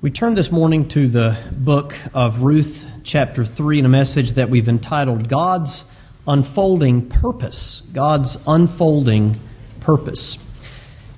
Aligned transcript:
We 0.00 0.12
turn 0.12 0.34
this 0.34 0.52
morning 0.52 0.86
to 0.90 1.08
the 1.08 1.36
book 1.50 1.92
of 2.14 2.44
Ruth, 2.44 2.88
chapter 3.02 3.44
3, 3.44 3.80
in 3.80 3.84
a 3.84 3.88
message 3.88 4.34
that 4.34 4.48
we've 4.48 4.68
entitled 4.68 5.28
God's 5.28 5.84
Unfolding 6.24 7.08
Purpose. 7.08 7.82
God's 7.92 8.38
Unfolding 8.46 9.40
Purpose. 9.80 10.38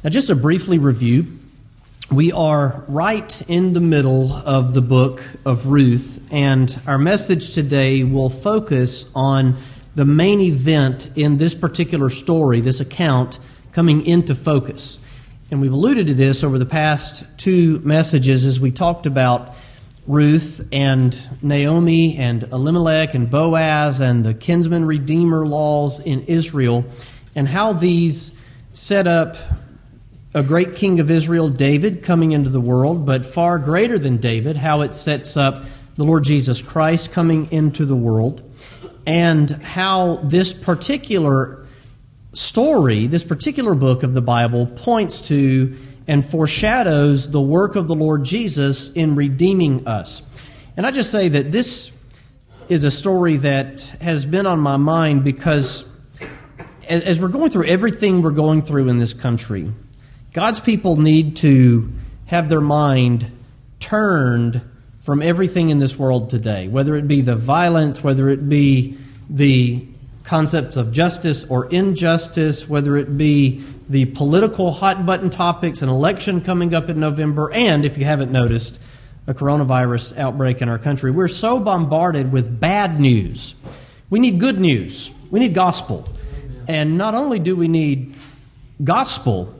Now, 0.02 0.08
just 0.08 0.28
to 0.28 0.34
briefly 0.34 0.78
review, 0.78 1.26
we 2.10 2.32
are 2.32 2.82
right 2.88 3.42
in 3.50 3.74
the 3.74 3.80
middle 3.80 4.32
of 4.32 4.72
the 4.72 4.80
book 4.80 5.22
of 5.44 5.66
Ruth, 5.66 6.26
and 6.32 6.74
our 6.86 6.96
message 6.96 7.50
today 7.50 8.02
will 8.02 8.30
focus 8.30 9.10
on 9.14 9.58
the 9.94 10.06
main 10.06 10.40
event 10.40 11.10
in 11.16 11.36
this 11.36 11.54
particular 11.54 12.08
story, 12.08 12.62
this 12.62 12.80
account, 12.80 13.40
coming 13.72 14.06
into 14.06 14.34
focus. 14.34 15.02
And 15.50 15.60
we've 15.60 15.72
alluded 15.72 16.06
to 16.06 16.14
this 16.14 16.44
over 16.44 16.60
the 16.60 16.66
past 16.66 17.24
two 17.36 17.80
messages 17.80 18.46
as 18.46 18.60
we 18.60 18.70
talked 18.70 19.06
about 19.06 19.56
Ruth 20.06 20.68
and 20.70 21.20
Naomi 21.42 22.16
and 22.18 22.44
Elimelech 22.44 23.14
and 23.14 23.28
Boaz 23.28 23.98
and 24.00 24.24
the 24.24 24.32
kinsman 24.32 24.84
redeemer 24.84 25.44
laws 25.44 25.98
in 25.98 26.22
Israel 26.22 26.84
and 27.34 27.48
how 27.48 27.72
these 27.72 28.32
set 28.72 29.08
up 29.08 29.36
a 30.34 30.44
great 30.44 30.76
king 30.76 31.00
of 31.00 31.10
Israel, 31.10 31.48
David, 31.48 32.04
coming 32.04 32.30
into 32.30 32.50
the 32.50 32.60
world, 32.60 33.04
but 33.04 33.26
far 33.26 33.58
greater 33.58 33.98
than 33.98 34.18
David, 34.18 34.56
how 34.56 34.82
it 34.82 34.94
sets 34.94 35.36
up 35.36 35.64
the 35.96 36.04
Lord 36.04 36.22
Jesus 36.22 36.62
Christ 36.62 37.10
coming 37.10 37.50
into 37.50 37.84
the 37.84 37.96
world, 37.96 38.40
and 39.04 39.50
how 39.50 40.20
this 40.22 40.52
particular 40.52 41.59
story, 42.32 43.06
this 43.06 43.24
particular 43.24 43.74
book 43.74 44.02
of 44.02 44.14
the 44.14 44.20
Bible, 44.20 44.66
points 44.66 45.20
to 45.28 45.76
and 46.06 46.24
foreshadows 46.24 47.30
the 47.30 47.40
work 47.40 47.76
of 47.76 47.86
the 47.86 47.94
Lord 47.94 48.24
Jesus 48.24 48.90
in 48.92 49.14
redeeming 49.14 49.86
us. 49.86 50.22
And 50.76 50.86
I 50.86 50.90
just 50.90 51.10
say 51.10 51.28
that 51.28 51.52
this 51.52 51.92
is 52.68 52.84
a 52.84 52.90
story 52.90 53.36
that 53.36 53.80
has 54.00 54.24
been 54.24 54.46
on 54.46 54.60
my 54.60 54.76
mind 54.76 55.24
because 55.24 55.88
as 56.88 57.20
we're 57.20 57.28
going 57.28 57.50
through 57.50 57.66
everything 57.66 58.22
we're 58.22 58.30
going 58.30 58.62
through 58.62 58.88
in 58.88 58.98
this 58.98 59.14
country, 59.14 59.72
God's 60.32 60.60
people 60.60 60.96
need 60.96 61.36
to 61.38 61.92
have 62.26 62.48
their 62.48 62.60
mind 62.60 63.30
turned 63.78 64.62
from 65.00 65.22
everything 65.22 65.70
in 65.70 65.78
this 65.78 65.98
world 65.98 66.30
today, 66.30 66.68
whether 66.68 66.94
it 66.94 67.08
be 67.08 67.20
the 67.20 67.36
violence, 67.36 68.02
whether 68.04 68.28
it 68.28 68.48
be 68.48 68.96
the 69.28 69.84
concepts 70.24 70.76
of 70.76 70.92
justice 70.92 71.44
or 71.44 71.66
injustice, 71.66 72.68
whether 72.68 72.96
it 72.96 73.16
be 73.16 73.64
the 73.88 74.04
political 74.06 74.72
hot 74.72 75.04
button 75.06 75.30
topics, 75.30 75.82
an 75.82 75.88
election 75.88 76.40
coming 76.40 76.74
up 76.74 76.88
in 76.88 77.00
November, 77.00 77.50
and 77.52 77.84
if 77.84 77.98
you 77.98 78.04
haven't 78.04 78.30
noticed, 78.30 78.78
a 79.26 79.34
coronavirus 79.34 80.18
outbreak 80.18 80.62
in 80.62 80.68
our 80.68 80.78
country. 80.78 81.10
We're 81.10 81.28
so 81.28 81.60
bombarded 81.60 82.32
with 82.32 82.60
bad 82.60 82.98
news. 82.98 83.54
We 84.08 84.18
need 84.18 84.40
good 84.40 84.58
news, 84.58 85.12
we 85.30 85.40
need 85.40 85.54
gospel. 85.54 86.08
And 86.68 86.96
not 86.96 87.14
only 87.14 87.38
do 87.38 87.56
we 87.56 87.68
need 87.68 88.14
gospel, 88.82 89.54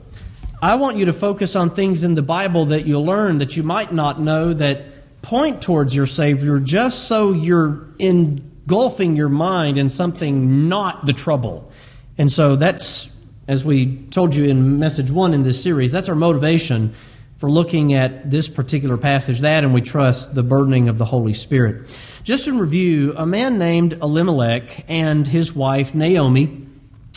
I 0.61 0.75
want 0.75 0.97
you 0.97 1.05
to 1.05 1.13
focus 1.13 1.55
on 1.55 1.71
things 1.71 2.03
in 2.03 2.15
the 2.15 2.21
Bible 2.21 2.65
that 2.65 2.85
you 2.85 2.99
learn 2.99 3.39
that 3.39 3.57
you 3.57 3.63
might 3.63 3.91
not 3.93 4.21
know 4.21 4.53
that 4.53 5.21
point 5.21 5.61
towards 5.61 5.95
your 5.95 6.05
Savior 6.05 6.59
just 6.59 7.07
so 7.07 7.31
you're 7.31 7.87
in 7.97 8.50
engulfing 8.63 9.15
your 9.15 9.29
mind 9.29 9.77
in 9.77 9.89
something 9.89 10.69
not 10.69 11.05
the 11.05 11.13
trouble. 11.13 11.71
And 12.17 12.31
so 12.31 12.55
that's, 12.55 13.09
as 13.47 13.65
we 13.65 13.97
told 14.07 14.35
you 14.35 14.45
in 14.45 14.79
message 14.79 15.11
one 15.11 15.33
in 15.33 15.43
this 15.43 15.61
series, 15.61 15.91
that's 15.91 16.09
our 16.09 16.15
motivation 16.15 16.93
for 17.37 17.49
looking 17.49 17.93
at 17.93 18.29
this 18.29 18.47
particular 18.47 18.97
passage, 18.97 19.39
that, 19.39 19.63
and 19.63 19.73
we 19.73 19.81
trust 19.81 20.35
the 20.35 20.43
burdening 20.43 20.87
of 20.89 20.99
the 20.99 21.05
Holy 21.05 21.33
Spirit. 21.33 21.91
Just 22.23 22.47
in 22.47 22.59
review, 22.59 23.15
a 23.17 23.25
man 23.25 23.57
named 23.57 23.93
Elimelech 23.93 24.85
and 24.87 25.25
his 25.25 25.55
wife 25.55 25.95
Naomi 25.95 26.67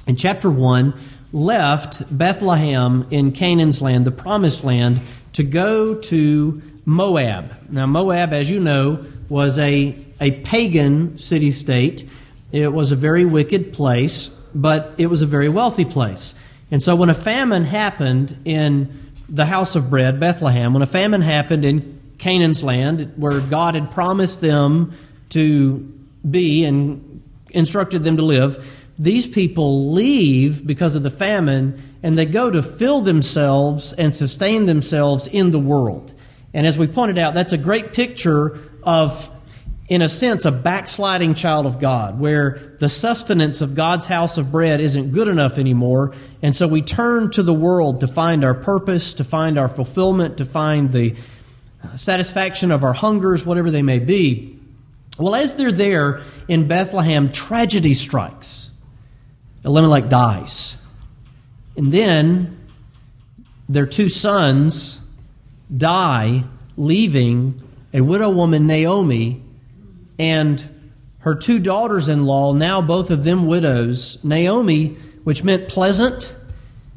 in 0.06 0.16
chapter 0.16 0.50
1 0.50 0.94
left 1.34 2.16
Bethlehem 2.16 3.06
in 3.10 3.33
Canaan's 3.33 3.83
land, 3.83 4.06
the 4.06 4.10
promised 4.10 4.65
land, 4.65 5.00
to 5.34 5.43
go 5.43 5.94
to 5.94 6.62
Moab. 6.87 7.54
Now, 7.69 7.84
Moab, 7.84 8.33
as 8.33 8.50
you 8.50 8.60
know, 8.60 9.04
was 9.28 9.59
a 9.59 9.94
a 10.21 10.31
pagan 10.43 11.19
city 11.19 11.51
state. 11.51 12.09
It 12.53 12.73
was 12.73 12.93
a 12.93 12.97
very 12.97 13.25
wicked 13.25 13.73
place, 13.73 14.29
but 14.55 14.95
it 14.99 15.07
was 15.07 15.23
a 15.23 15.27
very 15.27 15.49
wealthy 15.49 15.85
place. 15.85 16.35
And 16.71 16.83
so 16.83 16.97
when 16.97 17.11
a 17.11 17.15
famine 17.15 17.65
happened 17.65 18.37
in 18.45 19.11
the 19.29 19.47
house 19.47 19.77
of 19.77 19.91
bread, 19.91 20.21
Bethlehem, 20.21 20.73
when 20.73 20.83
a 20.83 20.87
famine 20.87 21.23
happened 21.23 21.65
in 21.65 22.01
Canaan's 22.19 22.63
land, 22.63 23.13
where 23.17 23.41
God 23.41 23.75
had 23.75 23.91
promised 23.91 24.41
them 24.41 24.95
to 25.31 25.93
be 26.29 26.65
and 26.65 27.23
instructed 27.51 28.05
them 28.05 28.17
to 28.17 28.23
live, 28.23 28.65
these 28.99 29.27
people 29.27 29.93
leave 29.93 30.67
because 30.67 30.95
of 30.95 31.03
the 31.03 31.11
famine 31.11 31.83
and 32.03 32.17
they 32.17 32.27
go 32.27 32.51
to 32.51 32.63
fill 32.63 33.01
themselves 33.01 33.93
and 33.93 34.15
sustain 34.15 34.67
themselves 34.67 35.27
in 35.27 35.51
the 35.51 35.59
world. 35.59 36.13
And 36.53 36.67
as 36.67 36.79
we 36.79 36.87
pointed 36.87 37.19
out, 37.19 37.35
that's 37.35 37.53
a 37.53 37.59
great 37.59 37.93
picture 37.93 38.61
of 38.83 39.31
in 39.89 40.00
a 40.00 40.09
sense, 40.09 40.47
a 40.47 40.53
backsliding 40.53 41.34
child 41.34 41.67
of 41.67 41.78
God, 41.78 42.19
where 42.19 42.77
the 42.81 42.89
sustenance 42.89 43.61
of 43.61 43.75
God's 43.75 44.06
house 44.06 44.39
of 44.39 44.50
bread 44.50 44.81
isn't 44.81 45.12
good 45.12 45.28
enough 45.28 45.59
anymore. 45.59 46.15
And 46.41 46.56
so 46.56 46.67
we 46.67 46.81
turn 46.81 47.31
to 47.33 47.43
the 47.43 47.53
world 47.53 48.00
to 48.00 48.09
find 48.09 48.45
our 48.45 48.55
purpose, 48.55 49.12
to 49.15 49.25
find 49.25 49.59
our 49.59 49.69
fulfillment, 49.69 50.39
to 50.39 50.47
find 50.47 50.91
the 50.91 51.15
uh, 51.83 51.97
satisfaction 51.97 52.71
of 52.71 52.83
our 52.83 52.95
hungers, 52.95 53.45
whatever 53.45 53.71
they 53.71 53.83
may 53.83 53.99
be. 53.99 54.59
Well, 55.19 55.34
as 55.34 55.55
they're 55.55 55.71
there 55.71 56.22
in 56.49 56.66
Bethlehem, 56.66 57.31
tragedy 57.31 57.93
strikes. 57.93 58.71
Elimelech 59.65 60.09
dies. 60.09 60.77
And 61.77 61.93
then 61.93 62.59
their 63.69 63.87
two 63.87 64.09
sons 64.09 65.01
die, 65.75 66.45
leaving 66.77 67.61
a 67.93 68.01
widow 68.01 68.31
woman, 68.31 68.66
Naomi, 68.66 69.44
and 70.19 70.69
her 71.19 71.35
two 71.35 71.59
daughters 71.59 72.09
in 72.09 72.25
law, 72.25 72.53
now 72.53 72.83
both 72.83 73.11
of 73.11 73.25
them 73.25 73.47
widows. 73.47 74.23
Naomi, 74.23 74.97
which 75.25 75.43
meant 75.43 75.69
pleasant, 75.69 76.35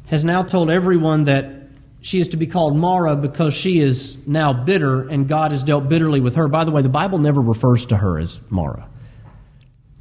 has 0.08 0.24
now 0.24 0.42
told 0.42 0.70
everyone 0.70 1.24
that 1.24 1.54
she 2.00 2.18
is 2.18 2.28
to 2.28 2.36
be 2.36 2.46
called 2.46 2.76
Mara 2.76 3.16
because 3.16 3.54
she 3.54 3.78
is 3.80 4.26
now 4.26 4.52
bitter 4.52 5.08
and 5.08 5.28
God 5.28 5.52
has 5.52 5.62
dealt 5.62 5.88
bitterly 5.88 6.20
with 6.20 6.36
her. 6.36 6.48
By 6.48 6.64
the 6.64 6.70
way, 6.70 6.82
the 6.82 6.88
Bible 6.88 7.18
never 7.18 7.40
refers 7.40 7.86
to 7.86 7.96
her 7.96 8.18
as 8.18 8.38
Mara. 8.50 8.88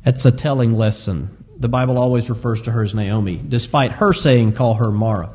That's 0.04 0.26
a 0.26 0.32
telling 0.32 0.76
lesson. 0.76 1.46
The 1.58 1.68
Bible 1.68 1.98
always 1.98 2.30
refers 2.30 2.62
to 2.64 2.72
her 2.72 2.84
as 2.84 2.94
Naomi, 2.94 3.42
despite 3.48 3.92
her 3.94 4.14
saying, 4.14 4.54
call 4.54 4.76
her 4.76 4.92
Mara. 4.92 5.32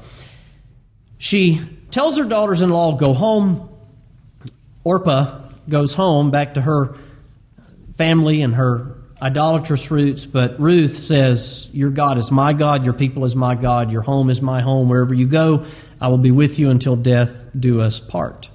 She 1.18 1.60
tells 1.90 2.16
her 2.16 2.24
daughters 2.24 2.62
in 2.62 2.70
law, 2.70 2.96
go 2.96 3.12
home. 3.12 3.68
Orpah 4.84 5.40
goes 5.68 5.94
home 5.94 6.30
back 6.30 6.54
to 6.54 6.62
her 6.62 6.96
family 7.94 8.42
and 8.42 8.54
her 8.54 8.96
idolatrous 9.20 9.90
roots, 9.90 10.26
but 10.26 10.58
Ruth 10.58 10.96
says, 10.98 11.68
Your 11.72 11.90
God 11.90 12.18
is 12.18 12.30
my 12.30 12.52
God, 12.52 12.84
your 12.84 12.94
people 12.94 13.24
is 13.24 13.36
my 13.36 13.54
God, 13.54 13.92
your 13.92 14.02
home 14.02 14.30
is 14.30 14.42
my 14.42 14.60
home. 14.60 14.88
Wherever 14.88 15.14
you 15.14 15.26
go, 15.26 15.64
I 16.00 16.08
will 16.08 16.18
be 16.18 16.32
with 16.32 16.58
you 16.58 16.70
until 16.70 16.96
death 16.96 17.46
do 17.58 17.80
us 17.80 18.00
part. 18.00 18.50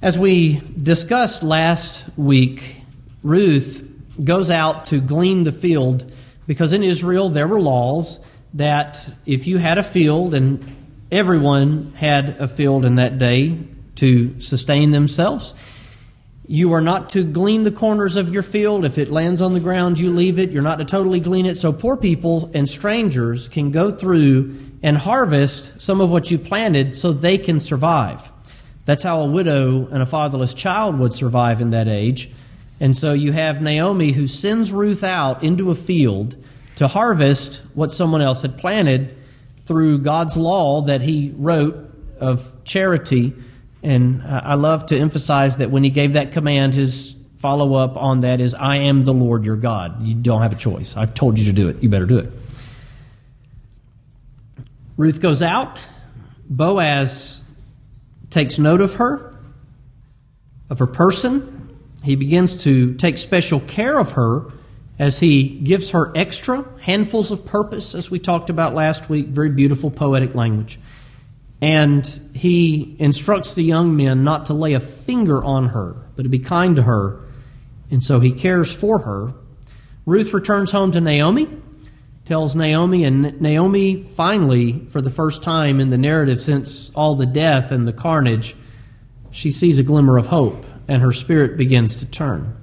As 0.00 0.16
we 0.16 0.62
discussed 0.80 1.42
last 1.42 2.08
week, 2.16 2.76
Ruth 3.24 3.84
goes 4.22 4.50
out 4.50 4.84
to 4.86 5.00
glean 5.00 5.42
the 5.42 5.52
field 5.52 6.10
because 6.46 6.72
in 6.72 6.84
Israel 6.84 7.28
there 7.28 7.48
were 7.48 7.60
laws 7.60 8.20
that 8.54 9.12
if 9.26 9.48
you 9.48 9.58
had 9.58 9.78
a 9.78 9.82
field 9.82 10.34
and 10.34 10.76
everyone 11.10 11.92
had 11.96 12.30
a 12.40 12.46
field 12.46 12.84
in 12.84 12.94
that 12.94 13.18
day 13.18 13.58
to 13.96 14.40
sustain 14.40 14.92
themselves, 14.92 15.54
you 16.50 16.72
are 16.72 16.80
not 16.80 17.10
to 17.10 17.24
glean 17.24 17.64
the 17.64 17.70
corners 17.70 18.16
of 18.16 18.32
your 18.32 18.42
field. 18.42 18.86
If 18.86 18.96
it 18.96 19.10
lands 19.10 19.42
on 19.42 19.52
the 19.52 19.60
ground, 19.60 19.98
you 19.98 20.10
leave 20.10 20.38
it. 20.38 20.50
You're 20.50 20.62
not 20.62 20.76
to 20.76 20.86
totally 20.86 21.20
glean 21.20 21.44
it. 21.44 21.56
So 21.56 21.74
poor 21.74 21.94
people 21.94 22.50
and 22.54 22.66
strangers 22.66 23.50
can 23.50 23.70
go 23.70 23.92
through 23.92 24.58
and 24.82 24.96
harvest 24.96 25.78
some 25.78 26.00
of 26.00 26.08
what 26.08 26.30
you 26.30 26.38
planted 26.38 26.96
so 26.96 27.12
they 27.12 27.36
can 27.36 27.60
survive. 27.60 28.32
That's 28.86 29.02
how 29.02 29.20
a 29.20 29.26
widow 29.26 29.88
and 29.88 30.00
a 30.00 30.06
fatherless 30.06 30.54
child 30.54 30.98
would 30.98 31.12
survive 31.12 31.60
in 31.60 31.68
that 31.70 31.86
age. 31.86 32.30
And 32.80 32.96
so 32.96 33.12
you 33.12 33.32
have 33.32 33.60
Naomi 33.60 34.12
who 34.12 34.26
sends 34.26 34.72
Ruth 34.72 35.04
out 35.04 35.44
into 35.44 35.70
a 35.70 35.74
field 35.74 36.34
to 36.76 36.88
harvest 36.88 37.62
what 37.74 37.92
someone 37.92 38.22
else 38.22 38.40
had 38.40 38.56
planted 38.56 39.14
through 39.66 39.98
God's 39.98 40.34
law 40.34 40.80
that 40.82 41.02
he 41.02 41.34
wrote 41.36 41.92
of 42.18 42.64
charity 42.64 43.34
and 43.82 44.22
uh, 44.22 44.40
I 44.44 44.54
love 44.54 44.86
to 44.86 44.98
emphasize 44.98 45.58
that 45.58 45.70
when 45.70 45.84
he 45.84 45.90
gave 45.90 46.14
that 46.14 46.32
command, 46.32 46.74
his 46.74 47.14
follow 47.36 47.74
up 47.74 47.96
on 47.96 48.20
that 48.20 48.40
is, 48.40 48.54
I 48.54 48.76
am 48.76 49.02
the 49.02 49.14
Lord 49.14 49.44
your 49.44 49.56
God. 49.56 50.02
You 50.02 50.14
don't 50.14 50.42
have 50.42 50.52
a 50.52 50.56
choice. 50.56 50.96
I've 50.96 51.14
told 51.14 51.38
you 51.38 51.44
to 51.46 51.52
do 51.52 51.68
it. 51.68 51.82
You 51.82 51.88
better 51.88 52.06
do 52.06 52.18
it. 52.18 52.30
Ruth 54.96 55.20
goes 55.20 55.42
out. 55.42 55.78
Boaz 56.50 57.42
takes 58.30 58.58
note 58.58 58.80
of 58.80 58.94
her, 58.94 59.34
of 60.68 60.80
her 60.80 60.86
person. 60.86 61.76
He 62.02 62.16
begins 62.16 62.64
to 62.64 62.94
take 62.94 63.18
special 63.18 63.60
care 63.60 63.98
of 63.98 64.12
her 64.12 64.50
as 64.98 65.20
he 65.20 65.48
gives 65.48 65.90
her 65.90 66.10
extra 66.16 66.64
handfuls 66.80 67.30
of 67.30 67.46
purpose, 67.46 67.94
as 67.94 68.10
we 68.10 68.18
talked 68.18 68.50
about 68.50 68.74
last 68.74 69.08
week. 69.08 69.28
Very 69.28 69.50
beautiful 69.50 69.90
poetic 69.90 70.34
language. 70.34 70.80
And 71.60 72.06
he 72.34 72.96
instructs 72.98 73.54
the 73.54 73.64
young 73.64 73.96
men 73.96 74.22
not 74.22 74.46
to 74.46 74.54
lay 74.54 74.74
a 74.74 74.80
finger 74.80 75.42
on 75.42 75.68
her, 75.68 75.96
but 76.14 76.22
to 76.22 76.28
be 76.28 76.38
kind 76.38 76.76
to 76.76 76.82
her. 76.82 77.20
And 77.90 78.02
so 78.02 78.20
he 78.20 78.32
cares 78.32 78.72
for 78.72 79.00
her. 79.00 79.32
Ruth 80.06 80.32
returns 80.32 80.70
home 80.70 80.92
to 80.92 81.00
Naomi, 81.00 81.48
tells 82.24 82.54
Naomi, 82.54 83.04
and 83.04 83.40
Naomi 83.40 84.02
finally, 84.02 84.86
for 84.90 85.00
the 85.00 85.10
first 85.10 85.42
time 85.42 85.80
in 85.80 85.90
the 85.90 85.98
narrative 85.98 86.40
since 86.40 86.90
all 86.94 87.14
the 87.14 87.26
death 87.26 87.72
and 87.72 87.88
the 87.88 87.92
carnage, 87.92 88.54
she 89.30 89.50
sees 89.50 89.78
a 89.78 89.82
glimmer 89.82 90.16
of 90.16 90.26
hope, 90.26 90.64
and 90.86 91.02
her 91.02 91.12
spirit 91.12 91.56
begins 91.56 91.96
to 91.96 92.06
turn. 92.06 92.56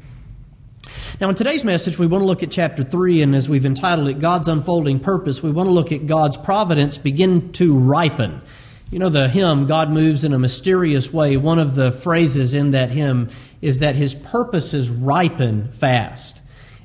Now, 1.19 1.30
in 1.30 1.36
today's 1.36 1.63
message, 1.63 1.97
we 1.97 2.07
want 2.07 2.21
to 2.21 2.25
look 2.25 2.44
at 2.44 2.51
chapter 2.51 2.83
3, 2.83 3.21
and 3.21 3.36
as 3.36 3.47
we've 3.47 3.65
entitled 3.65 4.07
it, 4.07 4.19
God's 4.19 4.47
Unfolding 4.47 5.00
Purpose, 5.00 5.42
we 5.42 5.51
want 5.51 5.68
to 5.68 5.74
look 5.74 5.92
at 5.92 6.07
God's 6.07 6.38
providence 6.38 6.97
begin 6.97 7.51
to 7.53 7.77
ripen. 7.77 8.42
You 8.91 8.99
know 8.99 9.09
the 9.09 9.27
hymn, 9.27 9.65
God 9.65 9.89
Moves 9.89 10.23
in 10.23 10.31
a 10.31 10.37
Mysterious 10.37 11.11
Way. 11.11 11.37
One 11.37 11.57
of 11.57 11.73
the 11.73 11.91
phrases 11.91 12.53
in 12.53 12.69
that 12.71 12.91
hymn 12.91 13.29
is 13.59 13.79
that 13.79 13.95
his 13.95 14.13
purposes 14.13 14.91
ripen 14.91 15.71
fast. 15.71 16.39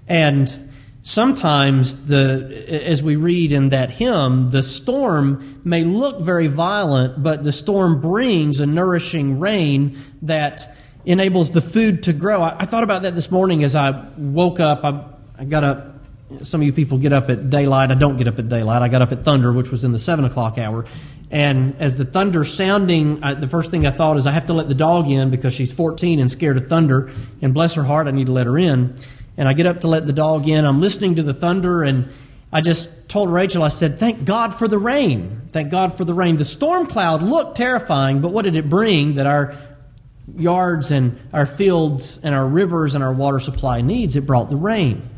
And 0.09 0.71
sometimes, 1.03 2.07
the, 2.07 2.67
as 2.89 3.03
we 3.03 3.17
read 3.17 3.53
in 3.53 3.69
that 3.69 3.91
hymn, 3.91 4.49
the 4.49 4.63
storm 4.63 5.61
may 5.63 5.85
look 5.85 6.21
very 6.21 6.47
violent, 6.47 7.23
but 7.23 7.45
the 7.45 7.53
storm 7.53 8.01
brings 8.01 8.61
a 8.61 8.67
nourishing 8.67 9.39
rain 9.39 9.99
that 10.23 10.75
enables 11.05 11.51
the 11.51 11.61
food 11.61 12.03
to 12.05 12.15
grow. 12.15 12.43
I, 12.43 12.61
I 12.61 12.67
thought 12.67 12.83
about 12.83 13.03
that 13.03 13.15
this 13.15 13.31
morning 13.31 13.63
as 13.63 13.77
I 13.77 14.09
woke 14.17 14.59
up. 14.59 14.85
I, 14.85 15.05
I 15.39 15.45
got 15.45 15.65
up 15.65 15.90
some 16.43 16.61
of 16.61 16.67
you 16.67 16.73
people 16.73 16.99
get 16.99 17.13
up 17.13 17.29
at 17.29 17.51
daylight. 17.51 17.91
I 17.91 17.95
don't 17.95 18.17
get 18.17 18.29
up 18.29 18.39
at 18.39 18.49
daylight. 18.49 18.83
I 18.83 18.89
got 18.89 19.03
up 19.03 19.13
at 19.13 19.25
thunder, 19.25 19.53
which 19.53 19.71
was 19.71 19.85
in 19.85 19.93
the 19.93 19.99
seven 19.99 20.25
o'clock 20.25 20.59
hour. 20.59 20.85
And 21.31 21.77
as 21.79 21.97
the 21.97 22.05
thunder 22.05 22.43
sounding, 22.43 23.23
I, 23.23 23.35
the 23.35 23.47
first 23.47 23.71
thing 23.71 23.87
I 23.87 23.93
thought 23.93 24.17
is 24.17 24.27
I 24.27 24.33
have 24.33 24.47
to 24.47 24.53
let 24.53 24.69
the 24.69 24.75
dog 24.75 25.09
in 25.09 25.31
because 25.31 25.55
she's 25.55 25.73
14 25.73 26.19
and 26.19 26.31
scared 26.31 26.57
of 26.57 26.69
thunder. 26.69 27.13
And 27.41 27.55
bless 27.55 27.75
her 27.75 27.85
heart, 27.85 28.09
I 28.09 28.11
need 28.11 28.27
to 28.27 28.33
let 28.33 28.47
her 28.47 28.59
in. 28.59 28.97
And 29.37 29.49
I 29.49 29.53
get 29.53 29.67
up 29.67 29.83
to 29.83 29.89
let 29.89 30.07
the 30.07 30.13
dog 30.13 30.49
in. 30.49 30.65
I'm 30.65 30.81
listening 30.81 31.15
to 31.17 31.23
the 31.23 31.33
thunder, 31.33 31.83
and 31.83 32.11
I 32.53 32.61
just 32.61 33.09
told 33.09 33.31
Rachel, 33.31 33.63
I 33.63 33.69
said, 33.69 33.99
Thank 33.99 34.25
God 34.25 34.55
for 34.55 34.67
the 34.67 34.79
rain. 34.79 35.43
Thank 35.51 35.71
God 35.71 35.97
for 35.97 36.05
the 36.05 36.15
rain. 36.15 36.37
The 36.37 36.45
storm 36.45 36.87
cloud 36.87 37.23
looked 37.23 37.57
terrifying, 37.57 38.21
but 38.21 38.33
what 38.33 38.43
did 38.43 38.57
it 38.57 38.69
bring 38.69 39.15
that 39.15 39.27
our 39.27 39.57
yards 40.37 40.91
and 40.91 41.19
our 41.33 41.47
fields 41.47 42.19
and 42.23 42.35
our 42.35 42.47
rivers 42.47 42.95
and 42.95 43.05
our 43.05 43.13
water 43.13 43.41
supply 43.41 43.81
needs? 43.83 44.17
It 44.17 44.27
brought 44.27 44.49
the 44.49 44.57
rain. 44.57 45.09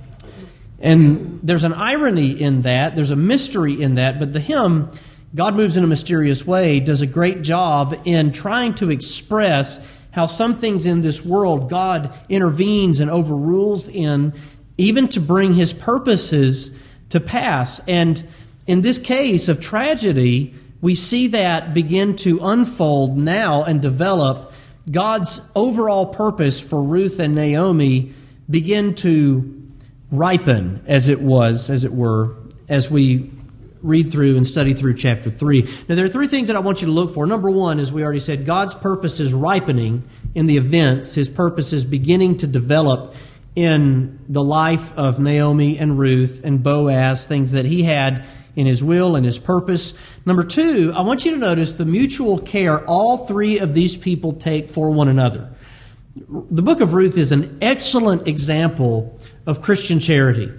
And 0.82 1.40
there's 1.43 1.64
an 1.64 1.73
irony 1.73 2.32
in 2.38 2.62
that, 2.62 2.96
there's 2.96 3.12
a 3.12 3.17
mystery 3.17 3.81
in 3.81 3.94
that, 3.94 4.19
but 4.19 4.32
the 4.32 4.40
hymn 4.40 4.88
God 5.34 5.55
moves 5.55 5.79
in 5.79 5.84
a 5.84 5.87
mysterious 5.87 6.46
way, 6.46 6.79
does 6.79 7.00
a 7.00 7.06
great 7.06 7.40
job 7.40 7.99
in 8.05 8.32
trying 8.32 8.75
to 8.75 8.90
express 8.90 9.84
how 10.11 10.26
some 10.26 10.58
things 10.58 10.84
in 10.84 11.00
this 11.00 11.25
world 11.25 11.70
God 11.70 12.14
intervenes 12.29 13.00
and 13.00 13.11
overrules 13.11 13.88
in, 13.88 14.34
even 14.76 15.08
to 15.08 15.20
bring 15.20 15.55
his 15.55 15.73
purposes 15.73 16.76
to 17.08 17.19
pass. 17.19 17.81
And 17.88 18.23
in 18.67 18.82
this 18.82 18.99
case 18.99 19.49
of 19.49 19.58
tragedy, 19.58 20.55
we 20.82 20.94
see 20.94 21.29
that 21.29 21.73
begin 21.73 22.17
to 22.17 22.40
unfold 22.43 23.17
now 23.17 23.64
and 23.64 23.81
develop. 23.81 24.52
God's 24.90 25.40
overall 25.55 26.06
purpose 26.06 26.61
for 26.61 26.82
Ruth 26.82 27.20
and 27.20 27.34
Naomi 27.34 28.12
begin 28.50 28.94
to 28.96 29.62
ripen, 30.12 30.85
as 30.87 31.09
it 31.09 31.20
was, 31.20 31.70
as 31.70 31.85
it 31.85 31.93
were, 31.93 32.37
as 32.69 32.91
we 32.91 33.32
read 33.82 34.12
through 34.12 34.37
and 34.37 34.47
study 34.47 34.75
through 34.75 34.94
chapter 34.94 35.31
3. 35.31 35.62
Now, 35.88 35.94
there 35.97 36.05
are 36.05 36.09
three 36.09 36.29
things 36.29 36.47
that 36.47 36.56
I 36.56 36.61
want 36.61 36.81
you 36.82 36.87
to 36.87 36.93
look 36.93 37.12
for. 37.12 37.26
Number 37.26 37.50
one, 37.50 37.81
as 37.81 37.93
we 37.93 38.05
already 38.05 38.20
said, 38.20 38.47
God's 38.47 38.75
purpose 38.75 39.19
is 39.19 39.35
ripening 39.35 40.09
in 40.35 40.47
the 40.47 40.56
events, 40.56 41.14
His 41.14 41.29
purpose 41.29 41.73
is 41.73 41.85
beginning 41.85 42.37
to 42.38 42.47
develop 42.47 43.14
in 43.55 44.19
the 44.29 44.43
life 44.43 44.97
of 44.97 45.19
Naomi 45.19 45.79
and 45.79 45.99
Ruth 45.99 46.43
and 46.44 46.62
Boaz, 46.62 47.26
things 47.26 47.53
that 47.53 47.65
He 47.65 47.82
had 47.82 48.25
in 48.55 48.67
His 48.67 48.85
will 48.85 49.17
and 49.17 49.26
His 49.26 49.38
purpose. 49.38 49.94
Number 50.25 50.44
two, 50.44 50.93
I 50.94 51.03
want 51.03 51.25
you 51.25 51.32
to 51.32 51.38
notice 51.38 51.73
the 51.73 51.85
mutual 51.85 52.38
care 52.38 52.85
all 52.87 53.26
three 53.26 53.58
of 53.58 53.75
these 53.75 53.97
people 53.97 54.32
take 54.32 54.70
for 54.70 54.91
one 54.91 55.08
another. 55.08 55.50
The 56.15 56.62
book 56.62 56.81
of 56.81 56.93
Ruth 56.93 57.17
is 57.17 57.32
an 57.32 57.58
excellent 57.61 58.29
example 58.29 59.19
of 59.47 59.61
Christian 59.61 60.00
charity. 60.00 60.53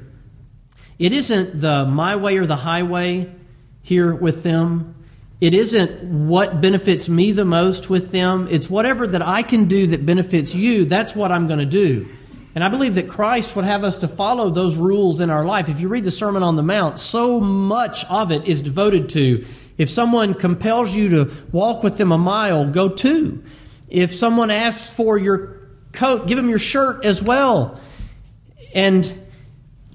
It 1.00 1.12
isn't 1.12 1.60
the 1.60 1.86
my 1.86 2.16
way 2.16 2.38
or 2.38 2.46
the 2.46 2.56
highway 2.56 3.34
here 3.82 4.14
with 4.14 4.44
them. 4.44 4.96
It 5.42 5.54
isn't 5.54 6.28
what 6.28 6.62
benefits 6.62 7.10
me 7.10 7.32
the 7.32 7.46
most 7.46 7.90
with 7.90 8.12
them. 8.12 8.48
It's 8.50 8.70
whatever 8.70 9.06
that 9.08 9.22
I 9.22 9.44
can 9.44 9.66
do 9.66 9.88
that 9.88 10.06
benefits 10.06 10.56
you, 10.56 10.86
that's 10.86 11.16
what 11.16 11.32
I'm 11.32 11.48
going 11.48 11.60
to 11.60 11.66
do. 11.66 12.08
And 12.56 12.64
I 12.64 12.70
believe 12.70 12.96
that 12.96 13.10
Christ 13.10 13.56
would 13.56 13.66
have 13.66 13.84
us 13.84 13.98
to 14.00 14.08
follow 14.08 14.50
those 14.52 14.78
rules 14.78 15.20
in 15.20 15.30
our 15.30 15.44
life. 15.44 15.70
If 15.70 15.82
you 15.82 15.88
read 15.88 16.04
the 16.04 16.12
Sermon 16.12 16.44
on 16.44 16.56
the 16.56 16.64
Mount, 16.64 17.00
so 17.00 17.40
much 17.40 18.06
of 18.06 18.32
it 18.32 18.46
is 18.46 18.62
devoted 18.62 19.10
to 19.10 19.46
if 19.78 19.90
someone 19.90 20.36
compels 20.36 20.96
you 20.96 21.10
to 21.10 21.32
walk 21.52 21.84
with 21.84 21.98
them 21.98 22.12
a 22.12 22.18
mile, 22.18 22.66
go 22.66 22.90
two. 22.90 23.44
If 23.90 24.14
someone 24.14 24.52
asks 24.52 24.94
for 24.94 25.18
your 25.18 25.58
coat, 25.94 26.28
give 26.28 26.38
them 26.38 26.50
your 26.50 26.60
shirt 26.60 27.04
as 27.04 27.24
well. 27.24 27.80
And 28.74 29.22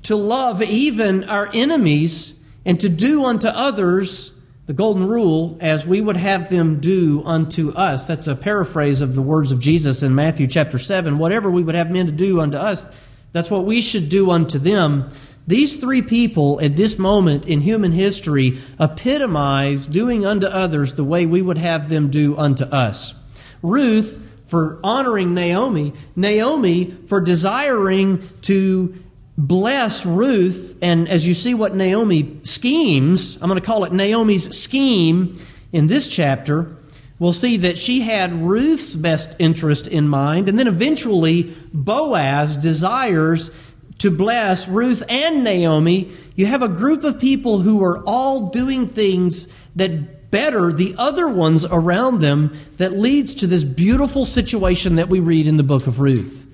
to 0.04 0.16
love 0.16 0.62
even 0.62 1.24
our 1.24 1.50
enemies 1.52 2.40
and 2.64 2.78
to 2.80 2.88
do 2.88 3.24
unto 3.24 3.48
others 3.48 4.34
the 4.66 4.74
golden 4.74 5.06
rule 5.06 5.56
as 5.60 5.86
we 5.86 6.00
would 6.00 6.18
have 6.18 6.50
them 6.50 6.78
do 6.78 7.22
unto 7.24 7.72
us. 7.72 8.06
That's 8.06 8.26
a 8.26 8.36
paraphrase 8.36 9.00
of 9.00 9.14
the 9.14 9.22
words 9.22 9.50
of 9.50 9.60
Jesus 9.60 10.02
in 10.02 10.14
Matthew 10.14 10.46
chapter 10.46 10.78
7. 10.78 11.16
Whatever 11.16 11.50
we 11.50 11.62
would 11.62 11.74
have 11.74 11.90
men 11.90 12.06
to 12.06 12.12
do 12.12 12.40
unto 12.40 12.58
us, 12.58 12.86
that's 13.32 13.50
what 13.50 13.64
we 13.64 13.80
should 13.80 14.10
do 14.10 14.30
unto 14.30 14.58
them. 14.58 15.08
These 15.46 15.78
three 15.78 16.02
people 16.02 16.60
at 16.60 16.76
this 16.76 16.98
moment 16.98 17.46
in 17.46 17.62
human 17.62 17.92
history 17.92 18.58
epitomize 18.78 19.86
doing 19.86 20.26
unto 20.26 20.46
others 20.46 20.92
the 20.92 21.04
way 21.04 21.24
we 21.24 21.40
would 21.40 21.56
have 21.56 21.88
them 21.88 22.10
do 22.10 22.36
unto 22.36 22.64
us. 22.64 23.14
Ruth 23.62 24.22
for 24.48 24.80
honoring 24.82 25.34
Naomi, 25.34 25.92
Naomi 26.16 26.90
for 27.06 27.20
desiring 27.20 28.28
to 28.42 28.94
bless 29.36 30.04
Ruth, 30.04 30.76
and 30.82 31.08
as 31.08 31.26
you 31.26 31.34
see 31.34 31.54
what 31.54 31.74
Naomi 31.74 32.40
schemes, 32.42 33.36
I'm 33.40 33.48
going 33.48 33.60
to 33.60 33.64
call 33.64 33.84
it 33.84 33.92
Naomi's 33.92 34.58
scheme 34.58 35.40
in 35.70 35.86
this 35.86 36.08
chapter, 36.08 36.74
we'll 37.18 37.32
see 37.32 37.58
that 37.58 37.78
she 37.78 38.00
had 38.00 38.32
Ruth's 38.32 38.96
best 38.96 39.36
interest 39.38 39.86
in 39.86 40.08
mind, 40.08 40.48
and 40.48 40.58
then 40.58 40.66
eventually 40.66 41.54
Boaz 41.72 42.56
desires 42.56 43.50
to 43.98 44.10
bless 44.10 44.66
Ruth 44.66 45.02
and 45.08 45.44
Naomi. 45.44 46.10
You 46.34 46.46
have 46.46 46.62
a 46.62 46.68
group 46.68 47.04
of 47.04 47.20
people 47.20 47.60
who 47.60 47.84
are 47.84 48.02
all 48.06 48.48
doing 48.48 48.86
things 48.86 49.48
that 49.76 50.17
better 50.30 50.72
the 50.72 50.94
other 50.98 51.28
ones 51.28 51.64
around 51.64 52.20
them 52.20 52.56
that 52.76 52.92
leads 52.92 53.34
to 53.36 53.46
this 53.46 53.64
beautiful 53.64 54.24
situation 54.24 54.96
that 54.96 55.08
we 55.08 55.20
read 55.20 55.46
in 55.46 55.56
the 55.56 55.62
book 55.62 55.86
of 55.86 56.00
Ruth. 56.00 56.46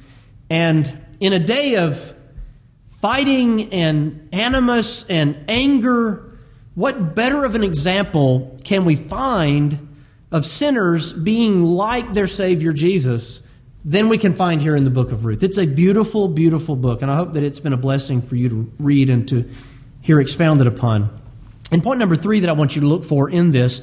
And 0.50 1.06
in 1.20 1.32
a 1.32 1.38
day 1.38 1.76
of 1.76 2.14
fighting 2.88 3.72
and 3.72 4.28
animus 4.32 5.04
and 5.10 5.44
anger, 5.48 6.38
what 6.74 7.14
better 7.14 7.44
of 7.44 7.54
an 7.54 7.62
example 7.62 8.58
can 8.64 8.84
we 8.84 8.96
find 8.96 9.94
of 10.30 10.44
sinners 10.44 11.12
being 11.12 11.62
like 11.62 12.12
their 12.12 12.26
Savior 12.26 12.72
Jesus 12.72 13.46
than 13.84 14.08
we 14.08 14.18
can 14.18 14.32
find 14.32 14.60
here 14.60 14.74
in 14.74 14.84
the 14.84 14.90
book 14.90 15.12
of 15.12 15.24
Ruth? 15.24 15.42
It's 15.42 15.58
a 15.58 15.66
beautiful, 15.66 16.28
beautiful 16.28 16.76
book, 16.76 17.02
and 17.02 17.10
I 17.10 17.16
hope 17.16 17.34
that 17.34 17.42
it's 17.42 17.60
been 17.60 17.72
a 17.72 17.78
blessing 17.78 18.22
for 18.22 18.36
you 18.36 18.48
to 18.48 18.72
read 18.78 19.10
and 19.10 19.28
to 19.28 19.48
hear 20.00 20.20
expounded 20.20 20.66
upon. 20.66 21.23
And 21.74 21.82
point 21.82 21.98
number 21.98 22.16
three 22.16 22.40
that 22.40 22.48
I 22.48 22.54
want 22.54 22.74
you 22.74 22.80
to 22.80 22.86
look 22.86 23.04
for 23.04 23.28
in 23.28 23.50
this, 23.50 23.82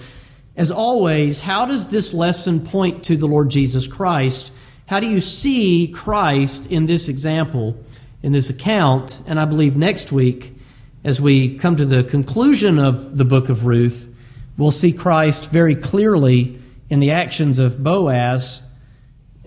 as 0.56 0.72
always, 0.72 1.42
how 1.42 1.68
does 1.68 1.90
this 1.90 2.12
lesson 2.12 2.66
point 2.66 3.04
to 3.04 3.18
the 3.18 3.28
Lord 3.28 3.52
Jesus 3.52 3.86
Christ? 3.86 4.52
How 4.88 5.00
do 5.00 5.08
you 5.08 5.22
see 5.22 5.88
Christ 5.88 6.66
in 6.72 6.88
this 6.88 7.08
example? 7.08 7.78
in 8.24 8.32
this 8.32 8.50
account. 8.50 9.20
And 9.26 9.40
I 9.40 9.46
believe 9.46 9.76
next 9.76 10.12
week, 10.12 10.56
as 11.04 11.20
we 11.20 11.58
come 11.58 11.76
to 11.78 11.86
the 11.86 12.04
conclusion 12.04 12.78
of 12.78 13.18
the 13.18 13.26
book 13.26 13.50
of 13.50 13.66
Ruth, 13.66 14.14
we'll 14.58 14.72
see 14.72 14.94
Christ 14.94 15.52
very 15.52 15.76
clearly 15.76 16.60
in 16.90 17.00
the 17.00 17.12
actions 17.12 17.58
of 17.60 17.82
Boaz. 17.82 18.62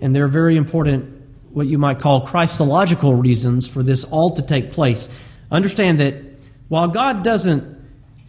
And 0.01 0.15
there 0.15 0.25
are 0.25 0.29
very 0.29 0.57
important, 0.57 1.23
what 1.51 1.67
you 1.67 1.79
might 1.79 2.01
call 2.01 2.27
Christological 2.27 3.15
reasons 3.15 3.69
for 3.69 3.83
this 3.83 4.05
all 4.05 4.31
to 4.31 4.43
take 4.43 4.73
place. 4.73 5.09
Understand 5.51 6.01
that 6.01 6.17
while 6.69 6.89
God 6.89 7.23
doesn't 7.23 7.74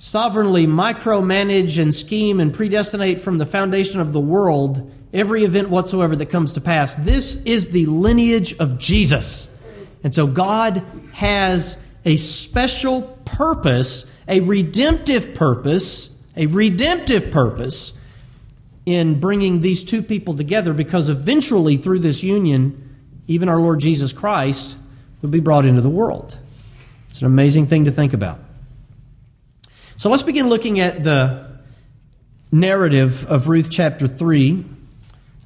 sovereignly 0.05 0.67
micromanage 0.67 1.81
and 1.81 1.91
scheme 1.91 2.39
and 2.39 2.53
predestinate 2.53 3.19
from 3.19 3.39
the 3.39 3.45
foundation 3.45 3.99
of 3.99 4.13
the 4.13 4.19
world 4.19 4.93
every 5.11 5.43
event 5.43 5.67
whatsoever 5.67 6.15
that 6.15 6.27
comes 6.27 6.53
to 6.53 6.61
pass. 6.61 6.93
This 6.93 7.41
is 7.43 7.69
the 7.69 7.87
lineage 7.87 8.55
of 8.59 8.77
Jesus. 8.77 9.51
And 10.03 10.13
so 10.13 10.27
God 10.27 10.83
has 11.13 11.83
a 12.05 12.17
special 12.17 13.01
purpose, 13.25 14.09
a 14.27 14.41
redemptive 14.41 15.33
purpose, 15.33 16.15
a 16.37 16.45
redemptive 16.45 17.31
purpose 17.31 17.99
in 18.85 19.19
bringing 19.19 19.61
these 19.61 19.83
two 19.83 20.03
people 20.03 20.35
together 20.35 20.75
because 20.75 21.09
eventually 21.09 21.77
through 21.77 21.97
this 21.97 22.21
union, 22.21 22.95
even 23.25 23.49
our 23.49 23.59
Lord 23.59 23.79
Jesus 23.79 24.13
Christ 24.13 24.77
would 25.23 25.31
be 25.31 25.39
brought 25.39 25.65
into 25.65 25.81
the 25.81 25.89
world. 25.89 26.37
It's 27.09 27.21
an 27.21 27.25
amazing 27.25 27.65
thing 27.65 27.85
to 27.85 27.91
think 27.91 28.13
about. 28.13 28.44
So 29.97 30.09
let's 30.09 30.23
begin 30.23 30.49
looking 30.49 30.81
at 30.81 31.05
the 31.05 31.47
narrative 32.51 33.25
of 33.31 33.47
Ruth 33.47 33.71
chapter 33.71 34.07
3. 34.07 34.65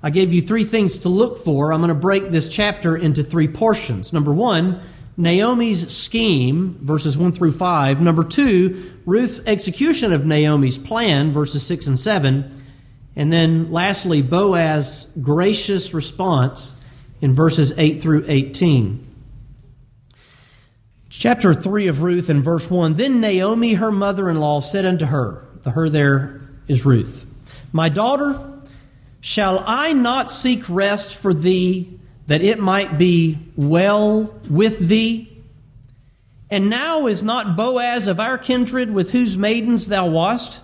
I 0.02 0.10
gave 0.10 0.34
you 0.34 0.42
three 0.42 0.64
things 0.64 0.98
to 1.00 1.10
look 1.10 1.38
for. 1.38 1.72
I'm 1.72 1.82
going 1.82 1.90
to 1.90 1.94
break 1.94 2.32
this 2.32 2.50
chapter 2.50 2.98
into 2.98 3.22
three 3.22 3.48
portions. 3.48 4.12
Number 4.12 4.34
one, 4.34 4.82
Naomi's 5.18 5.96
scheme, 5.96 6.80
verses 6.82 7.16
1 7.16 7.34
through 7.34 7.52
5. 7.52 8.02
Number 8.02 8.24
two, 8.24 8.92
Ruth's 9.06 9.46
execution 9.46 10.12
of 10.14 10.26
Naomi's 10.26 10.80
plan, 10.80 11.32
verses 11.32 11.64
6 11.68 11.86
and 11.86 12.00
7. 12.00 12.64
And 13.16 13.32
then 13.32 13.72
lastly, 13.72 14.24
Boaz's 14.24 15.12
gracious 15.22 15.94
response 15.94 16.76
in 17.22 17.34
verses 17.34 17.78
8 17.78 18.02
through 18.02 18.26
18. 18.28 19.09
Chapter 21.20 21.54
3 21.54 21.88
of 21.88 22.02
Ruth 22.02 22.30
and 22.30 22.42
verse 22.42 22.72
1 22.72 22.94
Then 22.94 23.20
Naomi, 23.20 23.74
her 23.74 23.92
mother 23.92 24.30
in 24.30 24.40
law, 24.40 24.62
said 24.62 24.86
unto 24.86 25.06
her, 25.06 25.46
The 25.64 25.72
her 25.72 25.90
there 25.90 26.40
is 26.66 26.86
Ruth, 26.86 27.26
My 27.74 27.90
daughter, 27.90 28.40
shall 29.20 29.62
I 29.68 29.92
not 29.92 30.32
seek 30.32 30.70
rest 30.70 31.18
for 31.18 31.34
thee, 31.34 32.00
that 32.28 32.42
it 32.42 32.58
might 32.58 32.98
be 32.98 33.38
well 33.58 34.34
with 34.50 34.80
thee? 34.80 35.44
And 36.50 36.70
now 36.70 37.06
is 37.08 37.22
not 37.22 37.58
Boaz 37.58 38.08
of 38.08 38.22
our 38.22 38.38
kindred 38.38 38.90
with 38.90 39.12
whose 39.12 39.38
maidens 39.38 39.88
thou 39.88 40.08
wast? 40.08 40.64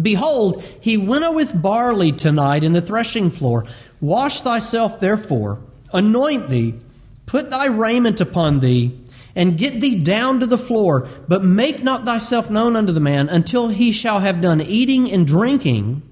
Behold, 0.00 0.64
he 0.80 0.96
winnoweth 0.96 1.60
barley 1.60 2.12
tonight 2.12 2.64
in 2.64 2.72
the 2.72 2.80
threshing 2.80 3.28
floor. 3.28 3.66
Wash 4.00 4.40
thyself 4.40 5.00
therefore, 5.00 5.60
anoint 5.92 6.48
thee, 6.48 6.76
put 7.26 7.50
thy 7.50 7.66
raiment 7.66 8.22
upon 8.22 8.60
thee, 8.60 9.02
and 9.36 9.58
get 9.58 9.80
thee 9.80 10.00
down 10.00 10.40
to 10.40 10.46
the 10.46 10.58
floor, 10.58 11.06
but 11.28 11.44
make 11.44 11.82
not 11.82 12.06
thyself 12.06 12.48
known 12.48 12.74
unto 12.74 12.92
the 12.92 13.00
man 13.00 13.28
until 13.28 13.68
he 13.68 13.92
shall 13.92 14.20
have 14.20 14.40
done 14.40 14.62
eating 14.62 15.12
and 15.12 15.26
drinking. 15.26 16.02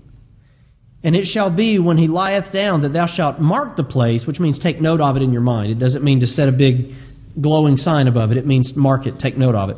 And 1.02 1.16
it 1.16 1.26
shall 1.26 1.50
be 1.50 1.78
when 1.78 1.96
he 1.96 2.06
lieth 2.06 2.52
down 2.52 2.82
that 2.82 2.92
thou 2.92 3.06
shalt 3.06 3.40
mark 3.40 3.76
the 3.76 3.84
place, 3.84 4.26
which 4.26 4.40
means 4.40 4.58
take 4.58 4.80
note 4.80 5.00
of 5.00 5.16
it 5.16 5.22
in 5.22 5.32
your 5.32 5.42
mind. 5.42 5.72
It 5.72 5.78
doesn't 5.78 6.04
mean 6.04 6.20
to 6.20 6.26
set 6.26 6.48
a 6.48 6.52
big 6.52 6.94
glowing 7.40 7.76
sign 7.78 8.06
above 8.06 8.30
it, 8.30 8.36
it 8.36 8.46
means 8.46 8.76
mark 8.76 9.06
it, 9.06 9.18
take 9.18 9.36
note 9.36 9.54
of 9.54 9.70
it. 9.70 9.76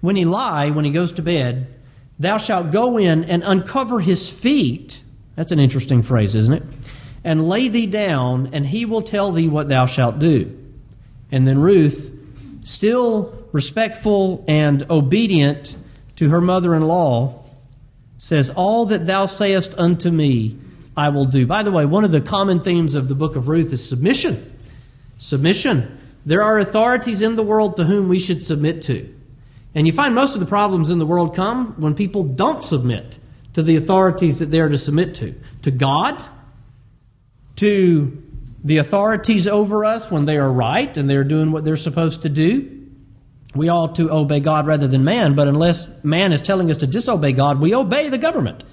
When 0.00 0.16
he 0.16 0.24
lie, 0.24 0.70
when 0.70 0.84
he 0.84 0.90
goes 0.90 1.12
to 1.12 1.22
bed, 1.22 1.66
thou 2.18 2.38
shalt 2.38 2.70
go 2.70 2.96
in 2.96 3.24
and 3.24 3.42
uncover 3.42 4.00
his 4.00 4.30
feet. 4.30 5.02
That's 5.34 5.52
an 5.52 5.58
interesting 5.58 6.02
phrase, 6.02 6.34
isn't 6.34 6.54
it? 6.54 6.62
And 7.24 7.48
lay 7.48 7.68
thee 7.68 7.86
down, 7.86 8.50
and 8.52 8.66
he 8.66 8.86
will 8.86 9.02
tell 9.02 9.32
thee 9.32 9.48
what 9.48 9.68
thou 9.68 9.86
shalt 9.86 10.18
do. 10.18 10.56
And 11.32 11.46
then 11.46 11.58
Ruth 11.58 12.13
still 12.64 13.46
respectful 13.52 14.44
and 14.48 14.82
obedient 14.90 15.76
to 16.16 16.30
her 16.30 16.40
mother 16.40 16.74
in 16.74 16.88
law, 16.88 17.44
says, 18.18 18.50
All 18.50 18.86
that 18.86 19.06
thou 19.06 19.26
sayest 19.26 19.78
unto 19.78 20.10
me, 20.10 20.58
I 20.96 21.10
will 21.10 21.26
do. 21.26 21.46
By 21.46 21.62
the 21.62 21.70
way, 21.70 21.86
one 21.86 22.04
of 22.04 22.10
the 22.10 22.20
common 22.20 22.60
themes 22.60 22.94
of 22.94 23.08
the 23.08 23.14
book 23.14 23.36
of 23.36 23.48
Ruth 23.48 23.72
is 23.72 23.88
submission. 23.88 24.52
Submission. 25.18 26.00
There 26.26 26.42
are 26.42 26.58
authorities 26.58 27.22
in 27.22 27.36
the 27.36 27.42
world 27.42 27.76
to 27.76 27.84
whom 27.84 28.08
we 28.08 28.18
should 28.18 28.42
submit 28.42 28.82
to. 28.82 29.14
And 29.74 29.86
you 29.86 29.92
find 29.92 30.14
most 30.14 30.34
of 30.34 30.40
the 30.40 30.46
problems 30.46 30.90
in 30.90 30.98
the 30.98 31.06
world 31.06 31.34
come 31.34 31.74
when 31.80 31.94
people 31.94 32.22
don't 32.22 32.62
submit 32.62 33.18
to 33.54 33.62
the 33.62 33.76
authorities 33.76 34.38
that 34.38 34.46
they 34.46 34.60
are 34.60 34.68
to 34.68 34.78
submit 34.78 35.14
to. 35.16 35.34
To 35.62 35.70
God, 35.70 36.22
to 37.56 38.23
the 38.64 38.78
authorities 38.78 39.46
over 39.46 39.84
us 39.84 40.10
when 40.10 40.24
they 40.24 40.38
are 40.38 40.50
right 40.50 40.96
and 40.96 41.08
they're 41.08 41.22
doing 41.22 41.52
what 41.52 41.64
they're 41.64 41.76
supposed 41.76 42.22
to 42.22 42.30
do. 42.30 42.80
We 43.54 43.68
ought 43.68 43.94
to 43.96 44.10
obey 44.10 44.40
God 44.40 44.66
rather 44.66 44.88
than 44.88 45.04
man, 45.04 45.34
but 45.34 45.46
unless 45.46 45.86
man 46.02 46.32
is 46.32 46.42
telling 46.42 46.70
us 46.70 46.78
to 46.78 46.86
disobey 46.86 47.32
God, 47.32 47.60
we 47.60 47.74
obey 47.74 48.08
the 48.08 48.18
government. 48.18 48.64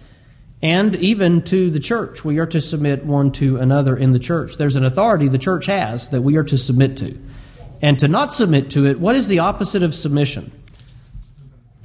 And 0.63 0.95
even 0.95 1.41
to 1.43 1.69
the 1.69 1.79
church, 1.79 2.23
we 2.23 2.39
are 2.39 2.45
to 2.47 2.61
submit 2.61 3.05
one 3.05 3.31
to 3.33 3.57
another 3.57 3.97
in 3.97 4.11
the 4.11 4.19
church. 4.19 4.57
There's 4.57 4.75
an 4.75 4.85
authority 4.85 5.27
the 5.27 5.37
church 5.37 5.65
has 5.65 6.09
that 6.09 6.21
we 6.21 6.37
are 6.37 6.43
to 6.43 6.57
submit 6.57 6.97
to. 6.97 7.19
And 7.81 7.99
to 7.99 8.07
not 8.07 8.33
submit 8.33 8.69
to 8.71 8.85
it, 8.85 8.99
what 8.99 9.15
is 9.15 9.27
the 9.27 9.39
opposite 9.39 9.83
of 9.83 9.93
submission? 9.93 10.51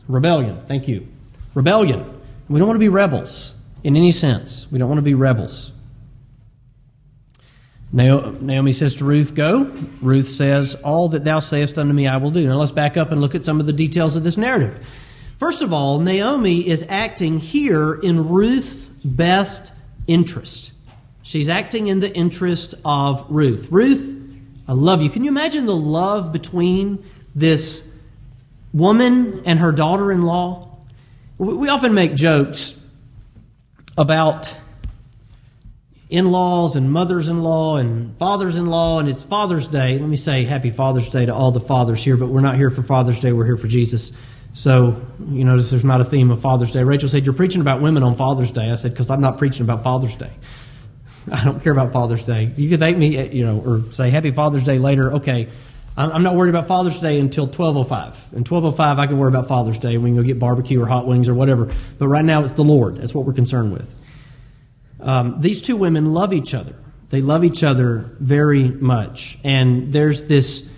Rebellion. 0.08 0.60
Thank 0.66 0.88
you. 0.88 1.08
Rebellion. 1.54 2.20
We 2.48 2.58
don't 2.58 2.68
want 2.68 2.76
to 2.76 2.80
be 2.80 2.90
rebels 2.90 3.54
in 3.82 3.96
any 3.96 4.12
sense. 4.12 4.70
We 4.70 4.78
don't 4.78 4.88
want 4.88 4.98
to 4.98 5.02
be 5.02 5.14
rebels. 5.14 5.72
Naomi 7.92 8.72
says 8.72 8.96
to 8.96 9.04
Ruth, 9.04 9.34
Go. 9.34 9.64
Ruth 10.02 10.28
says, 10.28 10.74
All 10.76 11.08
that 11.10 11.24
thou 11.24 11.40
sayest 11.40 11.78
unto 11.78 11.92
me, 11.92 12.08
I 12.08 12.16
will 12.16 12.30
do. 12.30 12.46
Now 12.46 12.56
let's 12.56 12.72
back 12.72 12.96
up 12.96 13.12
and 13.12 13.20
look 13.20 13.34
at 13.34 13.44
some 13.44 13.60
of 13.60 13.66
the 13.66 13.72
details 13.72 14.16
of 14.16 14.24
this 14.24 14.36
narrative. 14.36 14.86
First 15.38 15.62
of 15.62 15.72
all, 15.72 16.00
Naomi 16.00 16.66
is 16.66 16.84
acting 16.88 17.38
here 17.38 17.94
in 17.94 18.28
Ruth's 18.28 18.88
best 18.88 19.72
interest. 20.06 20.72
She's 21.22 21.48
acting 21.48 21.88
in 21.88 22.00
the 22.00 22.14
interest 22.14 22.74
of 22.84 23.26
Ruth. 23.28 23.68
Ruth, 23.70 24.16
I 24.66 24.72
love 24.72 25.02
you. 25.02 25.10
Can 25.10 25.24
you 25.24 25.30
imagine 25.30 25.66
the 25.66 25.76
love 25.76 26.32
between 26.32 27.04
this 27.34 27.90
woman 28.72 29.42
and 29.44 29.58
her 29.58 29.72
daughter 29.72 30.10
in 30.10 30.22
law? 30.22 30.78
We 31.38 31.68
often 31.68 31.94
make 31.94 32.14
jokes 32.14 32.80
about 33.98 34.52
in 36.08 36.30
laws 36.30 36.76
and 36.76 36.90
mothers 36.90 37.28
in 37.28 37.42
law 37.42 37.76
and 37.76 38.16
fathers 38.18 38.56
in 38.56 38.66
law, 38.66 39.00
and 39.00 39.08
it's 39.08 39.22
Father's 39.22 39.66
Day. 39.66 39.98
Let 39.98 40.08
me 40.08 40.16
say 40.16 40.44
Happy 40.44 40.70
Father's 40.70 41.08
Day 41.08 41.26
to 41.26 41.34
all 41.34 41.50
the 41.50 41.60
fathers 41.60 42.04
here, 42.04 42.16
but 42.16 42.28
we're 42.28 42.40
not 42.40 42.56
here 42.56 42.70
for 42.70 42.82
Father's 42.82 43.18
Day, 43.18 43.32
we're 43.32 43.46
here 43.46 43.56
for 43.56 43.68
Jesus. 43.68 44.12
So, 44.52 45.04
you 45.28 45.44
notice 45.44 45.70
there's 45.70 45.84
not 45.84 46.00
a 46.00 46.04
theme 46.04 46.30
of 46.30 46.40
Father's 46.40 46.72
Day. 46.72 46.82
Rachel 46.82 47.08
said, 47.08 47.24
You're 47.24 47.34
preaching 47.34 47.60
about 47.60 47.82
women 47.82 48.02
on 48.02 48.14
Father's 48.14 48.50
Day. 48.50 48.70
I 48.70 48.76
said, 48.76 48.92
Because 48.92 49.10
I'm 49.10 49.20
not 49.20 49.36
preaching 49.36 49.62
about 49.62 49.82
Father's 49.82 50.14
Day. 50.14 50.30
I 51.32 51.44
don't 51.44 51.62
care 51.62 51.72
about 51.72 51.92
Father's 51.92 52.24
Day. 52.24 52.52
You 52.56 52.70
can 52.70 52.78
thank 52.78 52.96
me, 52.96 53.18
eh, 53.18 53.28
you 53.32 53.44
know, 53.44 53.60
or 53.60 53.92
say 53.92 54.10
Happy 54.10 54.30
Father's 54.30 54.64
Day 54.64 54.78
later. 54.78 55.14
Okay, 55.14 55.48
I'm 55.96 56.22
not 56.22 56.36
worried 56.36 56.50
about 56.50 56.68
Father's 56.68 56.98
Day 57.00 57.18
until 57.18 57.48
12:05. 57.48 58.32
And 58.32 58.46
12:05, 58.46 58.98
I 58.98 59.06
can 59.06 59.18
worry 59.18 59.28
about 59.28 59.48
Father's 59.48 59.78
Day. 59.78 59.98
We 59.98 60.10
can 60.10 60.16
go 60.16 60.22
get 60.22 60.38
barbecue 60.38 60.80
or 60.80 60.86
hot 60.86 61.06
wings 61.06 61.28
or 61.28 61.34
whatever. 61.34 61.72
But 61.98 62.08
right 62.08 62.24
now, 62.24 62.42
it's 62.42 62.52
the 62.52 62.64
Lord. 62.64 62.98
That's 62.98 63.14
what 63.14 63.24
we're 63.24 63.32
concerned 63.32 63.72
with. 63.72 63.94
Um, 65.00 65.40
these 65.40 65.62
two 65.62 65.76
women 65.76 66.12
love 66.12 66.32
each 66.32 66.54
other. 66.54 66.74
They 67.10 67.20
love 67.20 67.44
each 67.44 67.62
other 67.62 68.16
very 68.18 68.70
much. 68.70 69.38
And 69.44 69.92
there's 69.92 70.24
this 70.24 70.68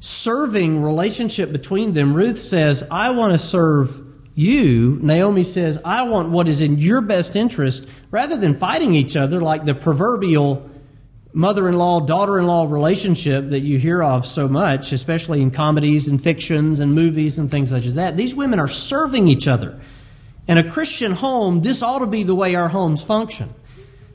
serving 0.00 0.82
relationship 0.82 1.52
between 1.52 1.92
them. 1.92 2.14
Ruth 2.14 2.38
says, 2.38 2.86
I 2.90 3.10
want 3.10 3.32
to 3.32 3.38
serve 3.38 4.06
you. 4.34 4.98
Naomi 5.02 5.42
says, 5.42 5.80
I 5.84 6.02
want 6.02 6.30
what 6.30 6.48
is 6.48 6.60
in 6.60 6.78
your 6.78 7.00
best 7.00 7.36
interest, 7.36 7.86
rather 8.10 8.36
than 8.36 8.54
fighting 8.54 8.94
each 8.94 9.16
other 9.16 9.40
like 9.40 9.64
the 9.64 9.74
proverbial 9.74 10.70
mother 11.32 11.68
in 11.68 11.76
law, 11.76 12.00
daughter 12.00 12.38
in 12.38 12.46
law 12.46 12.66
relationship 12.68 13.50
that 13.50 13.60
you 13.60 13.78
hear 13.78 14.02
of 14.02 14.26
so 14.26 14.48
much, 14.48 14.92
especially 14.92 15.42
in 15.42 15.50
comedies 15.50 16.08
and 16.08 16.22
fictions 16.22 16.80
and 16.80 16.94
movies 16.94 17.38
and 17.38 17.50
things 17.50 17.70
such 17.70 17.86
as 17.86 17.94
that. 17.94 18.16
These 18.16 18.34
women 18.34 18.58
are 18.58 18.68
serving 18.68 19.28
each 19.28 19.46
other. 19.46 19.78
In 20.50 20.58
a 20.58 20.68
Christian 20.68 21.12
home, 21.12 21.62
this 21.62 21.80
ought 21.80 22.00
to 22.00 22.08
be 22.08 22.24
the 22.24 22.34
way 22.34 22.56
our 22.56 22.68
homes 22.68 23.04
function. 23.04 23.54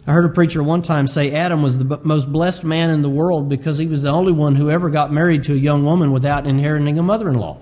I 0.06 0.12
heard 0.12 0.30
a 0.30 0.34
preacher 0.34 0.62
one 0.62 0.82
time 0.82 1.08
say 1.08 1.32
Adam 1.32 1.62
was 1.62 1.78
the 1.78 2.02
most 2.04 2.30
blessed 2.30 2.66
man 2.66 2.90
in 2.90 3.02
the 3.02 3.10
world 3.10 3.48
because 3.48 3.78
he 3.78 3.88
was 3.88 4.02
the 4.02 4.10
only 4.10 4.34
one 4.34 4.56
who 4.56 4.70
ever 4.70 4.90
got 4.90 5.14
married 5.14 5.46
to 5.46 5.54
a 5.54 5.56
young 5.56 5.86
woman 5.86 6.12
without 6.12 6.46
inheriting 6.46 7.00
a 7.00 7.04
mother 7.04 7.30
in 7.30 7.36
law. 7.36 7.58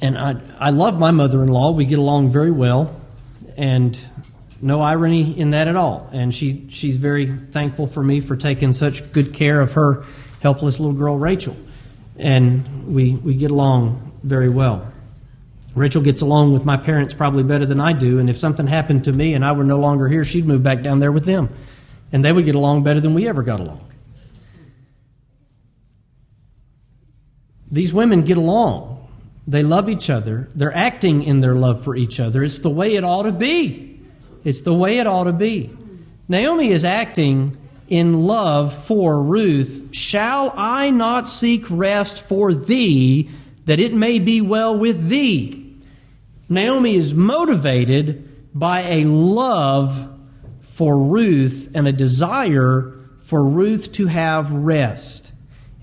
And 0.00 0.16
I, 0.16 0.40
I 0.58 0.70
love 0.70 0.98
my 0.98 1.10
mother 1.10 1.42
in 1.42 1.50
law. 1.50 1.70
We 1.70 1.84
get 1.84 1.98
along 1.98 2.30
very 2.30 2.50
well, 2.50 2.98
and 3.58 4.02
no 4.62 4.80
irony 4.80 5.38
in 5.38 5.50
that 5.50 5.68
at 5.68 5.76
all. 5.76 6.08
And 6.14 6.34
she, 6.34 6.66
she's 6.70 6.96
very 6.96 7.26
thankful 7.26 7.88
for 7.88 8.02
me 8.02 8.20
for 8.20 8.36
taking 8.36 8.72
such 8.72 9.12
good 9.12 9.34
care 9.34 9.60
of 9.60 9.74
her 9.74 10.06
helpless 10.40 10.80
little 10.80 10.96
girl, 10.96 11.18
Rachel. 11.18 11.58
And 12.16 12.86
we, 12.86 13.16
we 13.16 13.34
get 13.34 13.50
along 13.50 14.12
very 14.22 14.48
well. 14.48 14.93
Rachel 15.74 16.02
gets 16.02 16.20
along 16.20 16.52
with 16.52 16.64
my 16.64 16.76
parents 16.76 17.14
probably 17.14 17.42
better 17.42 17.66
than 17.66 17.80
I 17.80 17.92
do, 17.92 18.18
and 18.18 18.30
if 18.30 18.36
something 18.36 18.66
happened 18.66 19.04
to 19.04 19.12
me 19.12 19.34
and 19.34 19.44
I 19.44 19.52
were 19.52 19.64
no 19.64 19.78
longer 19.78 20.08
here, 20.08 20.24
she'd 20.24 20.46
move 20.46 20.62
back 20.62 20.82
down 20.82 21.00
there 21.00 21.10
with 21.10 21.24
them. 21.24 21.48
And 22.12 22.24
they 22.24 22.32
would 22.32 22.44
get 22.44 22.54
along 22.54 22.84
better 22.84 23.00
than 23.00 23.14
we 23.14 23.26
ever 23.26 23.42
got 23.42 23.58
along. 23.58 23.84
These 27.70 27.92
women 27.92 28.22
get 28.22 28.36
along. 28.36 29.08
They 29.48 29.64
love 29.64 29.88
each 29.88 30.08
other. 30.08 30.48
They're 30.54 30.74
acting 30.74 31.22
in 31.22 31.40
their 31.40 31.56
love 31.56 31.82
for 31.82 31.96
each 31.96 32.20
other. 32.20 32.44
It's 32.44 32.60
the 32.60 32.70
way 32.70 32.94
it 32.94 33.02
ought 33.02 33.24
to 33.24 33.32
be. 33.32 34.00
It's 34.44 34.60
the 34.60 34.74
way 34.74 34.98
it 34.98 35.08
ought 35.08 35.24
to 35.24 35.32
be. 35.32 35.70
Naomi 36.28 36.68
is 36.68 36.84
acting 36.84 37.56
in 37.88 38.22
love 38.22 38.72
for 38.72 39.20
Ruth. 39.20 39.88
Shall 39.90 40.54
I 40.56 40.90
not 40.90 41.28
seek 41.28 41.68
rest 41.68 42.22
for 42.22 42.54
thee, 42.54 43.28
that 43.64 43.80
it 43.80 43.92
may 43.92 44.20
be 44.20 44.40
well 44.40 44.78
with 44.78 45.08
thee? 45.08 45.63
Naomi 46.48 46.94
is 46.94 47.14
motivated 47.14 48.28
by 48.54 48.82
a 48.82 49.04
love 49.04 50.10
for 50.60 50.98
Ruth 51.04 51.70
and 51.74 51.88
a 51.88 51.92
desire 51.92 52.92
for 53.20 53.46
Ruth 53.46 53.92
to 53.92 54.06
have 54.06 54.52
rest. 54.52 55.32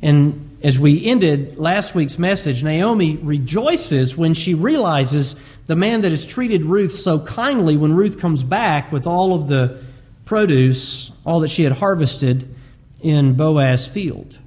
And 0.02 0.58
as 0.64 0.78
we 0.78 1.06
ended 1.06 1.58
last 1.58 1.96
week's 1.96 2.20
message, 2.20 2.64
Naomi 2.64 3.18
rejoices 3.18 4.16
when 4.16 4.34
she 4.34 4.54
realizes 4.54 5.36
the 5.66 5.76
man 5.76 6.02
that 6.02 6.12
has 6.12 6.26
treated 6.26 6.66
Ruth 6.66 6.96
so 6.96 7.20
kindly 7.20 7.78
when 7.78 7.94
Ruth 7.94 8.20
comes 8.20 8.44
back 8.44 8.92
with 8.92 9.08
all 9.08 9.34
of 9.34 9.48
the 9.48 9.84
produce, 10.26 11.12
all 11.26 11.40
that 11.40 11.50
she 11.50 11.64
had 11.64 11.74
harvested 11.74 12.56
in 13.02 13.34
Boaz's 13.34 13.88
field. 13.88 14.38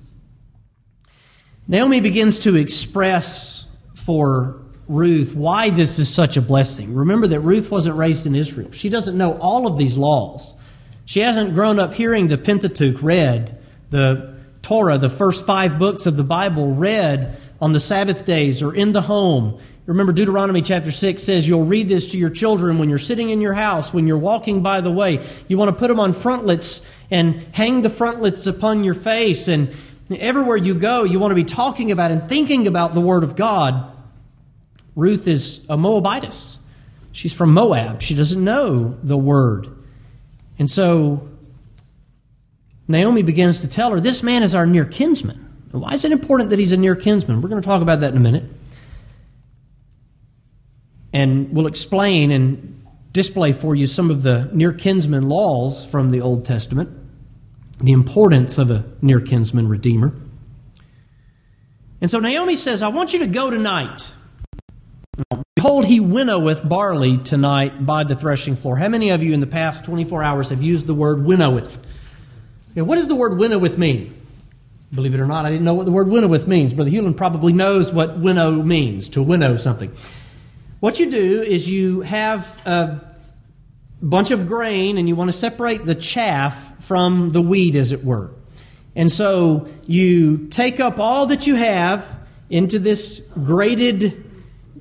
Naomi 1.67 2.01
begins 2.01 2.39
to 2.41 2.55
express 2.57 3.67
for 3.95 4.64
Ruth 4.89 5.35
why 5.35 5.71
this 5.71 5.99
is 5.99 6.13
such 6.13 6.37
a 6.37 6.43
blessing. 6.43 6.95
Remember 6.95 7.27
that 7.27 7.41
Ruth 7.41 7.71
wasn't 7.71 7.97
raised 7.97 8.27
in 8.27 8.35
Israel. 8.35 8.71
She 8.73 8.89
doesn't 8.89 9.17
know 9.17 9.39
all 9.39 9.67
of 9.67 9.79
these 9.79 9.97
laws. 9.97 10.57
She 11.07 11.21
hasn't 11.21 11.55
grown 11.55 11.79
up 11.79 11.95
hearing 11.95 12.29
the 12.29 12.39
Pentateuch 12.39 13.03
read, 13.03 13.59
the 13.91 14.35
Torah, 14.63 14.99
the 14.99 15.11
first 15.11 15.47
five 15.47 15.79
books 15.79 16.07
of 16.07 16.17
the 16.17 16.25
Bible 16.25 16.75
read 16.75 17.37
on 17.61 17.73
the 17.73 17.81
Sabbath 17.81 18.25
days 18.25 18.63
or 18.63 18.75
in 18.75 18.93
the 18.93 19.03
home. 19.03 19.59
Remember, 19.87 20.13
Deuteronomy 20.13 20.63
chapter 20.63 20.91
6 20.91 21.23
says 21.23 21.47
you'll 21.47 21.67
read 21.67 21.91
this 21.91 22.13
to 22.13 22.19
your 22.19 22.31
children 22.31 22.79
when 22.79 22.89
you're 22.89 22.99
sitting 22.99 23.29
in 23.29 23.43
your 23.43 23.53
house, 23.53 23.93
when 23.93 24.07
you're 24.07 24.17
walking 24.17 24.63
by 24.63 24.81
the 24.81 24.91
way. 24.91 25.23
You 25.47 25.59
want 25.59 25.69
to 25.71 25.77
put 25.77 25.89
them 25.89 26.01
on 26.01 26.15
frontlets 26.15 26.81
and 27.11 27.47
hang 27.53 27.83
the 27.83 27.91
frontlets 27.91 28.47
upon 28.47 28.83
your 28.83 28.95
face. 28.95 29.47
And 29.47 29.75
everywhere 30.11 30.57
you 30.57 30.75
go, 30.75 31.05
you 31.05 31.19
want 31.19 31.33
to 31.33 31.37
be 31.37 31.45
talking 31.45 31.91
about 31.91 32.11
and 32.11 32.27
thinking 32.27 32.67
about 32.67 32.95
the 32.95 33.03
Word 33.03 33.25
of 33.25 33.37
God. 33.37 33.94
Ruth 34.97 35.27
is 35.27 35.65
a 35.69 35.77
Moabitess. 35.77 36.61
She's 37.13 37.33
from 37.33 37.53
Moab. 37.53 38.03
She 38.03 38.15
doesn't 38.15 38.43
know 38.43 38.99
the 39.03 39.17
Word. 39.17 39.69
And 40.59 40.71
so 40.71 41.29
Naomi 42.87 43.23
begins 43.23 43.61
to 43.63 43.69
tell 43.69 43.91
her, 43.91 44.01
This 44.01 44.23
man 44.23 44.43
is 44.43 44.55
our 44.55 44.67
near 44.67 44.85
kinsman. 44.85 45.41
why 45.71 45.95
is 45.95 46.05
it 46.05 46.13
important 46.13 46.51
that 46.51 46.59
he's 46.59 46.73
a 46.73 46.77
near 46.77 46.97
kinsman? 46.97 47.41
We're 47.41 47.49
going 47.49 47.63
to 47.63 47.67
talk 47.67 47.83
about 47.83 48.01
that 48.01 48.13
in 48.13 48.17
a 48.17 48.21
minute. 48.21 48.45
And 51.13 51.53
we'll 51.53 51.69
explain 51.69 52.31
and 52.31 52.85
display 53.13 53.53
for 53.53 53.75
you 53.77 53.87
some 53.87 54.11
of 54.11 54.25
the 54.25 54.51
near 54.53 54.73
kinsman 54.73 55.29
laws 55.29 55.87
from 55.87 56.11
the 56.11 56.21
Old 56.21 56.45
Testament, 56.45 56.91
the 57.81 57.93
importance 57.93 58.59
of 58.59 58.71
a 58.71 58.85
near 59.01 59.21
kinsman 59.21 59.69
redeemer. 59.69 60.13
And 62.01 62.11
so 62.11 62.19
Naomi 62.19 62.57
says, 62.57 62.83
I 62.83 62.89
want 62.89 63.13
you 63.13 63.21
to 63.21 63.27
go 63.29 63.51
tonight. 63.51 64.13
Behold, 65.57 65.87
he 65.87 66.01
winnoweth 66.01 66.69
barley 66.69 67.19
tonight 67.19 67.87
by 67.87 68.05
the 68.05 68.15
threshing 68.15 68.57
floor. 68.57 68.77
How 68.77 68.89
many 68.89 69.11
of 69.11 69.23
you 69.23 69.33
in 69.33 69.41
the 69.41 69.47
past 69.47 69.85
24 69.85 70.23
hours 70.23 70.49
have 70.51 70.63
used 70.63 70.87
the 70.87 70.95
word 70.95 71.25
winnoweth? 71.25 71.85
what 72.75 72.97
does 72.97 73.07
the 73.07 73.15
word 73.15 73.39
winnoweth 73.39 73.79
mean? 73.79 74.21
Believe 74.93 75.15
it 75.15 75.21
or 75.21 75.27
not, 75.27 75.47
I 75.47 75.51
didn't 75.51 75.65
know 75.65 75.75
what 75.75 75.87
the 75.87 75.93
word 75.93 76.09
winnoweth 76.09 76.47
means. 76.47 76.73
Brother 76.75 76.91
Hewlin 76.91 77.17
probably 77.17 77.53
knows 77.53 77.93
what 77.93 78.19
winnow 78.19 78.63
means, 78.63 79.09
to 79.11 79.23
winnow 79.23 79.57
something. 79.57 79.95
What 80.81 80.99
you 80.99 81.11
do 81.11 81.43
is 81.43 81.69
you 81.69 82.03
have 82.03 82.61
a 82.67 83.01
bunch 84.03 84.33
of 84.33 84.47
grain 84.47 84.99
and 84.99 85.09
you 85.09 85.17
want 85.17 85.31
to 85.31 85.37
separate 85.37 85.85
the 85.85 85.95
chaff 85.95 86.85
from 86.85 87.31
the 87.31 87.41
wheat, 87.41 87.75
as 87.75 87.91
it 87.91 88.05
were. 88.05 88.31
And 88.95 89.11
so 89.11 89.69
you 89.87 90.49
take 90.49 90.79
up 90.79 90.99
all 90.99 91.27
that 91.27 91.47
you 91.47 91.55
have 91.55 92.19
into 92.51 92.79
this 92.79 93.21
grated 93.43 94.24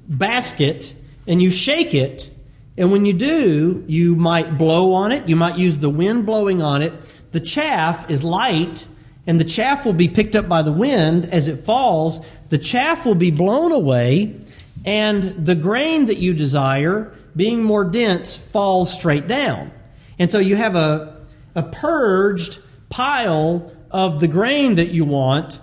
basket 0.07 0.93
and 1.27 1.41
you 1.41 1.49
shake 1.49 1.93
it. 1.93 2.29
And 2.77 2.91
when 2.91 3.05
you 3.05 3.13
do, 3.13 3.83
you 3.87 4.15
might 4.15 4.57
blow 4.57 4.93
on 4.93 5.11
it, 5.11 5.29
you 5.29 5.35
might 5.35 5.57
use 5.57 5.77
the 5.77 5.89
wind 5.89 6.25
blowing 6.25 6.61
on 6.61 6.81
it 6.81 6.93
the 7.33 7.39
chaff 7.39 8.09
is 8.11 8.23
light, 8.23 8.87
and 9.25 9.39
the 9.39 9.43
chaff 9.43 9.85
will 9.85 9.93
be 9.93 10.07
picked 10.07 10.35
up 10.35 10.47
by 10.47 10.61
the 10.61 10.71
wind 10.71 11.25
as 11.25 11.47
it 11.47 11.57
falls. 11.57 12.23
The 12.49 12.59
chaff 12.59 13.05
will 13.05 13.15
be 13.15 13.31
blown 13.31 13.71
away, 13.71 14.39
and 14.85 15.23
the 15.23 15.55
grain 15.55 16.05
that 16.05 16.19
you 16.19 16.33
desire, 16.35 17.11
being 17.35 17.63
more 17.63 17.83
dense, 17.83 18.37
falls 18.37 18.93
straight 18.93 19.27
down. 19.27 19.71
And 20.19 20.29
so 20.29 20.37
you 20.37 20.55
have 20.55 20.75
a, 20.75 21.25
a 21.55 21.63
purged 21.63 22.59
pile 22.89 23.71
of 23.89 24.19
the 24.19 24.27
grain 24.27 24.75
that 24.75 24.91
you 24.91 25.03
want 25.03 25.59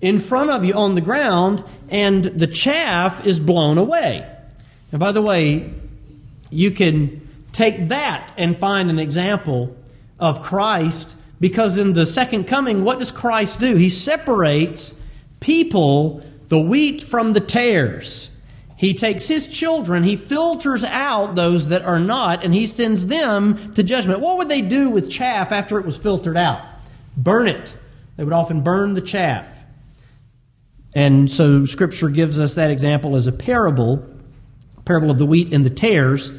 in 0.00 0.20
front 0.20 0.50
of 0.50 0.64
you 0.64 0.74
on 0.74 0.94
the 0.94 1.00
ground, 1.00 1.64
and 1.90 2.24
the 2.24 2.46
chaff 2.46 3.26
is 3.26 3.40
blown 3.40 3.78
away. 3.78 4.28
And 4.92 5.00
by 5.00 5.12
the 5.12 5.22
way, 5.22 5.72
you 6.50 6.70
can 6.70 7.28
take 7.52 7.88
that 7.88 8.32
and 8.36 8.56
find 8.56 8.90
an 8.90 8.98
example 8.98 9.76
of 10.18 10.42
Christ 10.42 11.16
because 11.40 11.78
in 11.78 11.92
the 11.92 12.06
second 12.06 12.44
coming, 12.44 12.84
what 12.84 12.98
does 12.98 13.10
Christ 13.10 13.60
do? 13.60 13.76
He 13.76 13.88
separates 13.88 14.98
people, 15.40 16.22
the 16.48 16.58
wheat 16.58 17.02
from 17.02 17.32
the 17.32 17.40
tares. 17.40 18.30
He 18.76 18.94
takes 18.94 19.26
his 19.26 19.48
children, 19.48 20.04
he 20.04 20.16
filters 20.16 20.84
out 20.84 21.34
those 21.34 21.68
that 21.68 21.82
are 21.82 21.98
not, 21.98 22.44
and 22.44 22.54
he 22.54 22.66
sends 22.66 23.08
them 23.08 23.74
to 23.74 23.82
judgment. 23.82 24.20
What 24.20 24.38
would 24.38 24.48
they 24.48 24.60
do 24.60 24.90
with 24.90 25.10
chaff 25.10 25.50
after 25.50 25.78
it 25.80 25.84
was 25.84 25.96
filtered 25.96 26.36
out? 26.36 26.64
Burn 27.16 27.48
it. 27.48 27.76
They 28.16 28.24
would 28.24 28.32
often 28.32 28.62
burn 28.62 28.94
the 28.94 29.00
chaff. 29.00 29.57
And 30.94 31.30
so 31.30 31.64
Scripture 31.64 32.08
gives 32.08 32.40
us 32.40 32.54
that 32.54 32.70
example 32.70 33.16
as 33.16 33.26
a 33.26 33.32
parable, 33.32 34.04
parable 34.84 35.10
of 35.10 35.18
the 35.18 35.26
wheat 35.26 35.52
and 35.52 35.64
the 35.64 35.70
tares. 35.70 36.36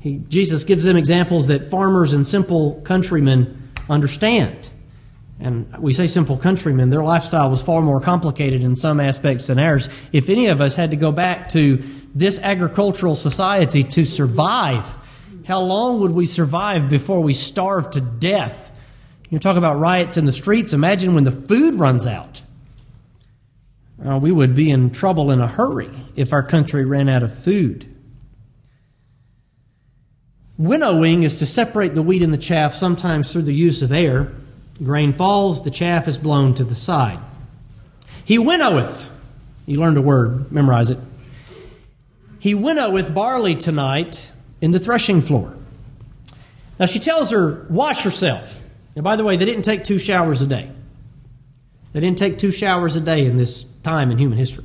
He, 0.00 0.16
Jesus 0.28 0.64
gives 0.64 0.84
them 0.84 0.96
examples 0.96 1.46
that 1.46 1.70
farmers 1.70 2.12
and 2.12 2.26
simple 2.26 2.80
countrymen 2.84 3.70
understand. 3.88 4.70
And 5.40 5.76
we 5.78 5.92
say 5.92 6.06
simple 6.06 6.36
countrymen, 6.36 6.90
their 6.90 7.02
lifestyle 7.02 7.50
was 7.50 7.62
far 7.62 7.82
more 7.82 8.00
complicated 8.00 8.62
in 8.62 8.76
some 8.76 9.00
aspects 9.00 9.48
than 9.48 9.58
ours. 9.58 9.88
If 10.12 10.28
any 10.28 10.46
of 10.46 10.60
us 10.60 10.76
had 10.76 10.92
to 10.92 10.96
go 10.96 11.10
back 11.10 11.48
to 11.50 11.82
this 12.14 12.38
agricultural 12.38 13.16
society 13.16 13.82
to 13.82 14.04
survive, 14.04 14.84
how 15.44 15.60
long 15.60 16.00
would 16.00 16.12
we 16.12 16.26
survive 16.26 16.88
before 16.88 17.20
we 17.20 17.32
starve 17.32 17.90
to 17.92 18.00
death? 18.00 18.70
You 19.30 19.38
talk 19.38 19.56
about 19.56 19.78
riots 19.80 20.16
in 20.16 20.26
the 20.26 20.32
streets. 20.32 20.72
Imagine 20.72 21.14
when 21.14 21.24
the 21.24 21.32
food 21.32 21.74
runs 21.74 22.06
out. 22.06 22.42
Uh, 24.04 24.18
we 24.18 24.32
would 24.32 24.54
be 24.54 24.70
in 24.70 24.90
trouble 24.90 25.30
in 25.30 25.40
a 25.40 25.46
hurry 25.46 25.90
if 26.16 26.32
our 26.32 26.42
country 26.42 26.84
ran 26.84 27.08
out 27.08 27.22
of 27.22 27.36
food. 27.36 27.86
Winnowing 30.58 31.22
is 31.22 31.36
to 31.36 31.46
separate 31.46 31.94
the 31.94 32.02
wheat 32.02 32.22
and 32.22 32.32
the 32.32 32.38
chaff, 32.38 32.74
sometimes 32.74 33.32
through 33.32 33.42
the 33.42 33.54
use 33.54 33.82
of 33.82 33.92
air. 33.92 34.32
Grain 34.82 35.12
falls, 35.12 35.62
the 35.62 35.70
chaff 35.70 36.08
is 36.08 36.18
blown 36.18 36.54
to 36.54 36.64
the 36.64 36.74
side. 36.74 37.18
He 38.24 38.38
winnoweth. 38.38 39.08
You 39.66 39.80
learned 39.80 39.96
a 39.96 40.02
word, 40.02 40.50
memorize 40.50 40.90
it. 40.90 40.98
He 42.38 42.54
winnoweth 42.54 43.14
barley 43.14 43.54
tonight 43.54 44.32
in 44.60 44.72
the 44.72 44.80
threshing 44.80 45.20
floor. 45.20 45.54
Now 46.78 46.86
she 46.86 46.98
tells 46.98 47.30
her, 47.30 47.66
wash 47.70 48.04
yourself. 48.04 48.64
And 48.96 49.04
by 49.04 49.16
the 49.16 49.24
way, 49.24 49.36
they 49.36 49.44
didn't 49.44 49.62
take 49.62 49.84
two 49.84 49.98
showers 49.98 50.42
a 50.42 50.46
day. 50.46 50.70
They 51.92 52.00
didn't 52.00 52.18
take 52.18 52.38
two 52.38 52.50
showers 52.50 52.96
a 52.96 53.00
day 53.00 53.26
in 53.26 53.36
this 53.36 53.64
time 53.82 54.10
in 54.10 54.18
human 54.18 54.38
history. 54.38 54.64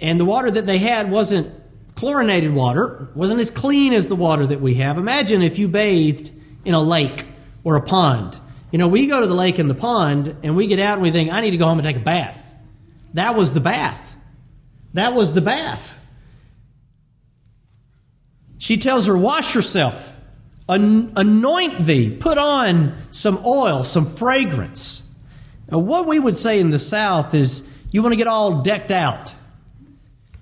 And 0.00 0.18
the 0.18 0.24
water 0.24 0.50
that 0.50 0.66
they 0.66 0.78
had 0.78 1.10
wasn't 1.10 1.54
chlorinated 1.94 2.52
water 2.52 3.08
wasn't 3.14 3.40
as 3.40 3.50
clean 3.50 3.92
as 3.92 4.08
the 4.08 4.16
water 4.16 4.46
that 4.46 4.60
we 4.60 4.74
have. 4.74 4.98
Imagine 4.98 5.42
if 5.42 5.58
you 5.58 5.68
bathed 5.68 6.32
in 6.64 6.74
a 6.74 6.80
lake 6.80 7.24
or 7.64 7.76
a 7.76 7.82
pond. 7.82 8.38
You 8.70 8.78
know, 8.78 8.88
we 8.88 9.06
go 9.06 9.20
to 9.20 9.26
the 9.26 9.34
lake 9.34 9.58
and 9.58 9.68
the 9.68 9.74
pond 9.74 10.36
and 10.42 10.56
we 10.56 10.66
get 10.66 10.80
out 10.80 10.94
and 10.94 11.02
we 11.02 11.10
think, 11.10 11.30
I 11.30 11.40
need 11.40 11.52
to 11.52 11.58
go 11.58 11.66
home 11.66 11.78
and 11.78 11.86
take 11.86 11.96
a 11.96 12.00
bath. 12.00 12.54
That 13.14 13.34
was 13.34 13.52
the 13.52 13.60
bath. 13.60 14.14
That 14.94 15.14
was 15.14 15.34
the 15.34 15.40
bath. 15.40 15.98
She 18.58 18.76
tells 18.76 19.06
her, 19.06 19.16
Wash 19.16 19.54
yourself, 19.54 20.24
anoint 20.68 21.80
thee, 21.80 22.16
put 22.16 22.38
on 22.38 22.96
some 23.10 23.42
oil, 23.44 23.84
some 23.84 24.06
fragrance. 24.06 25.08
Now, 25.72 25.78
what 25.78 26.06
we 26.06 26.18
would 26.18 26.36
say 26.36 26.60
in 26.60 26.68
the 26.68 26.78
South 26.78 27.34
is, 27.34 27.62
you 27.90 28.02
want 28.02 28.12
to 28.12 28.16
get 28.16 28.26
all 28.26 28.60
decked 28.60 28.90
out. 28.90 29.32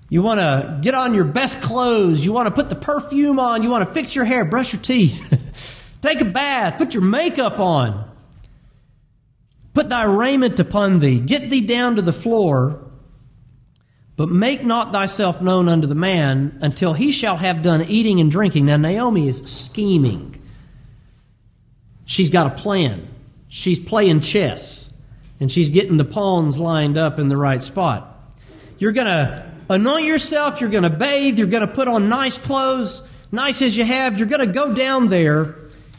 You 0.09 0.21
want 0.21 0.41
to 0.41 0.79
get 0.81 0.93
on 0.93 1.13
your 1.13 1.23
best 1.23 1.61
clothes. 1.61 2.23
You 2.23 2.33
want 2.33 2.47
to 2.47 2.51
put 2.53 2.67
the 2.67 2.75
perfume 2.75 3.39
on. 3.39 3.63
You 3.63 3.69
want 3.69 3.87
to 3.87 3.93
fix 3.93 4.13
your 4.13 4.25
hair, 4.25 4.43
brush 4.43 4.73
your 4.73 4.81
teeth, 4.81 5.39
take 6.01 6.19
a 6.19 6.25
bath, 6.25 6.77
put 6.77 6.93
your 6.93 7.03
makeup 7.03 7.59
on. 7.59 8.11
Put 9.73 9.87
thy 9.87 10.03
raiment 10.03 10.59
upon 10.59 10.99
thee. 10.99 11.21
Get 11.21 11.49
thee 11.49 11.61
down 11.61 11.95
to 11.95 12.01
the 12.01 12.11
floor. 12.11 12.91
But 14.17 14.27
make 14.27 14.65
not 14.65 14.91
thyself 14.91 15.41
known 15.41 15.69
unto 15.69 15.87
the 15.87 15.95
man 15.95 16.59
until 16.61 16.91
he 16.91 17.13
shall 17.13 17.37
have 17.37 17.61
done 17.61 17.83
eating 17.83 18.19
and 18.19 18.29
drinking. 18.29 18.65
Now, 18.65 18.75
Naomi 18.75 19.29
is 19.29 19.41
scheming. 19.45 20.41
She's 22.03 22.29
got 22.29 22.47
a 22.47 22.61
plan. 22.61 23.07
She's 23.47 23.79
playing 23.79 24.19
chess, 24.19 24.90
and 25.41 25.51
she's 25.51 25.71
getting 25.71 25.97
the 25.97 26.05
pawns 26.05 26.59
lined 26.59 26.97
up 26.97 27.17
in 27.17 27.27
the 27.27 27.35
right 27.35 27.61
spot. 27.61 28.31
You're 28.77 28.91
going 28.91 29.07
to 29.07 29.51
anoint 29.69 30.05
yourself, 30.05 30.61
you're 30.61 30.69
going 30.69 30.83
to 30.83 30.89
bathe, 30.89 31.39
you're 31.39 31.47
going 31.47 31.67
to 31.67 31.73
put 31.73 31.87
on 31.87 32.07
nice 32.07 32.37
clothes, 32.37 33.01
nice 33.31 33.61
as 33.63 33.75
you 33.75 33.83
have. 33.83 34.19
You're 34.19 34.27
going 34.27 34.45
to 34.45 34.53
go 34.53 34.73
down 34.73 35.07
there, 35.07 35.55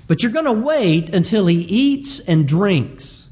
but 0.07 0.23
you're 0.23 0.33
going 0.33 0.45
to 0.45 0.53
wait 0.53 1.11
until 1.11 1.47
he 1.49 1.57
eats 1.57 2.21
and 2.21 2.47
drinks. 2.47 3.29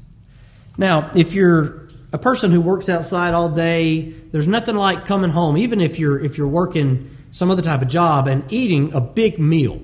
Now, 0.77 1.11
if 1.15 1.33
you're 1.33 1.87
a 2.11 2.17
person 2.17 2.51
who 2.51 2.59
works 2.59 2.89
outside 2.89 3.33
all 3.33 3.47
day, 3.47 4.09
there's 4.31 4.47
nothing 4.49 4.75
like 4.75 5.05
coming 5.05 5.31
home, 5.31 5.57
even 5.57 5.79
if 5.79 5.97
you're 5.97 6.19
if 6.19 6.37
you're 6.37 6.47
working 6.47 7.15
some 7.31 7.49
other 7.49 7.61
type 7.61 7.81
of 7.81 7.87
job 7.87 8.27
and 8.27 8.51
eating 8.51 8.93
a 8.93 8.99
big 8.99 9.39
meal. 9.39 9.81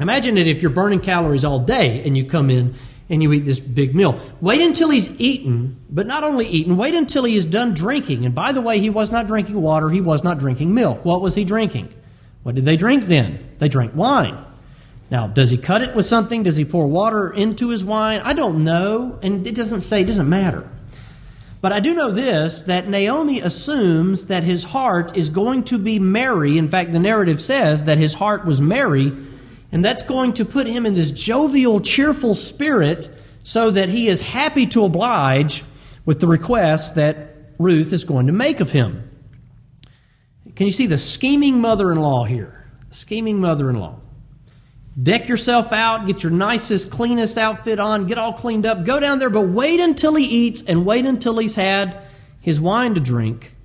Imagine 0.00 0.38
it 0.38 0.48
if 0.48 0.62
you're 0.62 0.70
burning 0.70 1.00
calories 1.00 1.44
all 1.44 1.58
day 1.58 2.02
and 2.04 2.16
you 2.16 2.24
come 2.24 2.48
in 2.48 2.74
and 3.08 3.22
you 3.22 3.32
eat 3.32 3.40
this 3.40 3.60
big 3.60 3.94
meal. 3.94 4.18
Wait 4.40 4.60
until 4.60 4.90
he's 4.90 5.10
eaten, 5.20 5.78
but 5.90 6.06
not 6.06 6.24
only 6.24 6.46
eaten, 6.46 6.76
wait 6.76 6.94
until 6.94 7.24
he 7.24 7.36
is 7.36 7.44
done 7.44 7.74
drinking. 7.74 8.24
And 8.24 8.34
by 8.34 8.52
the 8.52 8.62
way, 8.62 8.78
he 8.78 8.90
was 8.90 9.10
not 9.10 9.26
drinking 9.26 9.60
water, 9.60 9.90
he 9.90 10.00
was 10.00 10.24
not 10.24 10.38
drinking 10.38 10.74
milk. 10.74 11.04
What 11.04 11.20
was 11.20 11.34
he 11.34 11.44
drinking? 11.44 11.92
What 12.42 12.54
did 12.54 12.64
they 12.64 12.76
drink 12.76 13.04
then? 13.04 13.56
They 13.58 13.68
drank 13.68 13.94
wine. 13.94 14.42
Now, 15.10 15.26
does 15.26 15.50
he 15.50 15.58
cut 15.58 15.82
it 15.82 15.94
with 15.94 16.06
something? 16.06 16.42
Does 16.42 16.56
he 16.56 16.64
pour 16.64 16.86
water 16.86 17.30
into 17.30 17.68
his 17.68 17.84
wine? 17.84 18.20
I 18.24 18.32
don't 18.32 18.64
know, 18.64 19.18
and 19.22 19.46
it 19.46 19.54
doesn't 19.54 19.80
say, 19.80 20.00
it 20.00 20.06
doesn't 20.06 20.28
matter. 20.28 20.68
But 21.60 21.72
I 21.72 21.80
do 21.80 21.94
know 21.94 22.10
this 22.10 22.62
that 22.62 22.88
Naomi 22.88 23.40
assumes 23.40 24.26
that 24.26 24.42
his 24.42 24.64
heart 24.64 25.16
is 25.16 25.30
going 25.30 25.64
to 25.64 25.78
be 25.78 25.98
merry. 25.98 26.58
In 26.58 26.68
fact, 26.68 26.92
the 26.92 26.98
narrative 26.98 27.40
says 27.40 27.84
that 27.84 27.96
his 27.96 28.14
heart 28.14 28.44
was 28.44 28.60
merry, 28.60 29.12
and 29.74 29.84
that's 29.84 30.04
going 30.04 30.32
to 30.34 30.44
put 30.44 30.68
him 30.68 30.86
in 30.86 30.94
this 30.94 31.10
jovial, 31.10 31.80
cheerful 31.80 32.36
spirit 32.36 33.10
so 33.42 33.72
that 33.72 33.88
he 33.88 34.06
is 34.06 34.20
happy 34.20 34.66
to 34.66 34.84
oblige 34.84 35.64
with 36.06 36.20
the 36.20 36.28
request 36.28 36.94
that 36.94 37.34
Ruth 37.58 37.92
is 37.92 38.04
going 38.04 38.28
to 38.28 38.32
make 38.32 38.60
of 38.60 38.70
him. 38.70 39.10
Can 40.54 40.66
you 40.66 40.72
see 40.72 40.86
the 40.86 40.96
scheming 40.96 41.60
mother 41.60 41.90
in 41.90 41.98
law 41.98 42.22
here? 42.22 42.64
The 42.88 42.94
scheming 42.94 43.40
mother 43.40 43.68
in 43.68 43.74
law. 43.74 43.98
Deck 45.02 45.26
yourself 45.26 45.72
out, 45.72 46.06
get 46.06 46.22
your 46.22 46.30
nicest, 46.30 46.92
cleanest 46.92 47.36
outfit 47.36 47.80
on, 47.80 48.06
get 48.06 48.16
all 48.16 48.32
cleaned 48.32 48.66
up, 48.66 48.84
go 48.84 49.00
down 49.00 49.18
there, 49.18 49.28
but 49.28 49.48
wait 49.48 49.80
until 49.80 50.14
he 50.14 50.24
eats 50.24 50.62
and 50.62 50.86
wait 50.86 51.04
until 51.04 51.36
he's 51.38 51.56
had 51.56 52.00
his 52.40 52.60
wine 52.60 52.94
to 52.94 53.00
drink. 53.00 53.56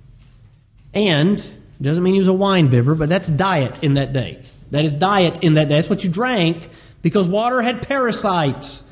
And 0.92 1.36
doesn't 1.80 2.02
mean 2.02 2.14
he 2.14 2.18
was 2.18 2.26
a 2.26 2.34
wine 2.34 2.66
bibber, 2.66 2.96
but 2.96 3.08
that's 3.08 3.28
diet 3.28 3.80
in 3.80 3.94
that 3.94 4.12
day. 4.12 4.42
That 4.70 4.84
is 4.84 4.94
diet 4.94 5.42
in 5.42 5.54
that. 5.54 5.68
That's 5.68 5.90
what 5.90 6.04
you 6.04 6.10
drank 6.10 6.68
because 7.02 7.28
water 7.28 7.60
had 7.62 7.86
parasites. 7.86 8.84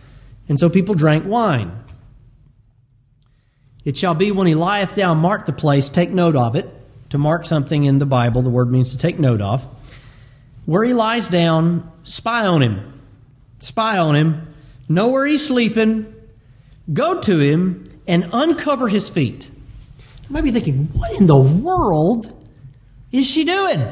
And 0.49 0.59
so 0.59 0.69
people 0.69 0.95
drank 0.95 1.27
wine. 1.27 1.85
It 3.85 3.97
shall 3.97 4.15
be 4.15 4.33
when 4.33 4.47
he 4.47 4.55
lieth 4.55 4.95
down, 4.95 5.19
mark 5.19 5.47
the 5.47 5.53
place, 5.53 5.89
take 5.89 6.11
note 6.11 6.37
of 6.37 6.57
it. 6.57 6.75
To 7.11 7.19
mark 7.19 7.47
something 7.47 7.85
in 7.85 7.99
the 7.99 8.07
Bible, 8.07 8.43
the 8.43 8.51
word 8.51 8.71
means 8.71 8.91
to 8.91 8.99
take 8.99 9.19
note 9.19 9.41
of 9.41 9.67
where 10.69 10.85
he 10.85 10.93
lies 10.93 11.29
down, 11.29 11.91
spy 12.03 12.47
on 12.47 12.63
him. 12.63 13.01
Spy 13.61 13.97
on 13.97 14.15
him. 14.15 14.49
Know 14.87 15.09
where 15.09 15.25
he's 15.25 15.47
sleeping. 15.47 16.15
Go 16.93 17.21
to 17.23 17.39
him 17.39 17.85
and 18.07 18.29
uncover 18.35 18.89
his 18.89 19.09
feet. 19.09 19.49
You 19.49 20.29
might 20.29 20.45
be 20.45 20.51
thinking, 20.51 20.89
what 20.93 21.19
in 21.19 21.27
the 21.27 21.39
world 21.39 22.35
is 23.13 23.27
she 23.27 23.45
doing? 23.45 23.83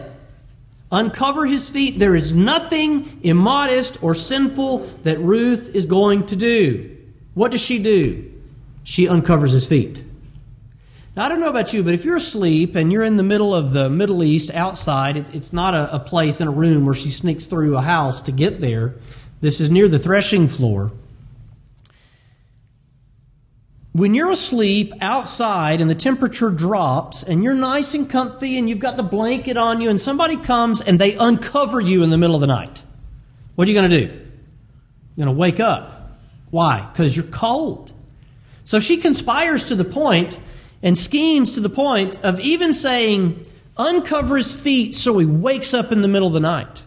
Uncover 0.93 1.47
his 1.47 1.69
feet. 1.69 1.99
There 1.99 2.15
is 2.15 2.33
nothing 2.33 3.21
immodest 3.23 4.03
or 4.03 4.15
sinful 4.15 4.79
that 5.03 5.19
Ruth 5.19 5.75
is 5.75 5.87
going 5.87 6.27
to 6.27 6.37
do. 6.37 6.97
What 7.35 7.51
does 7.51 7.61
she 7.61 7.79
do? 7.79 8.33
She 8.85 9.09
uncovers 9.09 9.53
his 9.53 9.67
feet. 9.67 10.05
Now, 11.17 11.25
I 11.25 11.29
don't 11.29 11.41
know 11.41 11.49
about 11.49 11.73
you, 11.73 11.83
but 11.83 11.95
if 11.95 12.05
you're 12.05 12.17
asleep 12.17 12.77
and 12.77 12.93
you're 12.93 13.03
in 13.03 13.17
the 13.17 13.23
middle 13.23 13.55
of 13.55 13.73
the 13.73 13.89
Middle 13.89 14.23
East 14.23 14.51
outside, 14.53 15.17
it, 15.17 15.35
it's 15.35 15.53
not 15.53 15.75
a, 15.75 15.95
a 15.95 15.99
place 15.99 16.41
in 16.41 16.47
a 16.47 16.51
room 16.51 16.85
where 16.85 16.95
she 16.95 17.11
sneaks 17.11 17.47
through 17.47 17.77
a 17.77 17.83
house 17.83 18.21
to 18.21 18.33
get 18.33 18.61
there. 18.61 18.95
This 19.41 19.61
is 19.61 19.71
near 19.71 19.89
the 19.89 19.99
threshing 19.99 20.47
floor. 20.47 20.93
When 23.97 24.15
you're 24.15 24.31
asleep 24.31 24.93
outside 25.01 25.81
and 25.81 25.89
the 25.89 25.95
temperature 25.95 26.51
drops 26.51 27.23
and 27.23 27.43
you're 27.43 27.55
nice 27.55 27.95
and 27.95 28.11
comfy 28.11 28.59
and 28.59 28.69
you've 28.69 28.79
got 28.79 28.99
the 28.99 29.03
blanket 29.03 29.57
on 29.57 29.81
you 29.81 29.89
and 29.89 29.99
somebody 29.99 30.37
comes 30.37 30.83
and 30.83 30.99
they 30.99 31.15
uncover 31.15 31.81
you 31.81 32.03
in 32.03 32.11
the 32.11 32.19
middle 32.19 32.35
of 32.35 32.43
the 32.43 32.47
night, 32.47 32.83
what 33.55 33.67
are 33.67 33.71
you 33.71 33.79
going 33.79 33.91
to 33.91 34.07
do? 34.07 34.13
You're 35.17 35.25
going 35.25 35.35
to 35.35 35.41
wake 35.41 35.61
up. 35.61 36.19
Why? 36.51 36.87
Because 36.93 37.17
you're 37.17 37.25
cold. 37.25 37.91
So 38.65 38.81
she 38.81 38.99
conspires 38.99 39.69
to 39.69 39.75
the 39.75 39.85
point 39.87 40.39
and 40.83 40.99
schemes 40.99 41.55
to 41.55 41.61
the 41.61 41.71
point 41.71 42.23
of 42.23 42.39
even 42.41 42.75
saying, 42.75 43.47
uncover 43.79 44.37
his 44.37 44.55
feet 44.55 44.95
so 44.95 45.17
he 45.17 45.25
wakes 45.25 45.73
up 45.73 45.91
in 45.91 46.03
the 46.03 46.09
middle 46.09 46.29
of 46.29 46.35
the 46.35 46.41
night. 46.41 46.83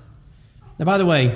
Now, 0.77 0.85
by 0.85 0.99
the 0.99 1.07
way, 1.07 1.29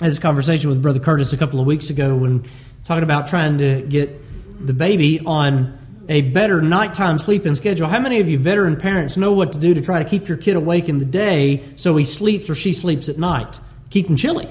I 0.00 0.04
had 0.04 0.10
this 0.10 0.18
conversation 0.18 0.70
with 0.70 0.80
Brother 0.80 1.00
Curtis 1.00 1.34
a 1.34 1.36
couple 1.36 1.60
of 1.60 1.66
weeks 1.66 1.90
ago 1.90 2.16
when 2.16 2.48
talking 2.86 3.04
about 3.04 3.28
trying 3.28 3.58
to 3.58 3.82
get 3.82 4.21
the 4.66 4.74
baby 4.74 5.20
on 5.20 5.78
a 6.08 6.22
better 6.22 6.60
nighttime 6.60 7.18
sleeping 7.18 7.54
schedule. 7.54 7.88
How 7.88 8.00
many 8.00 8.20
of 8.20 8.28
you 8.28 8.38
veteran 8.38 8.76
parents 8.76 9.16
know 9.16 9.32
what 9.32 9.52
to 9.52 9.58
do 9.58 9.74
to 9.74 9.80
try 9.80 10.02
to 10.02 10.08
keep 10.08 10.28
your 10.28 10.36
kid 10.36 10.56
awake 10.56 10.88
in 10.88 10.98
the 10.98 11.04
day 11.04 11.62
so 11.76 11.96
he 11.96 12.04
sleeps 12.04 12.50
or 12.50 12.54
she 12.54 12.72
sleeps 12.72 13.08
at 13.08 13.18
night? 13.18 13.60
Keep 13.90 14.08
him 14.08 14.16
chilly. 14.16 14.48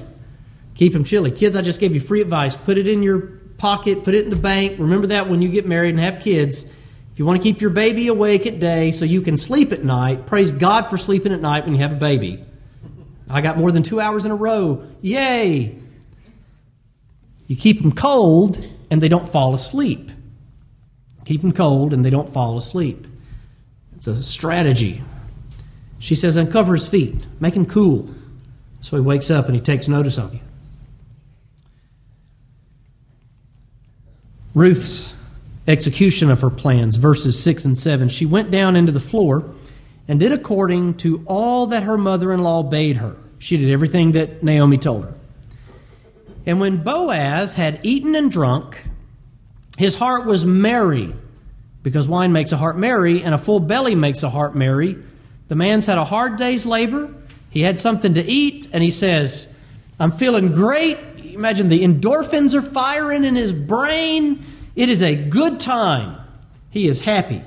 Keep 0.75 0.95
him 0.95 1.03
chilly. 1.03 1.31
Kids, 1.31 1.55
I 1.55 1.61
just 1.61 1.79
gave 1.79 1.93
you 1.93 1.99
free 1.99 2.21
advice. 2.21 2.55
Put 2.55 2.77
it 2.77 2.87
in 2.87 3.03
your 3.03 3.19
pocket, 3.57 4.03
put 4.03 4.15
it 4.15 4.23
in 4.23 4.29
the 4.29 4.35
bank. 4.35 4.79
Remember 4.79 5.07
that 5.07 5.29
when 5.29 5.41
you 5.41 5.49
get 5.49 5.67
married 5.67 5.91
and 5.91 5.99
have 5.99 6.21
kids 6.21 6.65
if 7.11 7.19
you 7.19 7.25
want 7.25 7.41
to 7.41 7.43
keep 7.43 7.59
your 7.59 7.71
baby 7.71 8.07
awake 8.07 8.47
at 8.47 8.59
day 8.59 8.91
so 8.91 9.03
you 9.03 9.21
can 9.21 9.35
sleep 9.35 9.73
at 9.73 9.83
night, 9.83 10.25
praise 10.27 10.51
God 10.51 10.87
for 10.87 10.97
sleeping 10.97 11.33
at 11.33 11.41
night 11.41 11.65
when 11.65 11.73
you 11.73 11.81
have 11.81 11.91
a 11.91 11.97
baby. 11.97 12.43
I 13.29 13.41
got 13.41 13.57
more 13.57 13.71
than 13.71 13.83
two 13.83 13.99
hours 13.99 14.25
in 14.25 14.31
a 14.31 14.35
row. 14.35 14.87
Yay! 15.01 15.77
You 17.47 17.55
keep 17.57 17.81
them 17.81 17.91
cold 17.91 18.65
and 18.91 19.01
they 19.01 19.07
don't 19.07 19.27
fall 19.27 19.55
asleep. 19.55 20.11
Keep 21.23 21.41
them 21.41 21.53
cold 21.53 21.93
and 21.93 22.03
they 22.03 22.09
don't 22.09 22.31
fall 22.31 22.57
asleep. 22.57 23.07
It's 23.95 24.05
a 24.05 24.21
strategy. 24.21 25.01
She 25.97 26.13
says, 26.13 26.35
uncover 26.35 26.73
his 26.73 26.89
feet, 26.89 27.25
make 27.39 27.53
him 27.55 27.65
cool. 27.65 28.09
So 28.81 28.97
he 28.97 29.01
wakes 29.01 29.31
up 29.31 29.45
and 29.45 29.55
he 29.55 29.61
takes 29.61 29.87
notice 29.87 30.17
of 30.17 30.33
you. 30.33 30.41
Ruth's 34.53 35.13
execution 35.67 36.29
of 36.29 36.41
her 36.41 36.49
plans, 36.49 36.97
verses 36.97 37.41
6 37.41 37.63
and 37.63 37.77
7. 37.77 38.09
She 38.09 38.25
went 38.25 38.51
down 38.51 38.75
into 38.75 38.91
the 38.91 38.99
floor 38.99 39.45
and 40.07 40.19
did 40.19 40.33
according 40.33 40.95
to 40.95 41.23
all 41.25 41.67
that 41.67 41.83
her 41.83 41.97
mother 41.97 42.33
in 42.33 42.43
law 42.43 42.63
bade 42.63 42.97
her. 42.97 43.15
She 43.39 43.55
did 43.55 43.71
everything 43.71 44.11
that 44.13 44.43
Naomi 44.43 44.77
told 44.77 45.05
her. 45.05 45.13
And 46.45 46.59
when 46.59 46.83
Boaz 46.83 47.53
had 47.53 47.79
eaten 47.83 48.15
and 48.15 48.31
drunk, 48.31 48.83
his 49.77 49.95
heart 49.95 50.25
was 50.25 50.45
merry, 50.45 51.13
because 51.83 52.07
wine 52.07 52.31
makes 52.31 52.51
a 52.51 52.57
heart 52.57 52.77
merry, 52.77 53.23
and 53.23 53.33
a 53.33 53.37
full 53.37 53.59
belly 53.59 53.95
makes 53.95 54.23
a 54.23 54.29
heart 54.29 54.55
merry. 54.55 54.97
The 55.47 55.55
man's 55.55 55.85
had 55.85 55.97
a 55.97 56.05
hard 56.05 56.37
day's 56.37 56.65
labor. 56.65 57.13
He 57.49 57.61
had 57.61 57.77
something 57.77 58.13
to 58.15 58.23
eat, 58.23 58.67
and 58.71 58.83
he 58.83 58.91
says, 58.91 59.51
I'm 59.99 60.11
feeling 60.11 60.51
great. 60.53 60.97
Imagine 61.17 61.67
the 61.67 61.83
endorphins 61.83 62.53
are 62.53 62.61
firing 62.61 63.23
in 63.23 63.35
his 63.35 63.53
brain. 63.53 64.43
It 64.75 64.89
is 64.89 65.03
a 65.03 65.15
good 65.15 65.59
time. 65.59 66.17
He 66.69 66.87
is 66.87 67.01
happy. 67.01 67.43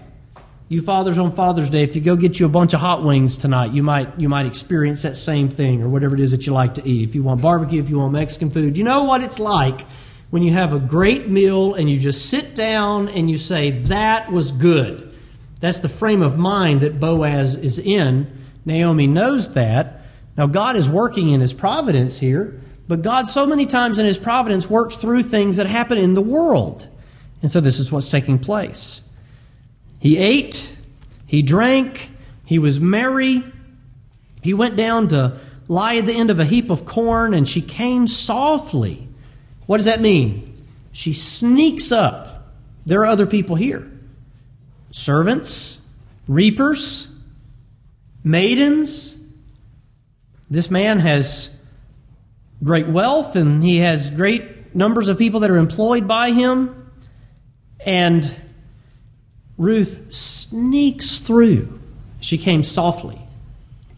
You 0.66 0.80
fathers 0.80 1.18
on 1.18 1.30
Father's 1.32 1.68
Day, 1.68 1.82
if 1.82 1.94
you 1.94 2.00
go 2.00 2.16
get 2.16 2.40
you 2.40 2.46
a 2.46 2.48
bunch 2.48 2.72
of 2.72 2.80
hot 2.80 3.04
wings 3.04 3.36
tonight, 3.36 3.72
you 3.72 3.82
might 3.82 4.18
you 4.18 4.30
might 4.30 4.46
experience 4.46 5.02
that 5.02 5.16
same 5.16 5.50
thing 5.50 5.82
or 5.82 5.90
whatever 5.90 6.14
it 6.14 6.20
is 6.20 6.30
that 6.30 6.46
you 6.46 6.54
like 6.54 6.74
to 6.74 6.88
eat. 6.88 7.06
If 7.06 7.14
you 7.14 7.22
want 7.22 7.42
barbecue, 7.42 7.82
if 7.82 7.90
you 7.90 7.98
want 7.98 8.14
Mexican 8.14 8.50
food, 8.50 8.78
you 8.78 8.84
know 8.84 9.04
what 9.04 9.22
it's 9.22 9.38
like 9.38 9.82
when 10.30 10.42
you 10.42 10.52
have 10.52 10.72
a 10.72 10.78
great 10.78 11.28
meal 11.28 11.74
and 11.74 11.88
you 11.90 12.00
just 12.00 12.30
sit 12.30 12.54
down 12.54 13.08
and 13.08 13.30
you 13.30 13.36
say, 13.36 13.70
That 13.82 14.32
was 14.32 14.52
good. 14.52 15.14
That's 15.60 15.80
the 15.80 15.88
frame 15.88 16.22
of 16.22 16.38
mind 16.38 16.80
that 16.80 16.98
Boaz 16.98 17.56
is 17.56 17.78
in. 17.78 18.44
Naomi 18.64 19.06
knows 19.06 19.52
that. 19.52 20.00
Now, 20.36 20.46
God 20.46 20.76
is 20.76 20.88
working 20.88 21.30
in 21.30 21.40
his 21.40 21.52
providence 21.52 22.18
here, 22.18 22.60
but 22.88 23.02
God, 23.02 23.28
so 23.28 23.46
many 23.46 23.66
times 23.66 23.98
in 23.98 24.06
his 24.06 24.18
providence, 24.18 24.68
works 24.68 24.96
through 24.96 25.22
things 25.22 25.58
that 25.58 25.66
happen 25.66 25.98
in 25.98 26.14
the 26.14 26.22
world. 26.22 26.88
And 27.40 27.52
so 27.52 27.60
this 27.60 27.78
is 27.78 27.92
what's 27.92 28.08
taking 28.08 28.38
place. 28.38 29.02
He 30.04 30.18
ate, 30.18 30.70
he 31.24 31.40
drank, 31.40 32.10
he 32.44 32.58
was 32.58 32.78
merry. 32.78 33.42
He 34.42 34.52
went 34.52 34.76
down 34.76 35.08
to 35.08 35.40
lie 35.66 35.96
at 35.96 36.04
the 36.04 36.12
end 36.12 36.28
of 36.28 36.38
a 36.38 36.44
heap 36.44 36.68
of 36.68 36.84
corn, 36.84 37.32
and 37.32 37.48
she 37.48 37.62
came 37.62 38.06
softly. 38.06 39.08
What 39.64 39.78
does 39.78 39.86
that 39.86 40.02
mean? 40.02 40.62
She 40.92 41.14
sneaks 41.14 41.90
up. 41.90 42.52
There 42.84 43.00
are 43.00 43.06
other 43.06 43.24
people 43.24 43.56
here 43.56 43.90
servants, 44.90 45.80
reapers, 46.28 47.10
maidens. 48.22 49.16
This 50.50 50.70
man 50.70 51.00
has 51.00 51.48
great 52.62 52.88
wealth 52.88 53.36
and 53.36 53.64
he 53.64 53.78
has 53.78 54.10
great 54.10 54.74
numbers 54.74 55.08
of 55.08 55.16
people 55.16 55.40
that 55.40 55.50
are 55.50 55.56
employed 55.56 56.06
by 56.06 56.32
him. 56.32 56.92
And 57.80 58.38
Ruth 59.56 60.12
sneaks 60.12 61.18
through. 61.18 61.80
She 62.20 62.38
came 62.38 62.62
softly. 62.62 63.20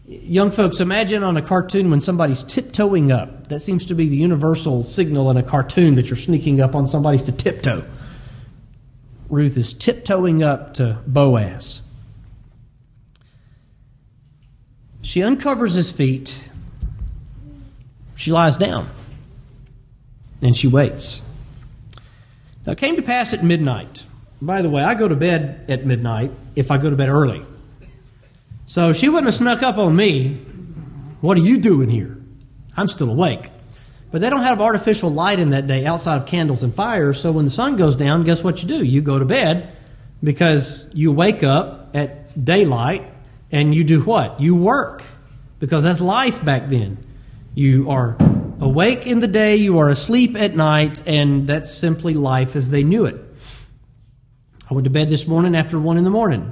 Young 0.07 0.51
folks, 0.51 0.79
imagine 0.79 1.21
on 1.21 1.35
a 1.35 1.41
cartoon 1.41 1.89
when 1.89 1.99
somebody's 1.99 2.41
tiptoeing 2.43 3.11
up. 3.11 3.47
That 3.49 3.59
seems 3.59 3.85
to 3.87 3.95
be 3.95 4.07
the 4.07 4.15
universal 4.15 4.83
signal 4.83 5.29
in 5.29 5.37
a 5.37 5.43
cartoon 5.43 5.95
that 5.95 6.09
you're 6.09 6.15
sneaking 6.15 6.61
up 6.61 6.75
on 6.75 6.87
somebody's 6.87 7.23
to 7.23 7.33
tiptoe. 7.33 7.83
Ruth 9.29 9.57
is 9.57 9.73
tiptoeing 9.73 10.43
up 10.43 10.73
to 10.75 10.99
Boaz. 11.05 11.81
She 15.01 15.21
uncovers 15.23 15.73
his 15.73 15.91
feet. 15.91 16.41
She 18.15 18.31
lies 18.31 18.55
down. 18.55 18.89
And 20.41 20.55
she 20.55 20.67
waits. 20.67 21.21
Now, 22.65 22.73
it 22.73 22.77
came 22.77 22.95
to 22.95 23.01
pass 23.01 23.33
at 23.33 23.43
midnight. 23.43 24.06
By 24.41 24.61
the 24.61 24.69
way, 24.69 24.83
I 24.83 24.93
go 24.93 25.07
to 25.07 25.15
bed 25.15 25.65
at 25.67 25.85
midnight 25.85 26.31
if 26.55 26.69
I 26.69 26.77
go 26.77 26.89
to 26.89 26.95
bed 26.95 27.09
early. 27.09 27.45
So 28.65 28.93
she 28.93 29.09
wouldn't 29.09 29.25
have 29.25 29.33
snuck 29.33 29.63
up 29.63 29.77
on 29.77 29.95
me. 29.95 30.35
What 31.21 31.37
are 31.37 31.41
you 31.41 31.57
doing 31.57 31.89
here? 31.89 32.17
I'm 32.75 32.87
still 32.87 33.09
awake. 33.09 33.49
But 34.11 34.21
they 34.21 34.29
don't 34.29 34.41
have 34.41 34.61
artificial 34.61 35.09
light 35.09 35.39
in 35.39 35.49
that 35.49 35.67
day 35.67 35.85
outside 35.85 36.17
of 36.17 36.25
candles 36.25 36.63
and 36.63 36.73
fires. 36.73 37.19
So 37.19 37.31
when 37.31 37.45
the 37.45 37.51
sun 37.51 37.75
goes 37.75 37.95
down, 37.95 38.23
guess 38.23 38.43
what 38.43 38.61
you 38.61 38.67
do? 38.67 38.83
You 38.83 39.01
go 39.01 39.19
to 39.19 39.25
bed 39.25 39.75
because 40.23 40.89
you 40.93 41.11
wake 41.11 41.43
up 41.43 41.95
at 41.95 42.43
daylight 42.43 43.11
and 43.51 43.73
you 43.73 43.83
do 43.83 44.01
what? 44.01 44.39
You 44.39 44.55
work 44.55 45.03
because 45.59 45.83
that's 45.83 46.01
life 46.01 46.43
back 46.43 46.69
then. 46.69 47.03
You 47.55 47.89
are 47.89 48.17
awake 48.59 49.07
in 49.07 49.19
the 49.19 49.27
day, 49.27 49.55
you 49.55 49.79
are 49.79 49.89
asleep 49.89 50.35
at 50.35 50.55
night, 50.55 51.01
and 51.05 51.47
that's 51.47 51.73
simply 51.73 52.13
life 52.13 52.55
as 52.55 52.69
they 52.69 52.83
knew 52.83 53.05
it. 53.05 53.26
I 54.69 54.73
went 54.73 54.83
to 54.83 54.89
bed 54.89 55.09
this 55.09 55.27
morning 55.27 55.55
after 55.55 55.79
one 55.79 55.97
in 55.97 56.03
the 56.03 56.09
morning. 56.09 56.51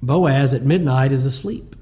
Boaz 0.00 0.54
at 0.54 0.62
midnight 0.62 1.12
is 1.12 1.24
asleep. 1.24 1.76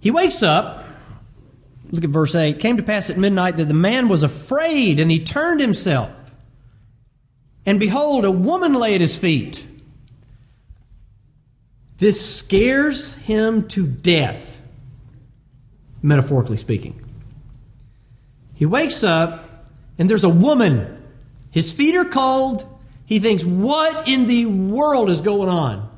He 0.00 0.10
wakes 0.10 0.42
up. 0.42 0.84
Look 1.90 2.04
at 2.04 2.10
verse 2.10 2.34
8. 2.34 2.60
Came 2.60 2.76
to 2.76 2.82
pass 2.82 3.10
at 3.10 3.18
midnight 3.18 3.56
that 3.56 3.66
the 3.66 3.74
man 3.74 4.08
was 4.08 4.22
afraid, 4.22 5.00
and 5.00 5.10
he 5.10 5.18
turned 5.18 5.60
himself. 5.60 6.12
And 7.64 7.80
behold, 7.80 8.24
a 8.24 8.30
woman 8.30 8.74
lay 8.74 8.94
at 8.94 9.00
his 9.00 9.16
feet. 9.16 9.66
This 11.98 12.36
scares 12.36 13.14
him 13.14 13.66
to 13.68 13.86
death, 13.86 14.60
metaphorically 16.00 16.56
speaking. 16.56 17.02
He 18.54 18.66
wakes 18.66 19.02
up, 19.02 19.47
and 19.98 20.08
there's 20.08 20.24
a 20.24 20.28
woman. 20.28 21.02
His 21.50 21.72
feet 21.72 21.96
are 21.96 22.04
cold. 22.04 22.64
He 23.04 23.18
thinks, 23.18 23.44
What 23.44 24.08
in 24.08 24.26
the 24.26 24.46
world 24.46 25.10
is 25.10 25.20
going 25.20 25.48
on? 25.48 25.90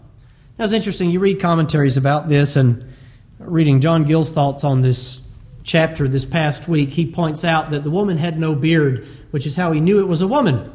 Now, 0.59 0.65
it's 0.65 0.73
interesting. 0.73 1.11
You 1.11 1.21
read 1.21 1.41
commentaries 1.41 1.97
about 1.97 2.29
this, 2.29 2.57
and 2.57 2.93
reading 3.39 3.81
John 3.81 4.05
Gill's 4.05 4.33
thoughts 4.33 4.65
on 4.65 4.83
this 4.83 5.23
chapter 5.65 6.09
this 6.09 6.27
past 6.27 6.69
week, 6.69 6.91
he 6.91 7.11
points 7.11 7.45
out 7.45 7.71
that 7.71 7.85
the 7.85 7.91
woman 7.91 8.19
had 8.19 8.39
no 8.39 8.55
beard, 8.55 9.07
which 9.31 9.47
is 9.47 9.57
how 9.57 9.73
he 9.73 9.81
knew 9.81 10.01
it 10.01 10.09
was 10.09 10.21
a 10.21 10.29
woman, 10.29 10.71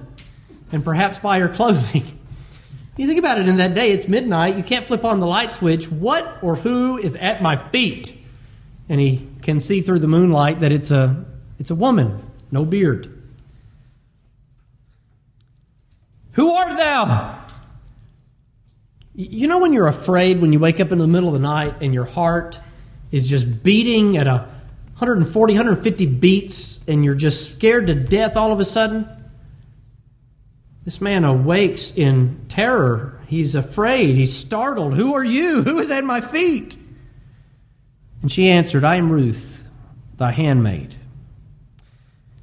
and 0.71 0.83
perhaps 0.83 1.19
by 1.19 1.39
her 1.39 1.49
clothing. 1.49 2.03
You 2.97 3.07
think 3.07 3.19
about 3.19 3.37
it 3.37 3.49
in 3.49 3.57
that 3.57 3.73
day, 3.73 3.91
it's 3.91 4.07
midnight, 4.07 4.55
you 4.55 4.63
can't 4.63 4.85
flip 4.85 5.03
on 5.03 5.19
the 5.19 5.27
light 5.27 5.51
switch. 5.51 5.91
What 5.91 6.37
or 6.41 6.55
who 6.55 6.97
is 6.97 7.17
at 7.17 7.41
my 7.41 7.57
feet? 7.57 8.17
And 8.87 9.01
he 9.01 9.27
can 9.41 9.59
see 9.59 9.81
through 9.81 9.99
the 9.99 10.07
moonlight 10.07 10.61
that 10.61 10.71
it's 10.71 10.91
a, 10.91 11.25
it's 11.59 11.69
a 11.69 11.75
woman, 11.75 12.25
no 12.51 12.63
beard. 12.63 13.14
Who 16.35 16.51
art 16.51 16.77
thou? 16.77 17.41
You 19.13 19.47
know 19.47 19.59
when 19.59 19.71
you're 19.71 19.87
afraid 19.87 20.41
when 20.41 20.51
you 20.51 20.59
wake 20.59 20.81
up 20.81 20.91
in 20.91 20.97
the 20.97 21.07
middle 21.07 21.29
of 21.29 21.33
the 21.33 21.39
night 21.39 21.75
and 21.81 21.93
your 21.93 22.03
heart 22.03 22.59
is 23.11 23.27
just 23.27 23.63
beating 23.63 24.17
at 24.17 24.27
a 24.27 24.49
140, 24.97 25.53
150 25.53 26.05
beats 26.05 26.85
and 26.87 27.05
you're 27.05 27.15
just 27.15 27.53
scared 27.53 27.87
to 27.87 27.95
death 27.95 28.35
all 28.35 28.51
of 28.51 28.59
a 28.59 28.65
sudden? 28.65 29.07
This 30.83 30.99
man 30.99 31.23
awakes 31.23 31.91
in 31.95 32.45
terror. 32.49 33.21
He's 33.27 33.55
afraid. 33.55 34.17
He's 34.17 34.35
startled. 34.35 34.93
Who 34.93 35.13
are 35.13 35.23
you? 35.23 35.61
Who 35.63 35.79
is 35.79 35.89
at 35.89 36.03
my 36.03 36.19
feet? 36.19 36.75
And 38.21 38.29
she 38.29 38.49
answered, 38.49 38.83
I 38.83 38.97
am 38.97 39.09
Ruth, 39.09 39.65
thy 40.17 40.31
handmaid. 40.31 40.95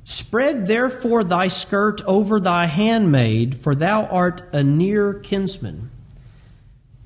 Spread 0.04 0.66
therefore 0.66 1.22
thy 1.22 1.48
skirt 1.48 2.02
over 2.06 2.40
thy 2.40 2.66
handmaid, 2.66 3.58
for 3.58 3.74
thou 3.74 4.06
art 4.06 4.42
a 4.52 4.62
near 4.62 5.14
kinsman. 5.14 5.90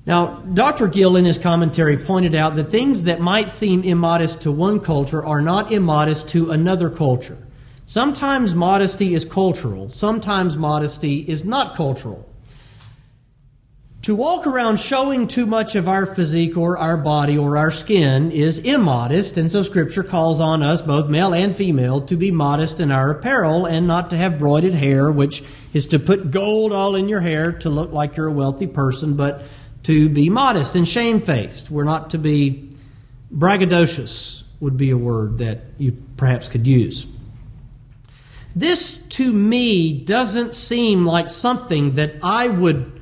Now, 0.05 0.37
Dr. 0.53 0.87
Gill 0.87 1.17
in 1.17 1.25
his 1.25 1.37
commentary 1.37 1.97
pointed 1.97 2.33
out 2.33 2.55
that 2.55 2.69
things 2.69 3.03
that 3.03 3.19
might 3.19 3.51
seem 3.51 3.83
immodest 3.83 4.41
to 4.43 4.51
one 4.51 4.79
culture 4.79 5.23
are 5.23 5.41
not 5.41 5.71
immodest 5.71 6.29
to 6.29 6.49
another 6.51 6.89
culture. 6.89 7.37
Sometimes 7.85 8.55
modesty 8.55 9.13
is 9.13 9.25
cultural, 9.25 9.89
sometimes 9.89 10.57
modesty 10.57 11.19
is 11.19 11.43
not 11.43 11.75
cultural. 11.75 12.27
To 14.07 14.15
walk 14.15 14.47
around 14.47 14.79
showing 14.79 15.27
too 15.27 15.45
much 15.45 15.75
of 15.75 15.89
our 15.89 16.05
physique 16.05 16.55
or 16.55 16.77
our 16.77 16.95
body 16.95 17.37
or 17.37 17.57
our 17.57 17.69
skin 17.69 18.31
is 18.31 18.57
immodest, 18.59 19.35
and 19.35 19.51
so 19.51 19.63
Scripture 19.63 20.01
calls 20.01 20.39
on 20.39 20.63
us, 20.63 20.81
both 20.81 21.09
male 21.09 21.33
and 21.33 21.53
female, 21.53 21.99
to 21.99 22.15
be 22.15 22.31
modest 22.31 22.79
in 22.79 22.89
our 22.89 23.11
apparel 23.11 23.65
and 23.65 23.85
not 23.85 24.09
to 24.11 24.17
have 24.17 24.35
broided 24.35 24.71
hair, 24.71 25.11
which 25.11 25.43
is 25.73 25.85
to 25.87 25.99
put 25.99 26.31
gold 26.31 26.71
all 26.71 26.95
in 26.95 27.09
your 27.09 27.19
hair 27.19 27.51
to 27.51 27.69
look 27.69 27.91
like 27.91 28.15
you're 28.15 28.27
a 28.27 28.31
wealthy 28.31 28.65
person, 28.65 29.17
but 29.17 29.43
to 29.83 30.07
be 30.07 30.29
modest 30.29 30.73
and 30.77 30.87
shamefaced. 30.87 31.69
We're 31.69 31.83
not 31.83 32.11
to 32.11 32.17
be 32.17 32.69
braggadocious, 33.35 34.43
would 34.61 34.77
be 34.77 34.89
a 34.89 34.97
word 34.97 35.39
that 35.39 35.65
you 35.77 36.01
perhaps 36.15 36.47
could 36.47 36.65
use. 36.65 37.07
This 38.55 38.99
to 38.99 39.33
me 39.33 39.99
doesn't 39.99 40.55
seem 40.55 41.05
like 41.05 41.29
something 41.29 41.95
that 41.95 42.15
I 42.23 42.47
would 42.47 42.96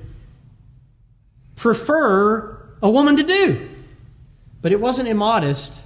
prefer 1.56 2.70
a 2.82 2.90
woman 2.90 3.16
to 3.18 3.24
do. 3.24 3.70
But 4.62 4.72
it 4.72 4.80
wasn't 4.80 5.10
immodest. 5.10 5.82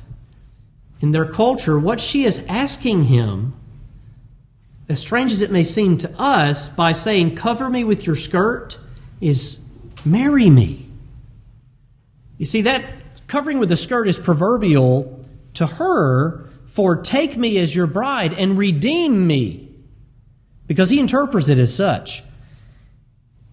In 1.02 1.12
their 1.12 1.26
culture, 1.26 1.80
what 1.80 2.00
she 2.00 2.26
is 2.26 2.46
asking 2.48 3.06
him, 3.06 3.54
as 4.90 5.00
strange 5.00 5.32
as 5.32 5.42
it 5.42 5.52
may 5.52 5.64
seem 5.64 5.98
to 6.00 6.20
us, 6.20 6.68
by 6.70 6.92
saying, 6.92 7.36
Cover 7.36 7.70
me 7.70 7.84
with 7.84 8.06
your 8.06 8.16
skirt, 8.16 8.78
is 9.22 9.64
marry 10.04 10.50
me. 10.50 10.90
You 12.38 12.46
see, 12.46 12.62
that 12.62 12.86
covering 13.28 13.60
with 13.60 13.70
the 13.70 13.78
skirt 13.78 14.08
is 14.08 14.18
proverbial 14.18 15.26
to 15.56 15.68
her 15.68 16.50
for 16.66 17.02
take 17.02 17.36
me 17.36 17.58
as 17.58 17.76
your 17.76 17.88
bride 17.88 18.34
and 18.34 18.58
redeem 18.58 19.28
me. 19.28 19.68
Because 20.68 20.90
he 20.90 21.00
interprets 21.00 21.50
it 21.50 21.60
as 21.60 21.76
such. 21.76 22.24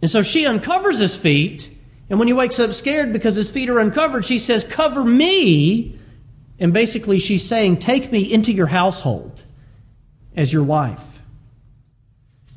And 0.02 0.10
so 0.10 0.22
she 0.22 0.46
uncovers 0.46 0.98
his 0.98 1.16
feet, 1.16 1.70
and 2.08 2.18
when 2.18 2.28
he 2.28 2.34
wakes 2.34 2.60
up 2.60 2.72
scared 2.72 3.12
because 3.12 3.34
his 3.34 3.50
feet 3.50 3.68
are 3.68 3.78
uncovered, 3.78 4.24
she 4.24 4.38
says, 4.38 4.64
Cover 4.64 5.04
me. 5.04 5.98
And 6.58 6.72
basically, 6.72 7.18
she's 7.18 7.46
saying, 7.46 7.78
Take 7.78 8.12
me 8.12 8.32
into 8.32 8.52
your 8.52 8.68
household 8.68 9.44
as 10.34 10.52
your 10.52 10.62
wife. 10.62 11.20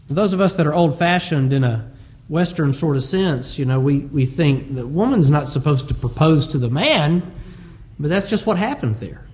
those 0.09 0.33
of 0.33 0.41
us 0.41 0.55
that 0.55 0.67
are 0.67 0.73
old 0.73 0.97
fashioned 0.97 1.53
in 1.53 1.63
a 1.63 1.91
Western 2.27 2.73
sort 2.73 2.95
of 2.95 3.03
sense, 3.03 3.57
you 3.57 3.65
know, 3.65 3.79
we, 3.79 3.99
we 3.99 4.25
think 4.25 4.75
that 4.75 4.87
woman's 4.87 5.29
not 5.29 5.47
supposed 5.47 5.87
to 5.87 5.93
propose 5.95 6.47
to 6.47 6.59
the 6.59 6.69
man, 6.69 7.31
but 7.97 8.09
that's 8.09 8.29
just 8.29 8.45
what 8.45 8.57
happened 8.57 8.95
there. 8.95 9.25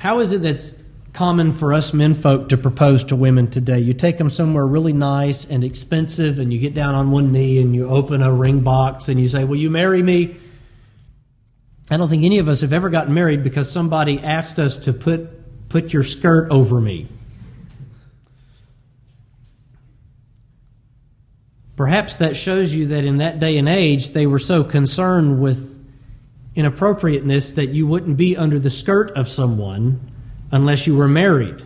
How 0.00 0.18
is 0.18 0.32
it 0.32 0.42
that's 0.42 0.74
common 1.14 1.52
for 1.52 1.72
us 1.72 1.94
men 1.94 2.12
folk 2.12 2.48
to 2.50 2.56
propose 2.58 3.04
to 3.04 3.16
women 3.16 3.48
today? 3.48 3.78
You 3.78 3.94
take 3.94 4.18
them 4.18 4.28
somewhere 4.28 4.66
really 4.66 4.92
nice 4.92 5.44
and 5.46 5.64
expensive, 5.64 6.38
and 6.38 6.52
you 6.52 6.58
get 6.58 6.74
down 6.74 6.94
on 6.94 7.10
one 7.10 7.32
knee 7.32 7.62
and 7.62 7.74
you 7.74 7.88
open 7.88 8.20
a 8.20 8.32
ring 8.32 8.60
box 8.60 9.08
and 9.08 9.18
you 9.18 9.28
say, 9.28 9.44
Will 9.44 9.56
you 9.56 9.70
marry 9.70 10.02
me? 10.02 10.36
I 11.90 11.96
don't 11.96 12.08
think 12.08 12.24
any 12.24 12.38
of 12.38 12.48
us 12.48 12.62
have 12.62 12.72
ever 12.72 12.90
gotten 12.90 13.14
married 13.14 13.44
because 13.44 13.70
somebody 13.70 14.18
asked 14.18 14.58
us 14.58 14.76
to 14.76 14.92
put, 14.92 15.68
put 15.68 15.92
your 15.92 16.02
skirt 16.02 16.50
over 16.50 16.80
me. 16.80 17.08
Perhaps 21.76 22.16
that 22.16 22.36
shows 22.36 22.74
you 22.74 22.86
that 22.86 23.04
in 23.04 23.18
that 23.18 23.38
day 23.38 23.58
and 23.58 23.68
age, 23.68 24.10
they 24.10 24.26
were 24.26 24.38
so 24.38 24.64
concerned 24.64 25.40
with 25.40 25.72
inappropriateness 26.54 27.52
that 27.52 27.70
you 27.70 27.86
wouldn't 27.86 28.16
be 28.16 28.36
under 28.36 28.58
the 28.58 28.70
skirt 28.70 29.10
of 29.12 29.28
someone 29.28 30.12
unless 30.54 30.86
you 30.86 30.96
were 30.96 31.08
married. 31.08 31.62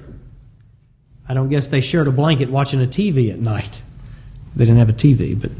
I 1.28 1.34
don't 1.34 1.50
guess 1.50 1.68
they 1.68 1.82
shared 1.82 2.08
a 2.08 2.10
blanket 2.10 2.48
watching 2.48 2.82
a 2.82 2.86
TV 2.86 3.30
at 3.30 3.38
night. 3.38 3.82
They 4.56 4.64
didn't 4.64 4.78
have 4.78 4.88
a 4.88 4.94
TV, 4.94 5.38
but. 5.38 5.50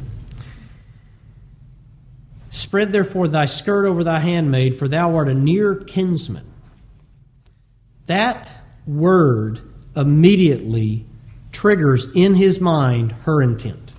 Spread 2.49 2.91
therefore 2.91 3.29
thy 3.29 3.45
skirt 3.45 3.87
over 3.87 4.03
thy 4.03 4.21
handmaid, 4.21 4.79
for 4.79 4.89
thou 4.89 5.15
art 5.15 5.29
a 5.29 5.35
near 5.35 5.75
kinsman. 5.75 6.51
That 8.07 8.51
word 8.87 9.61
immediately 9.95 11.05
triggers 11.53 12.11
in 12.15 12.35
his 12.35 12.63
mind 12.63 13.13
her 13.13 13.43
intent. 13.43 13.93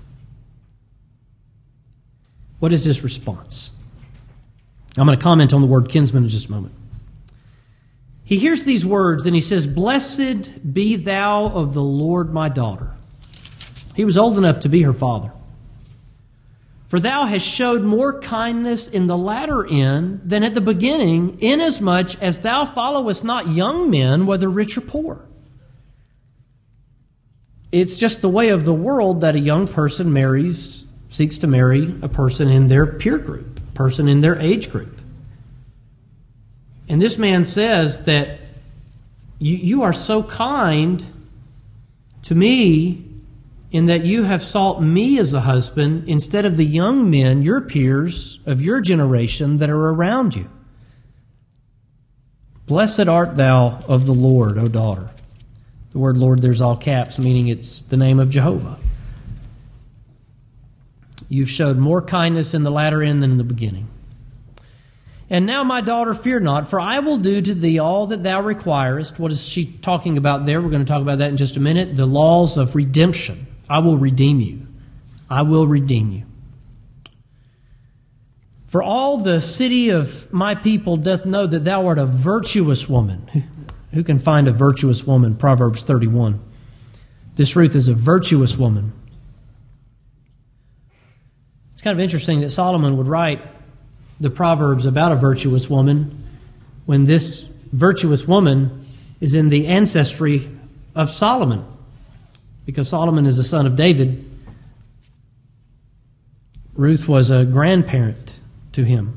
What 2.57 2.73
is 2.73 2.83
his 2.83 3.03
response? 3.03 3.69
I'm 4.97 5.05
going 5.05 5.17
to 5.17 5.23
comment 5.23 5.53
on 5.53 5.61
the 5.61 5.67
word 5.67 5.87
kinsman 5.87 6.23
in 6.23 6.29
just 6.29 6.47
a 6.47 6.51
moment. 6.51 6.73
He 8.29 8.37
hears 8.37 8.63
these 8.63 8.85
words 8.85 9.25
and 9.25 9.33
he 9.33 9.41
says, 9.41 9.65
Blessed 9.65 10.71
be 10.71 10.95
thou 10.97 11.47
of 11.47 11.73
the 11.73 11.81
Lord 11.81 12.31
my 12.31 12.47
daughter. 12.47 12.91
He 13.95 14.05
was 14.05 14.19
old 14.19 14.37
enough 14.37 14.59
to 14.59 14.69
be 14.69 14.83
her 14.83 14.93
father. 14.93 15.31
For 16.89 16.99
thou 16.99 17.25
hast 17.25 17.47
showed 17.47 17.81
more 17.81 18.21
kindness 18.21 18.87
in 18.87 19.07
the 19.07 19.17
latter 19.17 19.65
end 19.65 20.21
than 20.23 20.43
at 20.43 20.53
the 20.53 20.61
beginning, 20.61 21.41
inasmuch 21.41 22.21
as 22.21 22.41
thou 22.41 22.65
followest 22.65 23.23
not 23.23 23.47
young 23.47 23.89
men, 23.89 24.27
whether 24.27 24.47
rich 24.47 24.77
or 24.77 24.81
poor. 24.81 25.25
It's 27.71 27.97
just 27.97 28.21
the 28.21 28.29
way 28.29 28.49
of 28.49 28.63
the 28.63 28.73
world 28.75 29.21
that 29.21 29.33
a 29.33 29.39
young 29.39 29.65
person 29.65 30.13
marries, 30.13 30.85
seeks 31.09 31.39
to 31.39 31.47
marry 31.47 31.95
a 32.03 32.07
person 32.07 32.47
in 32.47 32.67
their 32.67 32.85
peer 32.85 33.17
group, 33.17 33.57
a 33.57 33.73
person 33.73 34.07
in 34.07 34.19
their 34.19 34.39
age 34.39 34.69
group. 34.71 34.98
And 36.89 36.99
this 36.99 37.17
man 37.17 37.45
says 37.45 38.05
that 38.05 38.39
you, 39.37 39.55
you 39.55 39.83
are 39.83 39.93
so 39.93 40.23
kind 40.23 41.05
to 42.23 42.35
me 42.35 43.05
in 43.71 43.85
that 43.85 44.03
you 44.03 44.23
have 44.23 44.43
sought 44.43 44.81
me 44.81 45.19
as 45.19 45.33
a 45.33 45.41
husband 45.41 46.09
instead 46.09 46.45
of 46.45 46.57
the 46.57 46.65
young 46.65 47.09
men, 47.09 47.43
your 47.43 47.61
peers 47.61 48.39
of 48.47 48.61
your 48.61 48.81
generation 48.81 49.57
that 49.57 49.69
are 49.69 49.89
around 49.89 50.35
you. 50.35 50.49
Blessed 52.65 53.07
art 53.07 53.35
thou 53.35 53.79
of 53.87 54.07
the 54.07 54.13
Lord, 54.13 54.57
O 54.57 54.67
daughter. 54.67 55.11
The 55.91 55.99
word 55.99 56.17
Lord, 56.17 56.41
there's 56.41 56.61
all 56.61 56.77
caps, 56.77 57.17
meaning 57.17 57.47
it's 57.47 57.79
the 57.79 57.97
name 57.97 58.19
of 58.19 58.29
Jehovah. 58.29 58.77
You've 61.29 61.49
showed 61.49 61.77
more 61.77 62.01
kindness 62.01 62.55
in 62.55 62.63
the 62.63 62.71
latter 62.71 63.03
end 63.03 63.21
than 63.21 63.31
in 63.31 63.37
the 63.37 63.43
beginning. 63.43 63.87
And 65.31 65.45
now, 65.45 65.63
my 65.63 65.81
daughter, 65.81 66.15
fear 66.15 66.39
not, 66.39 66.67
for 66.67 66.79
I 66.79 66.99
will 66.99 67.17
do 67.17 67.39
to 67.39 67.53
thee 67.53 67.77
all 67.77 68.07
that 68.07 68.23
thou 68.23 68.41
requirest. 68.41 69.19
What 69.19 69.31
is 69.31 69.47
she 69.47 69.65
talking 69.65 70.17
about 70.17 70.45
there? 70.45 70.59
We're 70.59 70.71
going 70.71 70.85
to 70.85 70.91
talk 70.91 71.03
about 71.03 71.19
that 71.19 71.29
in 71.29 71.37
just 71.37 71.55
a 71.55 71.59
minute. 71.59 71.95
The 71.95 72.07
laws 72.07 72.57
of 72.57 72.75
redemption. 72.75 73.45
I 73.69 73.79
will 73.79 73.97
redeem 73.97 74.39
you. 74.39 74.65
I 75.29 75.43
will 75.43 75.67
redeem 75.67 76.11
you. 76.11 76.23
For 78.65 78.81
all 78.81 79.17
the 79.17 79.41
city 79.41 79.89
of 79.89 80.31
my 80.33 80.55
people 80.55 80.97
doth 80.97 81.25
know 81.25 81.45
that 81.45 81.63
thou 81.63 81.85
art 81.85 81.99
a 81.99 82.05
virtuous 82.07 82.89
woman. 82.89 83.47
Who 83.93 84.03
can 84.03 84.17
find 84.17 84.47
a 84.47 84.51
virtuous 84.51 85.05
woman? 85.05 85.35
Proverbs 85.35 85.83
31. 85.83 86.39
This 87.35 87.55
Ruth 87.55 87.75
is 87.75 87.87
a 87.87 87.93
virtuous 87.93 88.57
woman. 88.57 88.93
It's 91.73 91.81
kind 91.81 91.97
of 91.97 91.99
interesting 91.99 92.41
that 92.41 92.49
Solomon 92.49 92.97
would 92.97 93.07
write 93.07 93.41
the 94.19 94.29
Proverbs 94.29 94.85
about 94.85 95.11
a 95.11 95.15
virtuous 95.15 95.69
woman 95.69 96.23
when 96.85 97.05
this 97.05 97.43
virtuous 97.71 98.27
woman 98.27 98.85
is 99.19 99.33
in 99.33 99.49
the 99.49 99.67
ancestry 99.67 100.49
of 100.95 101.09
Solomon 101.09 101.65
because 102.65 102.89
Solomon 102.89 103.25
is 103.25 103.37
the 103.37 103.43
son 103.43 103.65
of 103.65 103.75
David. 103.75 104.25
Ruth 106.73 107.07
was 107.07 107.31
a 107.31 107.45
grandparent 107.45 108.35
to 108.73 108.83
him. 108.83 109.15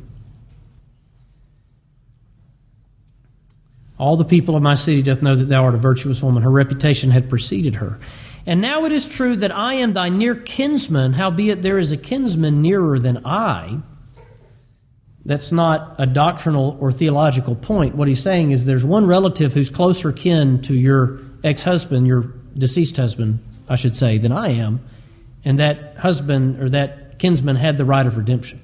All 3.99 4.17
the 4.17 4.25
people 4.25 4.57
of 4.57 4.63
my 4.63 4.75
city 4.75 5.03
doth 5.03 5.23
know 5.23 5.37
that 5.37 5.45
thou 5.45 5.65
art 5.65 5.75
a 5.75 5.79
virtuous 5.79 6.23
woman. 6.23 6.43
Her 6.43 6.51
reputation 6.51 7.11
had 7.11 7.29
preceded 7.29 7.77
her. 7.77 8.01
And 8.47 8.61
now 8.61 8.85
it 8.85 8.91
is 8.91 9.09
true 9.09 9.37
that 9.37 9.55
I 9.55 9.75
am 9.75 9.93
thy 9.93 10.09
near 10.09 10.35
kinsman, 10.35 11.13
howbeit 11.13 11.63
there 11.63 11.79
is 11.79 11.93
a 11.93 11.97
kinsman 11.97 12.63
nearer 12.63 12.99
than 12.99 13.25
I. 13.25 13.81
That's 15.25 15.53
not 15.53 15.95
a 15.99 16.07
doctrinal 16.07 16.77
or 16.81 16.91
theological 16.91 17.55
point. 17.55 17.95
What 17.95 18.09
he's 18.09 18.23
saying 18.23 18.51
is 18.51 18.67
there's 18.67 18.85
one 18.85 19.07
relative 19.07 19.53
who's 19.53 19.71
closer 19.71 20.13
kin 20.13 20.61
to 20.63 20.75
your 20.75 21.21
ex 21.45 21.63
husband, 21.63 22.07
your 22.07 22.33
deceased 22.57 22.97
husband, 22.97 23.39
I 23.69 23.77
should 23.77 23.97
say, 23.97 24.19
than 24.19 24.33
I 24.33 24.49
am, 24.49 24.81
and 25.45 25.59
that 25.59 25.97
husband 25.99 26.61
or 26.61 26.69
that 26.71 27.19
kinsman 27.19 27.57
had 27.57 27.77
the 27.77 27.85
right 27.85 28.07
of 28.07 28.17
redemption. 28.17 28.61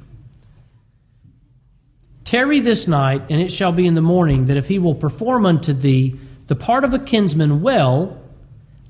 Tarry 2.24 2.60
this 2.60 2.86
night, 2.86 3.22
and 3.30 3.40
it 3.40 3.52
shall 3.52 3.72
be 3.72 3.86
in 3.86 3.94
the 3.94 4.02
morning 4.02 4.46
that 4.46 4.56
if 4.56 4.68
he 4.68 4.78
will 4.78 4.94
perform 4.94 5.46
unto 5.46 5.72
thee 5.72 6.18
the 6.48 6.56
part 6.56 6.84
of 6.84 6.92
a 6.92 6.98
kinsman 6.98 7.62
well, 7.62 8.20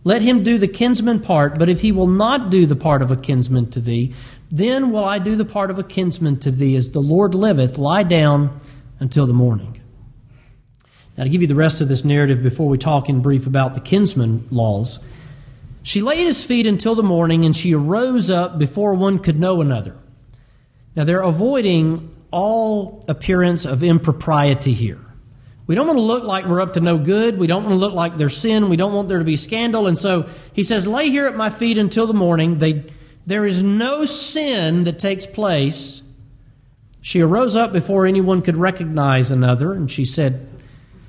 let 0.09 0.23
him 0.23 0.43
do 0.43 0.57
the 0.57 0.67
kinsman 0.67 1.21
part, 1.21 1.59
but 1.59 1.69
if 1.69 1.83
he 1.83 1.93
will 1.93 2.07
not 2.07 2.49
do 2.49 2.65
the 2.65 2.75
part 2.75 3.03
of 3.03 3.11
a 3.11 3.17
kinsman 3.17 3.69
to 3.73 3.79
thee, 3.79 4.15
then 4.51 4.91
will 4.91 5.05
I 5.05 5.19
do 5.19 5.37
the 5.37 5.45
part 5.45 5.71
of 5.71 5.79
a 5.79 5.83
kinsman 5.85 6.39
to 6.41 6.51
thee, 6.51 6.77
as 6.77 6.93
the 6.93 7.03
Lord 7.03 7.35
liveth, 7.35 7.77
lie 7.77 8.05
down 8.05 8.59
until 9.01 9.27
the 9.27 9.35
morning. 9.35 9.83
Now, 11.19 11.25
to 11.25 11.29
give 11.29 11.43
you 11.43 11.47
the 11.47 11.55
rest 11.55 11.83
of 11.83 11.89
this 11.89 12.07
narrative 12.07 12.43
before 12.43 12.69
we 12.69 12.79
talk 12.79 13.11
in 13.11 13.21
brief 13.21 13.47
about 13.47 13.75
the 13.75 13.83
kinsman 13.83 14.49
laws, 14.51 14.99
she 15.83 16.01
laid 16.01 16.25
his 16.25 16.43
feet 16.43 16.67
until 16.67 16.95
the 16.95 17.03
morning, 17.03 17.45
and 17.45 17.55
she 17.55 17.75
arose 17.75 18.31
up 18.31 18.59
before 18.59 18.95
one 18.95 19.19
could 19.19 19.39
know 19.39 19.61
another. 19.61 19.95
Now, 20.97 21.05
they're 21.05 21.21
avoiding 21.21 22.17
all 22.31 23.05
appearance 23.09 23.67
of 23.67 23.83
impropriety 23.83 24.73
here. 24.73 25.05
We 25.69 25.75
don't 25.75 25.87
want 25.87 25.99
to 25.99 26.03
look 26.03 26.25
like 26.25 26.47
we're 26.47 26.63
up 26.63 26.73
to 26.73 26.81
no 26.81 26.97
good. 26.97 27.39
We 27.39 27.47
don't 27.47 27.63
want 27.63 27.75
to 27.75 27.79
look 27.79 27.93
like 27.93 28.17
there's 28.17 28.37
sin. 28.37 28.71
We 28.71 28.77
don't 28.77 28.95
want 28.95 29.09
there 29.09 29.19
to 29.19 29.25
be 29.25 29.37
scandal. 29.37 29.87
And 29.87 29.99
so 29.99 30.27
he 30.55 30.65
says, 30.65 30.87
Lay 30.87 31.11
here 31.11 31.27
at 31.27 31.37
my 31.37 31.51
feet 31.51 31.77
until 31.77 32.07
the 32.07 32.15
morning. 32.15 32.57
They, 32.57 32.91
there 33.27 33.45
is 33.45 33.63
no 33.63 34.07
sin 34.07 34.85
that 34.85 34.99
takes 34.99 35.27
place. 35.27 36.01
She 37.03 37.21
arose 37.21 37.55
up 37.55 37.71
before 37.71 38.07
anyone 38.07 38.41
could 38.41 38.57
recognize 38.57 39.31
another, 39.31 39.75
and 39.75 39.91
she 39.91 40.07
said, 40.07 40.49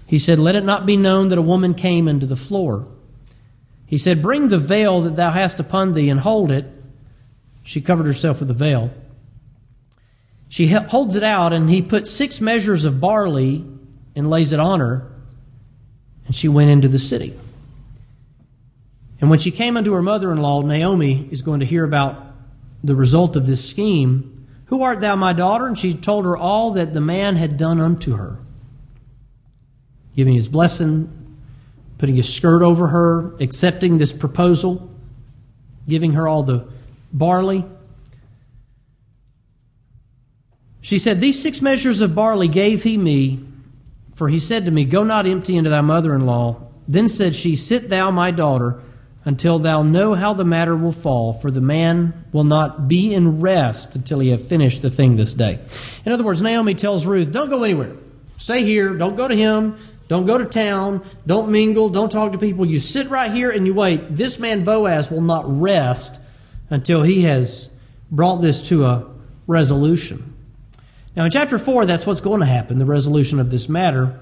he 0.05 0.19
said, 0.19 0.39
Let 0.39 0.55
it 0.55 0.65
not 0.65 0.85
be 0.85 0.97
known 0.97 1.29
that 1.29 1.37
a 1.37 1.41
woman 1.41 1.73
came 1.73 2.09
into 2.09 2.25
the 2.25 2.35
floor. 2.35 2.85
He 3.85 3.97
said, 3.97 4.21
Bring 4.21 4.49
the 4.49 4.57
veil 4.57 5.01
that 5.01 5.15
thou 5.15 5.31
hast 5.31 5.61
upon 5.61 5.93
thee 5.93 6.09
and 6.09 6.19
hold 6.19 6.51
it. 6.51 6.65
She 7.63 7.79
covered 7.79 8.07
herself 8.07 8.39
with 8.39 8.49
the 8.49 8.53
veil. 8.53 8.91
She 10.49 10.67
holds 10.67 11.15
it 11.15 11.23
out, 11.23 11.53
and 11.53 11.69
he 11.69 11.81
put 11.81 12.09
six 12.09 12.41
measures 12.41 12.83
of 12.83 12.99
barley 12.99 13.65
and 14.19 14.29
lays 14.29 14.53
it 14.53 14.59
on 14.59 14.79
her. 14.79 15.11
And 16.27 16.35
she 16.35 16.47
went 16.47 16.69
into 16.69 16.87
the 16.87 16.99
city. 16.99 17.33
And 19.19 19.31
when 19.31 19.39
she 19.39 19.49
came 19.49 19.75
unto 19.75 19.93
her 19.93 20.01
mother 20.03 20.31
in 20.31 20.37
law, 20.37 20.61
Naomi 20.61 21.27
is 21.31 21.41
going 21.41 21.61
to 21.61 21.65
hear 21.65 21.83
about 21.83 22.23
the 22.83 22.95
result 22.95 23.35
of 23.35 23.47
this 23.47 23.67
scheme. 23.67 24.47
Who 24.67 24.83
art 24.83 25.01
thou, 25.01 25.15
my 25.15 25.33
daughter? 25.33 25.65
And 25.65 25.77
she 25.77 25.95
told 25.95 26.25
her 26.25 26.37
all 26.37 26.71
that 26.71 26.93
the 26.93 27.01
man 27.01 27.35
had 27.35 27.57
done 27.57 27.81
unto 27.81 28.15
her 28.15 28.37
giving 30.19 30.33
his 30.33 30.49
blessing, 30.49 31.37
putting 31.97 32.17
his 32.17 32.33
skirt 32.33 32.61
over 32.61 32.89
her, 32.89 33.35
accepting 33.39 33.99
this 33.99 34.11
proposal, 34.11 34.89
giving 35.87 36.11
her 36.11 36.27
all 36.27 36.43
the 36.43 36.67
barley. 37.13 37.63
She 40.81 40.99
said, 40.99 41.21
These 41.21 41.41
six 41.41 41.61
measures 41.61 42.01
of 42.01 42.15
barley 42.15 42.49
gave 42.49 42.83
he 42.83 42.97
me, 42.97 43.45
for 44.19 44.27
he 44.27 44.37
said 44.37 44.65
to 44.65 44.71
me, 44.71 44.83
Go 44.83 45.05
not 45.05 45.25
empty 45.25 45.55
into 45.55 45.69
thy 45.69 45.79
mother 45.79 46.13
in 46.13 46.25
law. 46.25 46.67
Then 46.89 47.07
said 47.07 47.33
she, 47.33 47.55
Sit 47.55 47.87
thou, 47.87 48.11
my 48.11 48.31
daughter, 48.31 48.81
until 49.23 49.59
thou 49.59 49.81
know 49.81 50.13
how 50.13 50.33
the 50.33 50.43
matter 50.43 50.75
will 50.75 50.91
fall, 50.91 51.31
for 51.31 51.49
the 51.49 51.61
man 51.61 52.25
will 52.33 52.43
not 52.43 52.89
be 52.89 53.13
in 53.13 53.39
rest 53.39 53.95
until 53.95 54.19
he 54.19 54.27
have 54.31 54.45
finished 54.45 54.81
the 54.81 54.89
thing 54.89 55.15
this 55.15 55.33
day. 55.33 55.57
In 56.05 56.11
other 56.11 56.25
words, 56.25 56.41
Naomi 56.41 56.75
tells 56.75 57.05
Ruth, 57.05 57.31
Don't 57.31 57.49
go 57.49 57.63
anywhere. 57.63 57.95
Stay 58.35 58.63
here. 58.63 58.93
Don't 58.93 59.15
go 59.15 59.29
to 59.29 59.35
him. 59.35 59.77
Don't 60.09 60.25
go 60.25 60.37
to 60.37 60.43
town. 60.43 61.01
Don't 61.25 61.49
mingle. 61.49 61.87
Don't 61.87 62.11
talk 62.11 62.33
to 62.33 62.37
people. 62.37 62.65
You 62.65 62.81
sit 62.81 63.09
right 63.09 63.31
here 63.31 63.49
and 63.49 63.65
you 63.65 63.73
wait. 63.73 64.13
This 64.13 64.37
man 64.37 64.65
Boaz 64.65 65.09
will 65.09 65.21
not 65.21 65.45
rest 65.47 66.19
until 66.69 67.03
he 67.03 67.21
has 67.21 67.73
brought 68.11 68.41
this 68.41 68.61
to 68.63 68.85
a 68.85 69.07
resolution. 69.47 70.28
Now, 71.15 71.25
in 71.25 71.31
chapter 71.31 71.57
4, 71.57 71.85
that's 71.85 72.05
what's 72.05 72.21
going 72.21 72.39
to 72.41 72.45
happen 72.45 72.77
the 72.77 72.85
resolution 72.85 73.39
of 73.39 73.49
this 73.51 73.67
matter. 73.67 74.19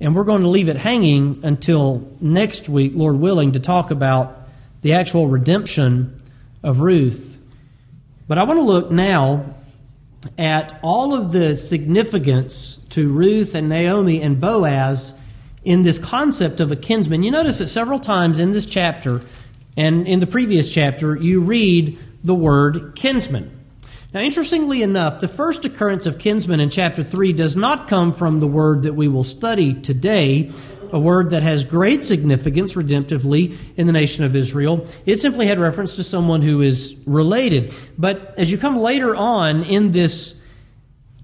And 0.00 0.14
we're 0.14 0.24
going 0.24 0.42
to 0.42 0.48
leave 0.48 0.68
it 0.68 0.76
hanging 0.76 1.40
until 1.42 2.08
next 2.20 2.68
week, 2.68 2.92
Lord 2.94 3.16
willing, 3.16 3.52
to 3.52 3.60
talk 3.60 3.90
about 3.90 4.48
the 4.80 4.92
actual 4.92 5.26
redemption 5.26 6.20
of 6.62 6.80
Ruth. 6.80 7.40
But 8.26 8.38
I 8.38 8.44
want 8.44 8.58
to 8.58 8.64
look 8.64 8.90
now 8.90 9.54
at 10.36 10.78
all 10.82 11.14
of 11.14 11.32
the 11.32 11.56
significance 11.56 12.76
to 12.90 13.12
Ruth 13.12 13.54
and 13.54 13.68
Naomi 13.68 14.22
and 14.22 14.40
Boaz 14.40 15.14
in 15.64 15.82
this 15.82 15.98
concept 15.98 16.60
of 16.60 16.72
a 16.72 16.76
kinsman. 16.76 17.22
You 17.22 17.30
notice 17.30 17.58
that 17.58 17.68
several 17.68 17.98
times 17.98 18.40
in 18.40 18.52
this 18.52 18.66
chapter 18.66 19.20
and 19.76 20.06
in 20.08 20.20
the 20.20 20.26
previous 20.26 20.72
chapter, 20.72 21.16
you 21.16 21.40
read 21.40 21.98
the 22.24 22.34
word 22.34 22.94
kinsman. 22.94 23.57
Now, 24.14 24.20
interestingly 24.20 24.82
enough, 24.82 25.20
the 25.20 25.28
first 25.28 25.66
occurrence 25.66 26.06
of 26.06 26.18
kinsman 26.18 26.60
in 26.60 26.70
chapter 26.70 27.04
3 27.04 27.34
does 27.34 27.54
not 27.54 27.88
come 27.88 28.14
from 28.14 28.40
the 28.40 28.46
word 28.46 28.84
that 28.84 28.94
we 28.94 29.06
will 29.06 29.22
study 29.22 29.74
today, 29.74 30.50
a 30.90 30.98
word 30.98 31.28
that 31.30 31.42
has 31.42 31.62
great 31.62 32.06
significance 32.06 32.72
redemptively 32.72 33.54
in 33.76 33.86
the 33.86 33.92
nation 33.92 34.24
of 34.24 34.34
Israel. 34.34 34.86
It 35.04 35.18
simply 35.18 35.46
had 35.46 35.60
reference 35.60 35.96
to 35.96 36.02
someone 36.02 36.40
who 36.40 36.62
is 36.62 36.96
related. 37.04 37.74
But 37.98 38.32
as 38.38 38.50
you 38.50 38.56
come 38.56 38.78
later 38.78 39.14
on 39.14 39.62
in 39.62 39.90
this 39.90 40.40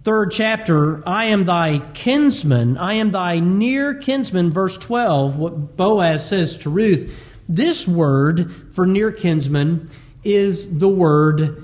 third 0.02 0.30
chapter, 0.32 1.02
I 1.08 1.24
am 1.26 1.44
thy 1.44 1.78
kinsman, 1.94 2.76
I 2.76 2.94
am 2.94 3.12
thy 3.12 3.38
near 3.38 3.94
kinsman, 3.94 4.50
verse 4.50 4.76
12, 4.76 5.38
what 5.38 5.78
Boaz 5.78 6.28
says 6.28 6.54
to 6.58 6.68
Ruth. 6.68 7.18
This 7.48 7.88
word 7.88 8.52
for 8.52 8.86
near 8.86 9.10
kinsman 9.10 9.88
is 10.22 10.80
the 10.80 10.88
word 10.90 11.63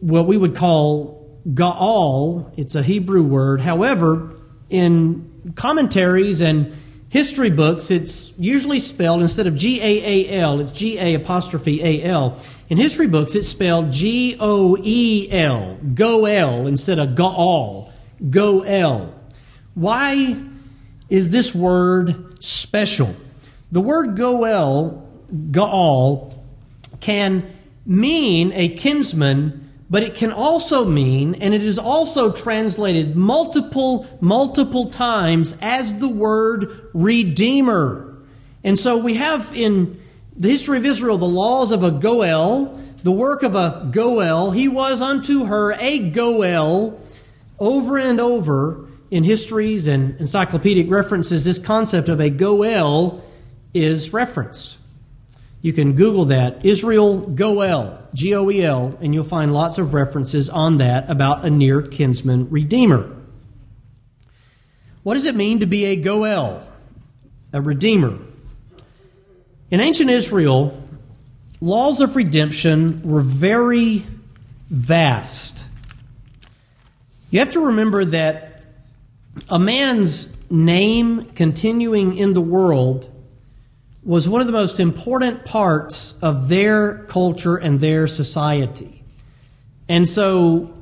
what 0.00 0.26
we 0.26 0.36
would 0.36 0.56
call 0.56 1.40
Gaal. 1.48 2.52
It's 2.56 2.74
a 2.74 2.82
Hebrew 2.82 3.22
word. 3.22 3.60
However, 3.60 4.40
in 4.68 5.52
commentaries 5.56 6.40
and 6.40 6.74
history 7.08 7.50
books, 7.50 7.90
it's 7.90 8.32
usually 8.38 8.78
spelled 8.78 9.20
instead 9.20 9.46
of 9.46 9.54
G 9.54 9.80
A 9.80 10.28
A 10.28 10.40
L, 10.40 10.60
it's 10.60 10.72
G 10.72 10.98
A 10.98 11.14
apostrophe 11.14 11.82
A 11.82 12.02
L. 12.04 12.38
In 12.68 12.78
history 12.78 13.08
books, 13.08 13.34
it's 13.34 13.48
spelled 13.48 13.90
G 13.90 14.36
O 14.38 14.76
E 14.80 15.28
L, 15.30 15.76
Goel, 15.94 16.66
instead 16.66 16.98
of 16.98 17.10
Gaal, 17.10 17.90
Goel. 18.30 19.14
Why 19.74 20.36
is 21.08 21.30
this 21.30 21.54
word 21.54 22.42
special? 22.42 23.14
The 23.72 23.80
word 23.80 24.16
Goel, 24.16 25.08
Gaal, 25.50 26.34
can 27.00 27.50
mean 27.86 28.52
a 28.52 28.68
kinsman 28.68 29.69
but 29.90 30.04
it 30.04 30.14
can 30.14 30.32
also 30.32 30.84
mean, 30.84 31.34
and 31.34 31.52
it 31.52 31.64
is 31.64 31.78
also 31.78 32.30
translated 32.30 33.16
multiple, 33.16 34.06
multiple 34.20 34.88
times 34.88 35.56
as 35.60 35.98
the 35.98 36.08
word 36.08 36.88
redeemer. 36.94 38.16
And 38.62 38.78
so 38.78 38.98
we 38.98 39.14
have 39.14 39.50
in 39.54 40.00
the 40.36 40.48
history 40.48 40.78
of 40.78 40.86
Israel 40.86 41.18
the 41.18 41.26
laws 41.26 41.72
of 41.72 41.82
a 41.82 41.90
Goel, 41.90 42.80
the 43.02 43.10
work 43.10 43.42
of 43.42 43.56
a 43.56 43.88
Goel. 43.90 44.52
He 44.52 44.68
was 44.68 45.00
unto 45.00 45.46
her 45.46 45.72
a 45.72 46.10
Goel 46.10 47.00
over 47.58 47.98
and 47.98 48.20
over 48.20 48.88
in 49.10 49.24
histories 49.24 49.88
and 49.88 50.18
encyclopedic 50.20 50.88
references. 50.88 51.44
This 51.44 51.58
concept 51.58 52.08
of 52.08 52.20
a 52.20 52.30
Goel 52.30 53.24
is 53.74 54.12
referenced. 54.12 54.78
You 55.62 55.72
can 55.72 55.92
Google 55.92 56.26
that, 56.26 56.64
Israel 56.64 57.18
Goel, 57.18 58.02
G 58.14 58.34
O 58.34 58.50
E 58.50 58.64
L, 58.64 58.96
and 59.00 59.14
you'll 59.14 59.24
find 59.24 59.52
lots 59.52 59.76
of 59.76 59.92
references 59.92 60.48
on 60.48 60.78
that 60.78 61.10
about 61.10 61.44
a 61.44 61.50
near 61.50 61.82
kinsman 61.82 62.48
redeemer. 62.48 63.14
What 65.02 65.14
does 65.14 65.26
it 65.26 65.34
mean 65.34 65.60
to 65.60 65.66
be 65.66 65.84
a 65.86 65.96
Goel, 65.96 66.66
a 67.52 67.60
redeemer? 67.60 68.18
In 69.70 69.80
ancient 69.80 70.10
Israel, 70.10 70.82
laws 71.60 72.00
of 72.00 72.16
redemption 72.16 73.02
were 73.02 73.20
very 73.20 74.04
vast. 74.70 75.66
You 77.30 77.40
have 77.40 77.50
to 77.50 77.66
remember 77.66 78.04
that 78.06 78.62
a 79.48 79.58
man's 79.58 80.34
name 80.50 81.26
continuing 81.26 82.16
in 82.16 82.32
the 82.32 82.40
world 82.40 83.09
was 84.02 84.28
one 84.28 84.40
of 84.40 84.46
the 84.46 84.52
most 84.52 84.80
important 84.80 85.44
parts 85.44 86.18
of 86.22 86.48
their 86.48 87.04
culture 87.04 87.56
and 87.56 87.80
their 87.80 88.06
society. 88.06 89.04
And 89.88 90.08
so, 90.08 90.72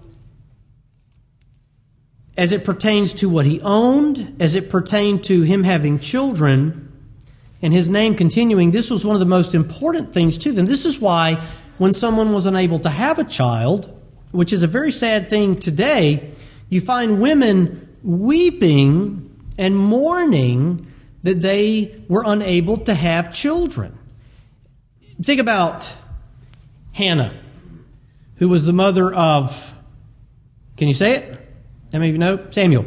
as 2.36 2.52
it 2.52 2.64
pertains 2.64 3.12
to 3.14 3.28
what 3.28 3.44
he 3.44 3.60
owned, 3.62 4.36
as 4.40 4.54
it 4.54 4.70
pertained 4.70 5.24
to 5.24 5.42
him 5.42 5.64
having 5.64 5.98
children, 5.98 6.92
and 7.60 7.72
his 7.72 7.88
name 7.88 8.14
continuing, 8.14 8.70
this 8.70 8.90
was 8.90 9.04
one 9.04 9.16
of 9.16 9.20
the 9.20 9.26
most 9.26 9.54
important 9.54 10.12
things 10.12 10.38
to 10.38 10.52
them. 10.52 10.66
This 10.66 10.84
is 10.84 11.00
why, 11.00 11.42
when 11.78 11.92
someone 11.92 12.32
was 12.32 12.46
unable 12.46 12.78
to 12.80 12.90
have 12.90 13.18
a 13.18 13.24
child, 13.24 13.92
which 14.30 14.52
is 14.52 14.62
a 14.62 14.68
very 14.68 14.92
sad 14.92 15.28
thing 15.28 15.56
today, 15.56 16.32
you 16.68 16.80
find 16.80 17.20
women 17.20 17.88
weeping 18.04 19.24
and 19.56 19.76
mourning 19.76 20.86
that 21.22 21.40
they 21.40 22.02
were 22.08 22.22
unable 22.24 22.78
to 22.78 22.94
have 22.94 23.32
children. 23.32 23.98
Think 25.22 25.40
about 25.40 25.92
Hannah, 26.92 27.34
who 28.36 28.48
was 28.48 28.64
the 28.64 28.72
mother 28.72 29.12
of, 29.12 29.74
can 30.76 30.88
you 30.88 30.94
say 30.94 31.16
it? 31.16 31.24
How 31.92 31.98
many 31.98 32.10
of 32.10 32.14
you 32.14 32.18
know? 32.18 32.46
Samuel. 32.50 32.86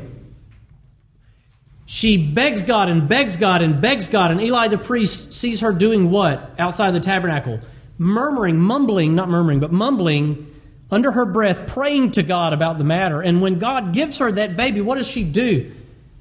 She 1.86 2.18
begs 2.18 2.64
God 2.64 2.88
and 2.88 3.10
begs 3.10 3.36
God 3.36 3.62
and 3.62 3.82
begs 3.82 4.08
God, 4.08 4.32
and 4.32 4.40
Eli 4.42 4.70
the 4.70 4.78
priest 4.78 5.34
sees 5.34 5.60
her 5.60 5.74
doing 5.74 6.10
what 6.10 6.52
outside 6.58 6.92
the 6.92 7.02
tabernacle? 7.02 7.60
Murmuring, 7.98 8.58
mumbling, 8.58 9.14
not 9.14 9.28
murmuring, 9.28 9.60
but 9.60 9.74
mumbling 9.74 10.48
under 10.90 11.12
her 11.12 11.26
breath, 11.26 11.68
praying 11.68 12.12
to 12.12 12.24
God 12.24 12.54
about 12.54 12.78
the 12.78 12.84
matter. 12.86 13.22
And 13.22 13.42
when 13.42 13.60
God 13.60 13.94
gives 13.94 14.20
her 14.20 14.32
that 14.32 14.56
baby, 14.56 14.80
what 14.80 14.96
does 14.96 15.08
she 15.08 15.24
do? 15.24 15.74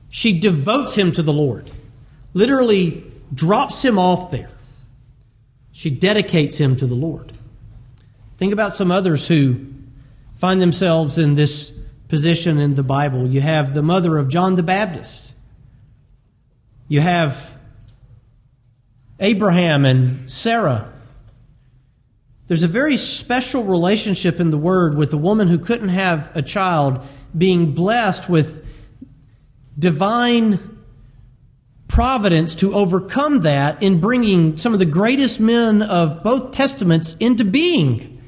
She 0.08 0.40
devotes 0.40 0.96
him 0.96 1.12
to 1.12 1.22
the 1.22 1.32
Lord 1.32 1.70
literally 2.32 3.04
drops 3.32 3.84
him 3.84 3.98
off 3.98 4.30
there. 4.30 4.50
She 5.72 5.90
dedicates 5.90 6.58
him 6.58 6.76
to 6.76 6.86
the 6.86 6.94
Lord. 6.94 7.32
Think 8.36 8.52
about 8.52 8.74
some 8.74 8.90
others 8.90 9.28
who 9.28 9.66
find 10.36 10.60
themselves 10.60 11.18
in 11.18 11.34
this 11.34 11.78
position 12.08 12.58
in 12.58 12.74
the 12.74 12.82
Bible. 12.82 13.26
You 13.26 13.40
have 13.40 13.74
the 13.74 13.82
mother 13.82 14.18
of 14.18 14.28
John 14.28 14.56
the 14.56 14.62
Baptist. 14.62 15.32
You 16.88 17.00
have 17.00 17.56
Abraham 19.20 19.84
and 19.84 20.30
Sarah. 20.30 20.92
There's 22.48 22.64
a 22.64 22.68
very 22.68 22.96
special 22.96 23.62
relationship 23.62 24.40
in 24.40 24.50
the 24.50 24.58
Word 24.58 24.96
with 24.96 25.12
a 25.12 25.16
woman 25.16 25.46
who 25.46 25.58
couldn't 25.58 25.90
have 25.90 26.34
a 26.34 26.42
child 26.42 27.06
being 27.36 27.74
blessed 27.74 28.28
with 28.28 28.66
divine 29.78 30.79
providence 31.90 32.54
to 32.54 32.72
overcome 32.72 33.40
that 33.40 33.82
in 33.82 34.00
bringing 34.00 34.56
some 34.56 34.72
of 34.72 34.78
the 34.78 34.86
greatest 34.86 35.40
men 35.40 35.82
of 35.82 36.22
both 36.22 36.52
testaments 36.52 37.16
into 37.18 37.44
being. 37.44 38.22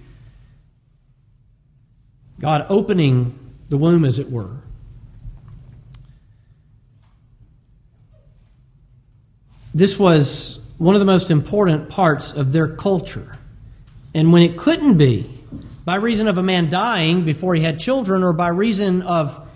God 2.40 2.66
opening 2.68 3.38
the 3.68 3.76
womb, 3.78 4.04
as 4.04 4.18
it 4.18 4.30
were. 4.30 4.50
This 9.72 9.96
was 9.96 10.60
one 10.78 10.96
of 10.96 11.00
the 11.00 11.06
most 11.06 11.30
important 11.30 11.88
parts 11.88 12.32
of 12.32 12.52
their 12.52 12.66
culture. 12.66 13.38
And 14.12 14.32
when 14.32 14.42
it 14.42 14.58
couldn't 14.58 14.98
be, 14.98 15.30
by 15.84 15.94
reason 15.94 16.26
of 16.26 16.36
a 16.36 16.42
man 16.42 16.68
dying 16.68 17.24
before 17.24 17.54
he 17.54 17.62
had 17.62 17.78
children, 17.78 18.24
or 18.24 18.32
by 18.32 18.48
reason 18.48 19.02
of 19.02 19.48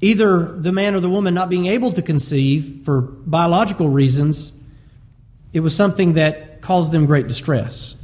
either 0.00 0.56
the 0.58 0.72
man 0.72 0.94
or 0.94 1.00
the 1.00 1.10
woman 1.10 1.34
not 1.34 1.50
being 1.50 1.66
able 1.66 1.92
to 1.92 2.02
conceive 2.02 2.84
for 2.84 3.02
biological 3.02 3.88
reasons, 3.88 4.52
it 5.52 5.60
was 5.60 5.74
something 5.74 6.14
that 6.14 6.60
caused 6.60 6.92
them 6.92 7.06
great 7.06 7.28
distress. 7.28 7.96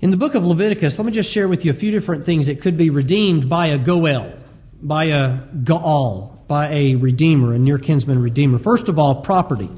In 0.00 0.10
the 0.10 0.16
book 0.16 0.34
of 0.34 0.46
Leviticus, 0.46 0.98
let 0.98 1.04
me 1.04 1.12
just 1.12 1.30
share 1.30 1.46
with 1.46 1.64
you 1.64 1.70
a 1.70 1.74
few 1.74 1.90
different 1.90 2.24
things 2.24 2.46
that 2.46 2.62
could 2.62 2.76
be 2.78 2.88
redeemed 2.88 3.50
by 3.50 3.66
a 3.66 3.76
Goel, 3.76 4.32
by 4.80 5.04
a 5.04 5.40
Gaal, 5.62 6.38
by 6.48 6.68
a 6.68 6.94
redeemer, 6.94 7.52
a 7.52 7.58
near 7.58 7.78
kinsman 7.78 8.22
redeemer. 8.22 8.58
First 8.58 8.88
of 8.88 8.98
all, 8.98 9.16
property. 9.16 9.68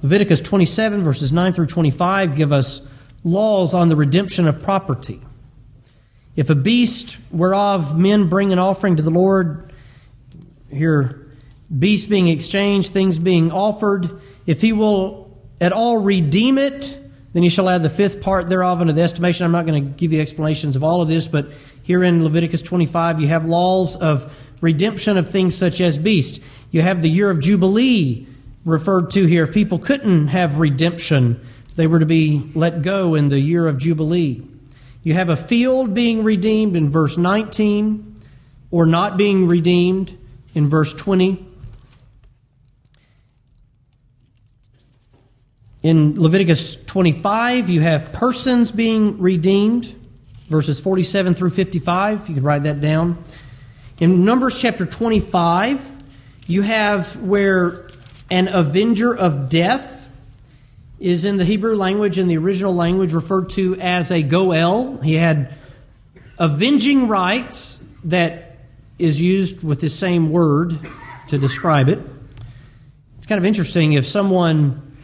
Leviticus 0.00 0.40
27, 0.40 1.02
verses 1.02 1.32
9 1.32 1.52
through 1.52 1.66
25, 1.66 2.36
give 2.36 2.52
us 2.52 2.86
laws 3.24 3.74
on 3.74 3.88
the 3.88 3.96
redemption 3.96 4.46
of 4.46 4.62
property. 4.62 5.20
If 6.38 6.50
a 6.50 6.54
beast 6.54 7.18
whereof 7.32 7.98
men 7.98 8.28
bring 8.28 8.52
an 8.52 8.60
offering 8.60 8.94
to 8.94 9.02
the 9.02 9.10
Lord, 9.10 9.72
here, 10.70 11.26
beasts 11.76 12.06
being 12.06 12.28
exchanged, 12.28 12.92
things 12.92 13.18
being 13.18 13.50
offered, 13.50 14.20
if 14.46 14.60
he 14.60 14.72
will 14.72 15.36
at 15.60 15.72
all 15.72 15.98
redeem 15.98 16.56
it, 16.56 16.96
then 17.32 17.42
he 17.42 17.48
shall 17.48 17.68
add 17.68 17.82
the 17.82 17.90
fifth 17.90 18.20
part 18.20 18.48
thereof 18.48 18.80
unto 18.80 18.92
the 18.92 19.02
estimation. 19.02 19.46
I'm 19.46 19.50
not 19.50 19.66
going 19.66 19.82
to 19.84 19.90
give 19.90 20.12
you 20.12 20.20
explanations 20.20 20.76
of 20.76 20.84
all 20.84 21.02
of 21.02 21.08
this, 21.08 21.26
but 21.26 21.50
here 21.82 22.04
in 22.04 22.22
Leviticus 22.22 22.62
25, 22.62 23.20
you 23.20 23.26
have 23.26 23.44
laws 23.44 23.96
of 23.96 24.32
redemption 24.60 25.16
of 25.16 25.28
things 25.28 25.56
such 25.56 25.80
as 25.80 25.98
beast. 25.98 26.40
You 26.70 26.82
have 26.82 27.02
the 27.02 27.10
year 27.10 27.30
of 27.30 27.40
Jubilee 27.40 28.28
referred 28.64 29.10
to 29.10 29.24
here. 29.24 29.42
If 29.42 29.52
people 29.52 29.80
couldn't 29.80 30.28
have 30.28 30.60
redemption, 30.60 31.44
they 31.74 31.88
were 31.88 31.98
to 31.98 32.06
be 32.06 32.48
let 32.54 32.82
go 32.82 33.16
in 33.16 33.26
the 33.26 33.40
year 33.40 33.66
of 33.66 33.78
Jubilee. 33.78 34.44
You 35.08 35.14
have 35.14 35.30
a 35.30 35.36
field 35.36 35.94
being 35.94 36.22
redeemed 36.22 36.76
in 36.76 36.90
verse 36.90 37.16
19 37.16 38.20
or 38.70 38.84
not 38.84 39.16
being 39.16 39.46
redeemed 39.46 40.14
in 40.54 40.68
verse 40.68 40.92
20. 40.92 41.46
In 45.82 46.20
Leviticus 46.20 46.76
25, 46.84 47.70
you 47.70 47.80
have 47.80 48.12
persons 48.12 48.70
being 48.70 49.18
redeemed, 49.18 49.94
verses 50.50 50.78
47 50.78 51.32
through 51.32 51.50
55. 51.52 52.28
You 52.28 52.34
can 52.34 52.44
write 52.44 52.64
that 52.64 52.82
down. 52.82 53.24
In 54.00 54.26
Numbers 54.26 54.60
chapter 54.60 54.84
25, 54.84 56.02
you 56.46 56.60
have 56.60 57.16
where 57.16 57.88
an 58.30 58.48
avenger 58.48 59.16
of 59.16 59.48
death 59.48 59.97
is 61.00 61.24
in 61.24 61.36
the 61.36 61.44
Hebrew 61.44 61.76
language, 61.76 62.18
in 62.18 62.28
the 62.28 62.36
original 62.36 62.74
language, 62.74 63.12
referred 63.12 63.50
to 63.50 63.76
as 63.80 64.10
a 64.10 64.22
goel. 64.22 64.98
He 65.00 65.14
had 65.14 65.54
avenging 66.38 67.08
rights 67.08 67.82
that 68.04 68.56
is 68.98 69.22
used 69.22 69.62
with 69.62 69.80
the 69.80 69.88
same 69.88 70.30
word 70.30 70.78
to 71.28 71.38
describe 71.38 71.88
it. 71.88 72.00
It's 73.18 73.26
kind 73.26 73.38
of 73.38 73.44
interesting 73.44 73.92
if 73.92 74.06
someone 74.06 74.96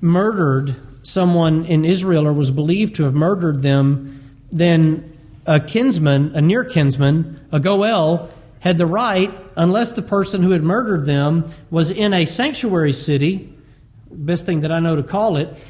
murdered 0.00 0.76
someone 1.02 1.64
in 1.64 1.84
Israel 1.84 2.26
or 2.26 2.32
was 2.32 2.50
believed 2.50 2.94
to 2.96 3.04
have 3.04 3.14
murdered 3.14 3.62
them, 3.62 4.36
then 4.50 5.16
a 5.46 5.58
kinsman, 5.58 6.34
a 6.34 6.40
near 6.40 6.64
kinsman, 6.64 7.40
a 7.50 7.58
Goel, 7.58 8.30
had 8.60 8.78
the 8.78 8.86
right, 8.86 9.32
unless 9.56 9.92
the 9.92 10.02
person 10.02 10.42
who 10.42 10.50
had 10.50 10.62
murdered 10.62 11.04
them 11.04 11.50
was 11.70 11.90
in 11.90 12.14
a 12.14 12.24
sanctuary 12.24 12.92
city, 12.92 13.51
best 14.12 14.46
thing 14.46 14.60
that 14.60 14.72
I 14.72 14.80
know 14.80 14.96
to 14.96 15.02
call 15.02 15.36
it, 15.36 15.62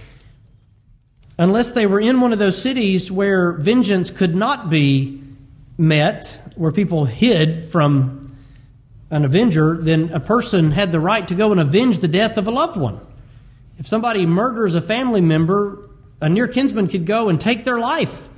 unless 1.38 1.72
they 1.72 1.86
were 1.86 2.00
in 2.00 2.20
one 2.20 2.32
of 2.32 2.38
those 2.38 2.60
cities 2.60 3.10
where 3.10 3.52
vengeance 3.52 4.10
could 4.10 4.34
not 4.34 4.70
be 4.70 5.22
met, 5.78 6.38
where 6.56 6.72
people 6.72 7.04
hid 7.04 7.64
from 7.64 8.36
an 9.10 9.24
avenger, 9.24 9.76
then 9.80 10.10
a 10.12 10.20
person 10.20 10.70
had 10.70 10.92
the 10.92 11.00
right 11.00 11.26
to 11.28 11.34
go 11.34 11.52
and 11.52 11.60
avenge 11.60 11.98
the 11.98 12.08
death 12.08 12.38
of 12.38 12.46
a 12.46 12.50
loved 12.50 12.76
one. 12.76 13.00
If 13.78 13.86
somebody 13.86 14.26
murders 14.26 14.74
a 14.74 14.80
family 14.80 15.20
member, 15.20 15.88
a 16.20 16.28
near 16.28 16.48
kinsman 16.48 16.88
could 16.88 17.04
go 17.04 17.28
and 17.28 17.40
take 17.40 17.64
their 17.64 17.78
life. 17.78 18.28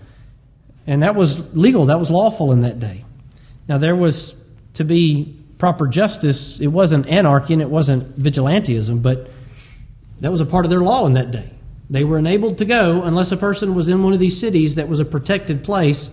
And 0.86 1.02
that 1.02 1.14
was 1.14 1.54
legal, 1.54 1.86
that 1.86 1.98
was 1.98 2.10
lawful 2.10 2.52
in 2.52 2.60
that 2.60 2.80
day. 2.80 3.04
Now, 3.68 3.78
there 3.78 3.96
was 3.96 4.34
to 4.74 4.84
be 4.84 5.36
proper 5.58 5.86
justice. 5.86 6.60
It 6.60 6.66
wasn't 6.66 7.06
anarchy 7.06 7.54
and 7.54 7.62
it 7.62 7.70
wasn't 7.70 8.18
vigilantism, 8.18 9.02
but 9.02 9.30
that 10.24 10.30
was 10.30 10.40
a 10.40 10.46
part 10.46 10.64
of 10.64 10.70
their 10.70 10.80
law 10.80 11.04
in 11.04 11.12
that 11.12 11.30
day. 11.30 11.50
They 11.90 12.02
were 12.02 12.16
enabled 12.16 12.56
to 12.56 12.64
go 12.64 13.02
unless 13.02 13.30
a 13.30 13.36
person 13.36 13.74
was 13.74 13.90
in 13.90 14.02
one 14.02 14.14
of 14.14 14.18
these 14.18 14.40
cities 14.40 14.76
that 14.76 14.88
was 14.88 14.98
a 14.98 15.04
protected 15.04 15.62
place. 15.62 16.08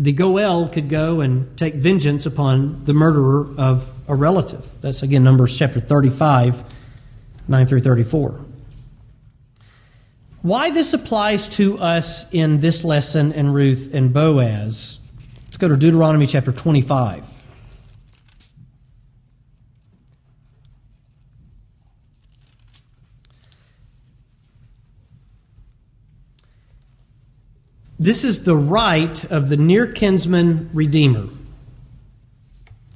The 0.00 0.12
Goel 0.12 0.68
could 0.68 0.88
go 0.88 1.20
and 1.20 1.56
take 1.56 1.74
vengeance 1.74 2.26
upon 2.26 2.84
the 2.86 2.92
murderer 2.92 3.54
of 3.56 4.00
a 4.08 4.16
relative. 4.16 4.80
That's 4.80 5.04
again 5.04 5.22
Numbers 5.22 5.56
chapter 5.56 5.78
35 5.78 6.64
9 7.46 7.66
through 7.66 7.80
34. 7.80 8.40
Why 10.42 10.70
this 10.70 10.92
applies 10.92 11.48
to 11.50 11.78
us 11.78 12.28
in 12.32 12.58
this 12.58 12.82
lesson 12.82 13.30
in 13.30 13.52
Ruth 13.52 13.94
and 13.94 14.12
Boaz, 14.12 14.98
let's 15.44 15.56
go 15.56 15.68
to 15.68 15.76
Deuteronomy 15.76 16.26
chapter 16.26 16.50
25. 16.50 17.39
This 28.00 28.24
is 28.24 28.44
the 28.44 28.56
right 28.56 29.22
of 29.30 29.50
the 29.50 29.58
near 29.58 29.86
kinsman 29.86 30.70
redeemer, 30.72 31.28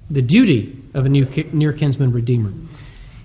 the 0.08 0.22
duty 0.22 0.82
of 0.94 1.04
a 1.04 1.10
near 1.10 1.74
kinsman 1.74 2.10
redeemer. 2.10 2.54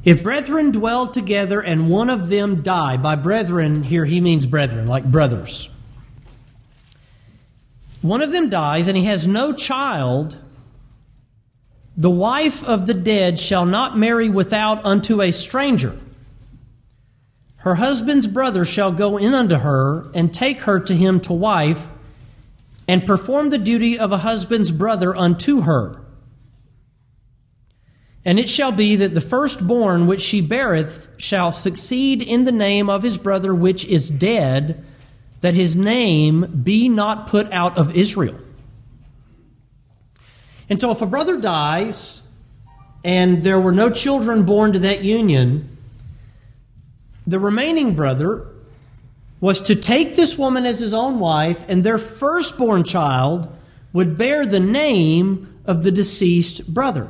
If 0.03 0.21
brethren 0.21 0.71
dwell 0.71 1.07
together 1.07 1.61
and 1.61 1.89
one 1.89 2.09
of 2.09 2.27
them 2.27 2.63
die, 2.63 2.97
by 2.97 3.15
brethren 3.15 3.83
here 3.83 4.03
he 4.03 4.19
means 4.19 4.45
brethren, 4.45 4.87
like 4.87 5.09
brothers. 5.09 5.69
One 8.01 8.21
of 8.21 8.33
them 8.33 8.49
dies 8.49 8.89
and 8.89 8.97
he 8.97 9.05
has 9.05 9.25
no 9.25 9.53
child, 9.53 10.35
the 11.95 12.09
wife 12.09 12.61
of 12.61 12.87
the 12.87 12.93
dead 12.93 13.39
shall 13.39 13.65
not 13.65 13.97
marry 13.97 14.27
without 14.27 14.83
unto 14.83 15.21
a 15.21 15.31
stranger. 15.31 15.97
Her 17.59 17.75
husband's 17.75 18.27
brother 18.27 18.63
shall 18.63 18.91
go 18.91 19.17
in 19.17 19.33
unto 19.33 19.55
her 19.55 20.09
and 20.13 20.33
take 20.33 20.61
her 20.61 20.79
to 20.79 20.95
him 20.95 21.19
to 21.21 21.33
wife 21.33 21.89
and 22.87 23.05
perform 23.05 23.49
the 23.49 23.57
duty 23.57 23.99
of 23.99 24.11
a 24.11 24.19
husband's 24.19 24.71
brother 24.71 25.15
unto 25.15 25.61
her. 25.61 26.01
And 28.23 28.39
it 28.39 28.47
shall 28.49 28.71
be 28.71 28.95
that 28.97 29.13
the 29.13 29.21
firstborn 29.21 30.07
which 30.07 30.21
she 30.21 30.39
beareth 30.39 31.09
shall 31.17 31.51
succeed 31.51 32.21
in 32.21 32.45
the 32.45 32.51
name 32.51 32.89
of 32.89 33.03
his 33.03 33.17
brother 33.17 33.53
which 33.53 33.83
is 33.85 34.09
dead, 34.09 34.85
that 35.41 35.53
his 35.53 35.75
name 35.75 36.61
be 36.63 36.87
not 36.87 37.27
put 37.27 37.51
out 37.51 37.77
of 37.77 37.95
Israel. 37.95 38.39
And 40.69 40.79
so, 40.79 40.91
if 40.91 41.01
a 41.01 41.07
brother 41.07 41.37
dies 41.37 42.23
and 43.03 43.43
there 43.43 43.59
were 43.59 43.71
no 43.71 43.89
children 43.89 44.43
born 44.43 44.73
to 44.73 44.79
that 44.79 45.03
union, 45.03 45.77
the 47.29 47.39
remaining 47.39 47.95
brother 47.95 48.47
was 49.39 49.61
to 49.61 49.75
take 49.75 50.15
this 50.15 50.37
woman 50.37 50.65
as 50.65 50.79
his 50.79 50.93
own 50.93 51.19
wife, 51.19 51.63
and 51.69 51.83
their 51.83 51.97
firstborn 51.97 52.83
child 52.83 53.47
would 53.93 54.17
bear 54.17 54.45
the 54.45 54.59
name 54.59 55.59
of 55.65 55.83
the 55.83 55.91
deceased 55.91 56.71
brother. 56.73 57.09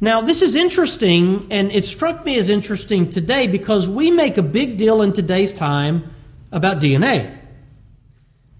Now, 0.00 0.22
this 0.22 0.42
is 0.42 0.54
interesting, 0.54 1.46
and 1.50 1.70
it 1.72 1.84
struck 1.84 2.24
me 2.24 2.38
as 2.38 2.50
interesting 2.50 3.10
today 3.10 3.46
because 3.46 3.88
we 3.88 4.10
make 4.10 4.38
a 4.38 4.42
big 4.42 4.76
deal 4.76 5.02
in 5.02 5.12
today's 5.12 5.52
time 5.52 6.12
about 6.52 6.80
DNA. 6.80 7.36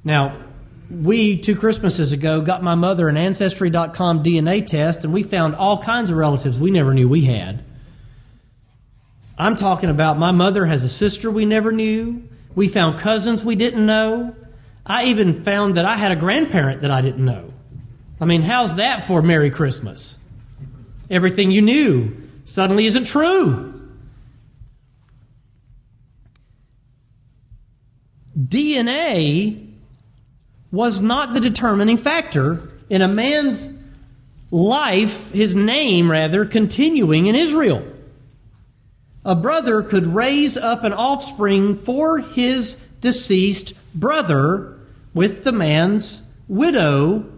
Now, 0.04 0.44
we, 0.90 1.38
two 1.38 1.56
Christmases 1.56 2.12
ago, 2.12 2.40
got 2.40 2.62
my 2.62 2.74
mother 2.74 3.08
an 3.08 3.16
Ancestry.com 3.16 4.22
DNA 4.22 4.66
test, 4.66 5.04
and 5.04 5.12
we 5.12 5.22
found 5.22 5.54
all 5.54 5.78
kinds 5.78 6.10
of 6.10 6.16
relatives 6.16 6.58
we 6.58 6.70
never 6.70 6.94
knew 6.94 7.08
we 7.08 7.22
had. 7.22 7.64
I'm 9.40 9.56
talking 9.56 9.88
about 9.88 10.18
my 10.18 10.32
mother 10.32 10.66
has 10.66 10.84
a 10.84 10.88
sister 10.90 11.30
we 11.30 11.46
never 11.46 11.72
knew. 11.72 12.28
We 12.54 12.68
found 12.68 12.98
cousins 12.98 13.42
we 13.42 13.54
didn't 13.54 13.86
know. 13.86 14.36
I 14.84 15.04
even 15.06 15.32
found 15.32 15.76
that 15.76 15.86
I 15.86 15.96
had 15.96 16.12
a 16.12 16.16
grandparent 16.16 16.82
that 16.82 16.90
I 16.90 17.00
didn't 17.00 17.24
know. 17.24 17.54
I 18.20 18.26
mean, 18.26 18.42
how's 18.42 18.76
that 18.76 19.06
for 19.06 19.22
Merry 19.22 19.50
Christmas? 19.50 20.18
Everything 21.08 21.50
you 21.50 21.62
knew 21.62 22.28
suddenly 22.44 22.84
isn't 22.84 23.06
true. 23.06 23.90
DNA 28.38 29.72
was 30.70 31.00
not 31.00 31.32
the 31.32 31.40
determining 31.40 31.96
factor 31.96 32.68
in 32.90 33.00
a 33.00 33.08
man's 33.08 33.72
life, 34.50 35.32
his 35.32 35.56
name 35.56 36.10
rather, 36.10 36.44
continuing 36.44 37.24
in 37.24 37.34
Israel. 37.34 37.86
A 39.24 39.34
brother 39.34 39.82
could 39.82 40.06
raise 40.06 40.56
up 40.56 40.84
an 40.84 40.92
offspring 40.92 41.74
for 41.74 42.18
his 42.18 42.74
deceased 43.00 43.74
brother 43.94 44.78
with 45.14 45.44
the 45.44 45.52
man's 45.52 46.28
widow 46.48 47.30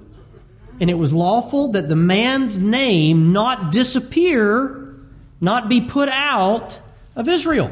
and 0.82 0.90
it 0.90 0.98
was 0.98 1.12
lawful 1.12 1.68
that 1.68 1.88
the 1.88 1.94
man's 1.94 2.58
name 2.58 3.32
not 3.32 3.70
disappear, 3.70 4.96
not 5.40 5.68
be 5.68 5.80
put 5.80 6.08
out 6.08 6.80
of 7.14 7.28
Israel. 7.28 7.70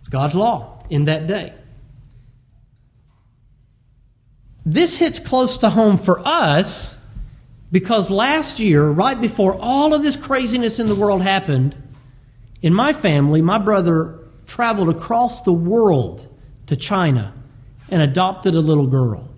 It's 0.00 0.08
God's 0.08 0.34
law 0.34 0.82
in 0.88 1.04
that 1.04 1.26
day. 1.26 1.52
This 4.64 4.96
hits 4.96 5.18
close 5.18 5.58
to 5.58 5.68
home 5.68 5.98
for 5.98 6.26
us 6.26 6.96
because 7.70 8.10
last 8.10 8.58
year, 8.58 8.88
right 8.88 9.20
before 9.20 9.58
all 9.60 9.92
of 9.92 10.02
this 10.02 10.16
craziness 10.16 10.78
in 10.78 10.86
the 10.86 10.94
world 10.94 11.20
happened, 11.20 11.76
in 12.62 12.74
my 12.74 12.92
family, 12.92 13.42
my 13.42 13.58
brother 13.58 14.18
traveled 14.46 14.88
across 14.88 15.42
the 15.42 15.52
world 15.52 16.26
to 16.66 16.76
China 16.76 17.34
and 17.90 18.02
adopted 18.02 18.54
a 18.54 18.60
little 18.60 18.86
girl. 18.86 19.28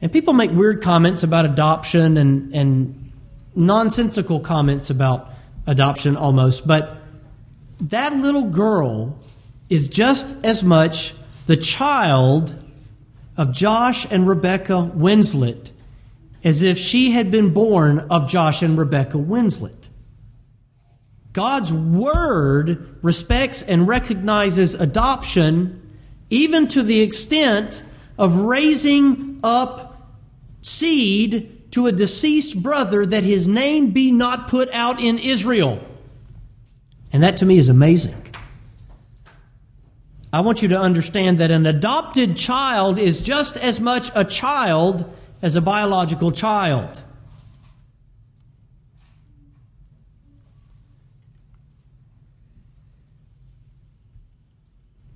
And 0.00 0.12
people 0.12 0.34
make 0.34 0.50
weird 0.50 0.82
comments 0.82 1.22
about 1.22 1.44
adoption 1.44 2.16
and, 2.16 2.54
and 2.54 3.12
nonsensical 3.54 4.40
comments 4.40 4.90
about 4.90 5.30
adoption 5.66 6.16
almost, 6.16 6.66
but 6.66 6.98
that 7.80 8.16
little 8.16 8.48
girl 8.48 9.18
is 9.68 9.88
just 9.88 10.36
as 10.44 10.62
much 10.62 11.14
the 11.46 11.56
child 11.56 12.54
of 13.36 13.52
Josh 13.52 14.06
and 14.10 14.26
Rebecca 14.26 14.90
Winslet 14.94 15.70
as 16.44 16.62
if 16.62 16.78
she 16.78 17.12
had 17.12 17.30
been 17.30 17.52
born 17.52 18.00
of 18.10 18.28
Josh 18.28 18.62
and 18.62 18.76
Rebecca 18.76 19.16
Winslet. 19.16 19.81
God's 21.32 21.72
Word 21.72 22.98
respects 23.02 23.62
and 23.62 23.88
recognizes 23.88 24.74
adoption 24.74 25.78
even 26.30 26.68
to 26.68 26.82
the 26.82 27.00
extent 27.00 27.82
of 28.18 28.36
raising 28.36 29.40
up 29.42 30.10
seed 30.62 31.70
to 31.72 31.86
a 31.86 31.92
deceased 31.92 32.62
brother 32.62 33.04
that 33.06 33.24
his 33.24 33.48
name 33.48 33.90
be 33.90 34.12
not 34.12 34.48
put 34.48 34.70
out 34.72 35.00
in 35.00 35.18
Israel. 35.18 35.80
And 37.12 37.22
that 37.22 37.38
to 37.38 37.46
me 37.46 37.58
is 37.58 37.68
amazing. 37.68 38.14
I 40.32 40.40
want 40.40 40.62
you 40.62 40.68
to 40.68 40.80
understand 40.80 41.38
that 41.38 41.50
an 41.50 41.66
adopted 41.66 42.36
child 42.36 42.98
is 42.98 43.20
just 43.20 43.56
as 43.56 43.80
much 43.80 44.10
a 44.14 44.24
child 44.24 45.14
as 45.42 45.56
a 45.56 45.60
biological 45.60 46.30
child. 46.30 47.02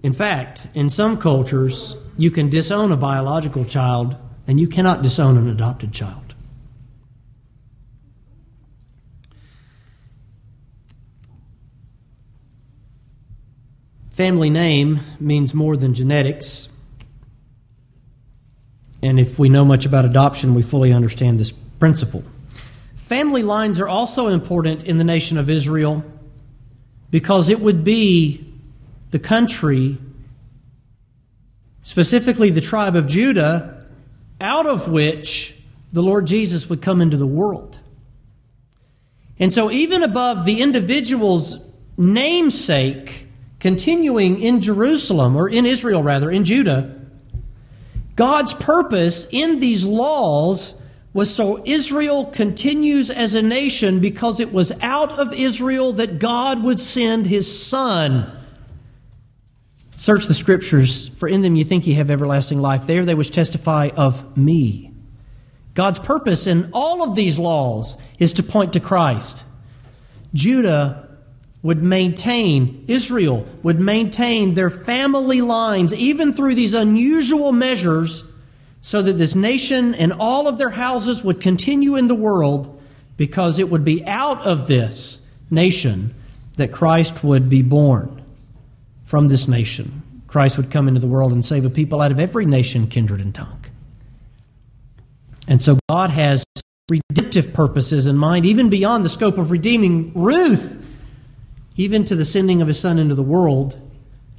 In 0.06 0.12
fact, 0.12 0.68
in 0.72 0.88
some 0.88 1.18
cultures, 1.18 1.96
you 2.16 2.30
can 2.30 2.48
disown 2.48 2.92
a 2.92 2.96
biological 2.96 3.64
child 3.64 4.14
and 4.46 4.60
you 4.60 4.68
cannot 4.68 5.02
disown 5.02 5.36
an 5.36 5.48
adopted 5.48 5.92
child. 5.92 6.36
Family 14.12 14.48
name 14.48 15.00
means 15.18 15.52
more 15.52 15.76
than 15.76 15.92
genetics. 15.92 16.68
And 19.02 19.18
if 19.18 19.40
we 19.40 19.48
know 19.48 19.64
much 19.64 19.86
about 19.86 20.04
adoption, 20.04 20.54
we 20.54 20.62
fully 20.62 20.92
understand 20.92 21.40
this 21.40 21.50
principle. 21.50 22.22
Family 22.94 23.42
lines 23.42 23.80
are 23.80 23.88
also 23.88 24.28
important 24.28 24.84
in 24.84 24.98
the 24.98 25.04
nation 25.04 25.36
of 25.36 25.50
Israel 25.50 26.04
because 27.10 27.50
it 27.50 27.58
would 27.58 27.82
be 27.82 28.46
the 29.16 29.26
country, 29.26 29.96
specifically 31.82 32.50
the 32.50 32.60
tribe 32.60 32.94
of 32.94 33.06
Judah, 33.06 33.86
out 34.42 34.66
of 34.66 34.88
which 34.88 35.56
the 35.90 36.02
Lord 36.02 36.26
Jesus 36.26 36.68
would 36.68 36.82
come 36.82 37.00
into 37.00 37.16
the 37.16 37.26
world. 37.26 37.78
And 39.38 39.50
so, 39.50 39.70
even 39.70 40.02
above 40.02 40.44
the 40.44 40.60
individual's 40.60 41.56
namesake, 41.96 43.26
continuing 43.58 44.38
in 44.38 44.60
Jerusalem, 44.60 45.34
or 45.34 45.48
in 45.48 45.64
Israel 45.64 46.02
rather, 46.02 46.30
in 46.30 46.44
Judah, 46.44 47.00
God's 48.16 48.52
purpose 48.52 49.26
in 49.30 49.60
these 49.60 49.82
laws 49.86 50.74
was 51.14 51.34
so 51.34 51.62
Israel 51.64 52.26
continues 52.26 53.08
as 53.08 53.34
a 53.34 53.40
nation 53.40 53.98
because 53.98 54.40
it 54.40 54.52
was 54.52 54.72
out 54.82 55.18
of 55.18 55.32
Israel 55.32 55.94
that 55.94 56.18
God 56.18 56.62
would 56.62 56.80
send 56.80 57.24
his 57.24 57.66
son 57.66 58.30
Search 59.96 60.26
the 60.26 60.34
scriptures, 60.34 61.08
for 61.08 61.26
in 61.26 61.40
them 61.40 61.56
you 61.56 61.64
think 61.64 61.86
you 61.86 61.94
have 61.94 62.10
everlasting 62.10 62.60
life. 62.60 62.86
There 62.86 63.06
they 63.06 63.14
which 63.14 63.30
testify 63.30 63.88
of 63.96 64.36
me. 64.36 64.92
God's 65.72 65.98
purpose 65.98 66.46
in 66.46 66.68
all 66.74 67.02
of 67.02 67.16
these 67.16 67.38
laws 67.38 67.96
is 68.18 68.34
to 68.34 68.42
point 68.42 68.74
to 68.74 68.80
Christ. 68.80 69.42
Judah 70.34 71.08
would 71.62 71.82
maintain, 71.82 72.84
Israel 72.88 73.46
would 73.62 73.80
maintain 73.80 74.52
their 74.52 74.68
family 74.68 75.40
lines 75.40 75.94
even 75.94 76.34
through 76.34 76.56
these 76.56 76.74
unusual 76.74 77.50
measures 77.52 78.22
so 78.82 79.00
that 79.00 79.14
this 79.14 79.34
nation 79.34 79.94
and 79.94 80.12
all 80.12 80.46
of 80.46 80.58
their 80.58 80.70
houses 80.70 81.24
would 81.24 81.40
continue 81.40 81.96
in 81.96 82.06
the 82.06 82.14
world 82.14 82.82
because 83.16 83.58
it 83.58 83.70
would 83.70 83.84
be 83.84 84.04
out 84.04 84.44
of 84.44 84.68
this 84.68 85.26
nation 85.50 86.14
that 86.58 86.70
Christ 86.70 87.24
would 87.24 87.48
be 87.48 87.62
born 87.62 88.25
from 89.06 89.28
this 89.28 89.48
nation. 89.48 90.02
Christ 90.26 90.58
would 90.58 90.70
come 90.70 90.88
into 90.88 91.00
the 91.00 91.06
world 91.06 91.32
and 91.32 91.42
save 91.42 91.64
a 91.64 91.70
people 91.70 92.02
out 92.02 92.12
of 92.12 92.20
every 92.20 92.44
nation, 92.44 92.88
kindred, 92.88 93.22
and 93.22 93.34
tongue. 93.34 93.64
And 95.48 95.62
so 95.62 95.78
God 95.88 96.10
has 96.10 96.44
redemptive 96.90 97.54
purposes 97.54 98.06
in 98.06 98.16
mind, 98.16 98.44
even 98.44 98.68
beyond 98.68 99.04
the 99.04 99.08
scope 99.08 99.38
of 99.38 99.50
redeeming 99.50 100.12
Ruth, 100.14 100.84
even 101.76 102.04
to 102.04 102.16
the 102.16 102.24
sending 102.24 102.60
of 102.60 102.68
his 102.68 102.78
son 102.78 102.98
into 102.98 103.14
the 103.14 103.22
world 103.22 103.80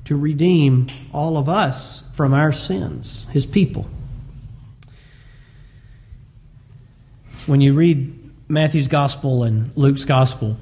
to 0.03 0.17
redeem 0.17 0.87
all 1.13 1.37
of 1.37 1.49
us 1.49 2.03
from 2.13 2.33
our 2.33 2.51
sins, 2.51 3.25
his 3.31 3.45
people. 3.45 3.87
When 7.45 7.61
you 7.61 7.73
read 7.73 8.13
Matthew's 8.49 8.87
gospel 8.87 9.43
and 9.43 9.71
Luke's 9.75 10.05
gospel, 10.05 10.57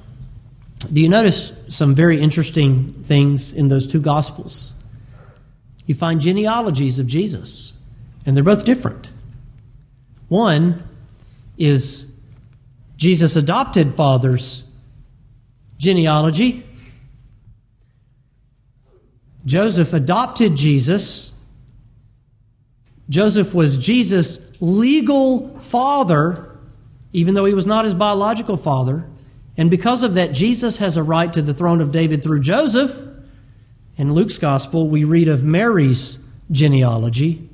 do 0.92 1.00
you 1.00 1.08
notice 1.08 1.52
some 1.68 1.94
very 1.94 2.20
interesting 2.20 2.92
things 3.04 3.52
in 3.52 3.68
those 3.68 3.86
two 3.86 4.00
Gospels? 4.00 4.72
You 5.86 5.94
find 5.94 6.20
genealogies 6.20 6.98
of 6.98 7.06
Jesus, 7.06 7.74
and 8.24 8.36
they're 8.36 8.44
both 8.44 8.64
different. 8.64 9.10
One 10.28 10.82
is 11.56 12.12
Jesus' 12.96 13.36
adopted 13.36 13.92
father's 13.92 14.64
genealogy. 15.78 16.64
Joseph 19.44 19.92
adopted 19.92 20.56
Jesus. 20.56 21.32
Joseph 23.08 23.54
was 23.54 23.76
Jesus' 23.76 24.40
legal 24.60 25.56
father, 25.60 26.58
even 27.12 27.34
though 27.34 27.44
he 27.44 27.54
was 27.54 27.66
not 27.66 27.84
his 27.84 27.94
biological 27.94 28.56
father. 28.56 29.06
And 29.56 29.70
because 29.70 30.02
of 30.02 30.14
that, 30.14 30.32
Jesus 30.32 30.78
has 30.78 30.96
a 30.96 31.02
right 31.02 31.32
to 31.32 31.42
the 31.42 31.54
throne 31.54 31.80
of 31.80 31.92
David 31.92 32.22
through 32.22 32.40
Joseph. 32.40 33.06
In 33.96 34.12
Luke's 34.12 34.38
gospel, 34.38 34.88
we 34.88 35.04
read 35.04 35.28
of 35.28 35.42
Mary's 35.42 36.18
genealogy, 36.50 37.48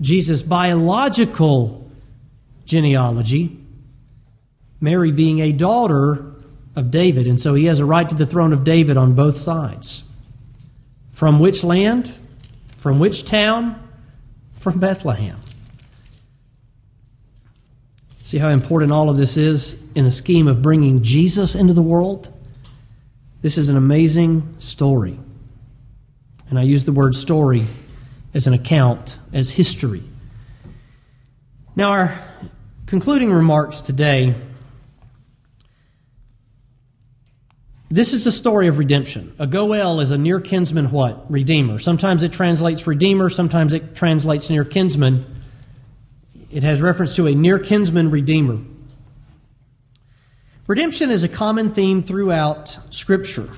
Jesus' 0.00 0.42
biological 0.42 1.90
genealogy, 2.66 3.58
Mary 4.80 5.10
being 5.10 5.40
a 5.40 5.50
daughter 5.50 6.34
of 6.76 6.90
David, 6.90 7.26
and 7.26 7.40
so 7.40 7.54
he 7.54 7.64
has 7.64 7.80
a 7.80 7.84
right 7.84 8.08
to 8.08 8.14
the 8.14 8.26
throne 8.26 8.52
of 8.52 8.62
David 8.62 8.96
on 8.96 9.14
both 9.14 9.38
sides. 9.38 10.04
From 11.12 11.40
which 11.40 11.64
land? 11.64 12.14
From 12.76 13.00
which 13.00 13.24
town? 13.24 13.82
From 14.60 14.78
Bethlehem. 14.78 15.40
See 18.28 18.36
how 18.36 18.50
important 18.50 18.92
all 18.92 19.08
of 19.08 19.16
this 19.16 19.38
is 19.38 19.82
in 19.94 20.04
the 20.04 20.10
scheme 20.10 20.48
of 20.48 20.60
bringing 20.60 21.02
Jesus 21.02 21.54
into 21.54 21.72
the 21.72 21.80
world? 21.80 22.30
This 23.40 23.56
is 23.56 23.70
an 23.70 23.76
amazing 23.78 24.56
story. 24.58 25.18
And 26.50 26.58
I 26.58 26.62
use 26.64 26.84
the 26.84 26.92
word 26.92 27.14
story 27.14 27.64
as 28.34 28.46
an 28.46 28.52
account, 28.52 29.16
as 29.32 29.52
history. 29.52 30.02
Now, 31.74 31.88
our 31.88 32.22
concluding 32.84 33.32
remarks 33.32 33.80
today 33.80 34.34
this 37.90 38.12
is 38.12 38.26
a 38.26 38.32
story 38.32 38.68
of 38.68 38.76
redemption. 38.76 39.34
A 39.38 39.46
goel 39.46 40.00
is 40.00 40.10
a 40.10 40.18
near 40.18 40.38
kinsman 40.38 40.90
what? 40.90 41.32
Redeemer. 41.32 41.78
Sometimes 41.78 42.22
it 42.22 42.32
translates 42.32 42.86
redeemer, 42.86 43.30
sometimes 43.30 43.72
it 43.72 43.96
translates 43.96 44.50
near 44.50 44.66
kinsman 44.66 45.37
it 46.50 46.62
has 46.62 46.80
reference 46.80 47.14
to 47.16 47.26
a 47.26 47.34
near 47.34 47.58
kinsman 47.58 48.10
redeemer. 48.10 48.58
Redemption 50.66 51.10
is 51.10 51.22
a 51.22 51.28
common 51.28 51.72
theme 51.72 52.02
throughout 52.02 52.78
Scripture, 52.90 53.48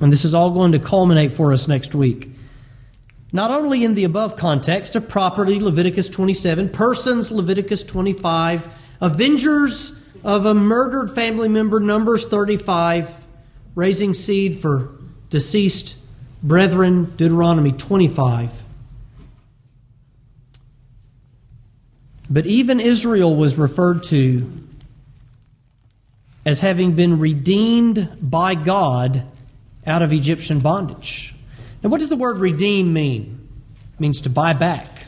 and 0.00 0.10
this 0.10 0.24
is 0.24 0.34
all 0.34 0.50
going 0.50 0.72
to 0.72 0.78
culminate 0.78 1.32
for 1.32 1.52
us 1.52 1.68
next 1.68 1.94
week. 1.94 2.30
Not 3.32 3.50
only 3.50 3.84
in 3.84 3.94
the 3.94 4.04
above 4.04 4.36
context 4.36 4.94
of 4.94 5.08
property, 5.08 5.58
Leviticus 5.58 6.08
27, 6.08 6.68
persons, 6.68 7.30
Leviticus 7.30 7.82
25, 7.82 8.74
avengers 9.00 9.98
of 10.22 10.46
a 10.46 10.54
murdered 10.54 11.10
family 11.10 11.48
member, 11.48 11.80
Numbers 11.80 12.26
35, 12.26 13.26
raising 13.74 14.12
seed 14.14 14.58
for 14.58 14.92
deceased 15.30 15.96
brethren, 16.42 17.14
Deuteronomy 17.16 17.72
25. 17.72 18.61
But 22.32 22.46
even 22.46 22.80
Israel 22.80 23.36
was 23.36 23.58
referred 23.58 24.04
to 24.04 24.50
as 26.46 26.60
having 26.60 26.94
been 26.94 27.18
redeemed 27.18 28.16
by 28.22 28.54
God 28.54 29.26
out 29.86 30.00
of 30.00 30.14
Egyptian 30.14 30.60
bondage. 30.60 31.34
Now, 31.82 31.90
what 31.90 32.00
does 32.00 32.08
the 32.08 32.16
word 32.16 32.38
redeem 32.38 32.94
mean? 32.94 33.46
It 33.92 34.00
means 34.00 34.22
to 34.22 34.30
buy 34.30 34.54
back. 34.54 35.04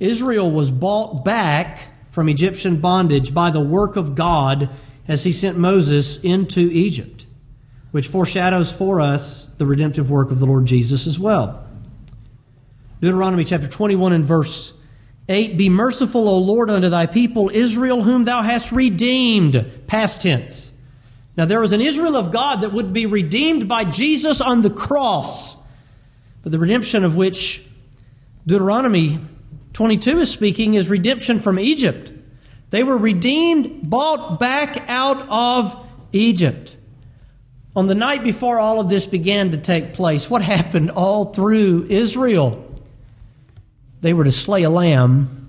Israel 0.00 0.50
was 0.50 0.70
bought 0.70 1.22
back 1.22 1.90
from 2.10 2.30
Egyptian 2.30 2.80
bondage 2.80 3.34
by 3.34 3.50
the 3.50 3.60
work 3.60 3.96
of 3.96 4.14
God 4.14 4.70
as 5.06 5.24
he 5.24 5.32
sent 5.32 5.58
Moses 5.58 6.16
into 6.24 6.60
Egypt, 6.72 7.26
which 7.90 8.08
foreshadows 8.08 8.72
for 8.72 9.02
us 9.02 9.46
the 9.58 9.66
redemptive 9.66 10.10
work 10.10 10.30
of 10.30 10.38
the 10.38 10.46
Lord 10.46 10.64
Jesus 10.64 11.06
as 11.06 11.18
well. 11.18 11.62
Deuteronomy 13.02 13.44
chapter 13.44 13.68
21 13.68 14.14
and 14.14 14.24
verse 14.24 14.78
8 15.28 15.56
Be 15.56 15.68
merciful, 15.68 16.28
O 16.28 16.38
Lord, 16.38 16.70
unto 16.70 16.88
thy 16.88 17.06
people 17.06 17.50
Israel, 17.52 18.02
whom 18.02 18.24
thou 18.24 18.42
hast 18.42 18.72
redeemed. 18.72 19.86
Past 19.86 20.22
tense. 20.22 20.72
Now, 21.36 21.46
there 21.46 21.60
was 21.60 21.72
an 21.72 21.80
Israel 21.80 22.16
of 22.16 22.30
God 22.30 22.60
that 22.60 22.72
would 22.72 22.92
be 22.92 23.06
redeemed 23.06 23.66
by 23.66 23.84
Jesus 23.84 24.40
on 24.40 24.60
the 24.60 24.70
cross, 24.70 25.56
but 26.42 26.52
the 26.52 26.58
redemption 26.58 27.04
of 27.04 27.16
which 27.16 27.64
Deuteronomy 28.46 29.18
22 29.72 30.18
is 30.18 30.30
speaking 30.30 30.74
is 30.74 30.90
redemption 30.90 31.38
from 31.40 31.58
Egypt. 31.58 32.12
They 32.70 32.82
were 32.82 32.98
redeemed, 32.98 33.88
bought 33.88 34.38
back 34.40 34.88
out 34.88 35.26
of 35.28 35.76
Egypt. 36.12 36.76
On 37.74 37.86
the 37.86 37.94
night 37.94 38.22
before 38.22 38.58
all 38.58 38.80
of 38.80 38.90
this 38.90 39.06
began 39.06 39.50
to 39.52 39.58
take 39.58 39.94
place, 39.94 40.28
what 40.28 40.42
happened 40.42 40.90
all 40.90 41.32
through 41.32 41.86
Israel? 41.88 42.71
They 44.02 44.12
were 44.12 44.24
to 44.24 44.32
slay 44.32 44.64
a 44.64 44.70
lamb 44.70 45.48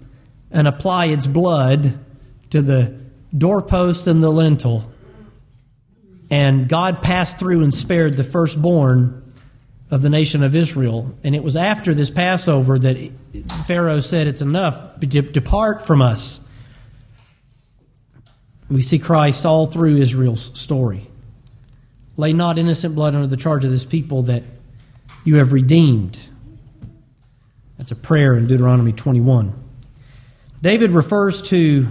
and 0.49 0.67
apply 0.67 1.07
its 1.07 1.27
blood 1.27 1.99
to 2.51 2.61
the 2.61 2.97
doorpost 3.35 4.07
and 4.07 4.23
the 4.23 4.29
lintel. 4.29 4.89
And 6.29 6.69
God 6.69 7.01
passed 7.01 7.37
through 7.37 7.63
and 7.63 7.73
spared 7.73 8.13
the 8.13 8.23
firstborn 8.23 9.19
of 9.91 10.01
the 10.01 10.09
nation 10.09 10.43
of 10.43 10.55
Israel. 10.55 11.13
And 11.23 11.35
it 11.35 11.43
was 11.43 11.55
after 11.55 11.93
this 11.93 12.09
Passover 12.09 12.79
that 12.79 13.11
Pharaoh 13.65 13.99
said, 13.99 14.27
It's 14.27 14.41
enough, 14.41 14.99
depart 14.99 15.85
from 15.85 16.01
us. 16.01 16.47
We 18.69 18.81
see 18.81 18.99
Christ 18.99 19.45
all 19.45 19.65
through 19.65 19.97
Israel's 19.97 20.57
story. 20.59 21.07
Lay 22.17 22.33
not 22.33 22.59
innocent 22.59 22.95
blood 22.95 23.15
under 23.15 23.27
the 23.27 23.37
charge 23.37 23.65
of 23.65 23.71
this 23.71 23.85
people 23.85 24.23
that 24.23 24.43
you 25.25 25.37
have 25.37 25.53
redeemed. 25.53 26.19
That's 27.77 27.91
a 27.91 27.95
prayer 27.95 28.35
in 28.35 28.47
Deuteronomy 28.47 28.91
21. 28.91 29.53
David 30.61 30.91
refers 30.91 31.41
to 31.43 31.89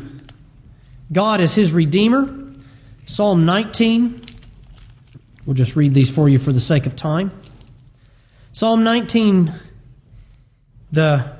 God 1.12 1.40
as 1.40 1.54
his 1.54 1.72
Redeemer. 1.72 2.42
Psalm 3.04 3.44
19. 3.44 4.22
We'll 5.44 5.54
just 5.54 5.76
read 5.76 5.92
these 5.92 6.10
for 6.10 6.28
you 6.28 6.38
for 6.38 6.52
the 6.52 6.60
sake 6.60 6.86
of 6.86 6.94
time. 6.94 7.32
Psalm 8.52 8.84
19, 8.84 9.52
the 10.92 11.32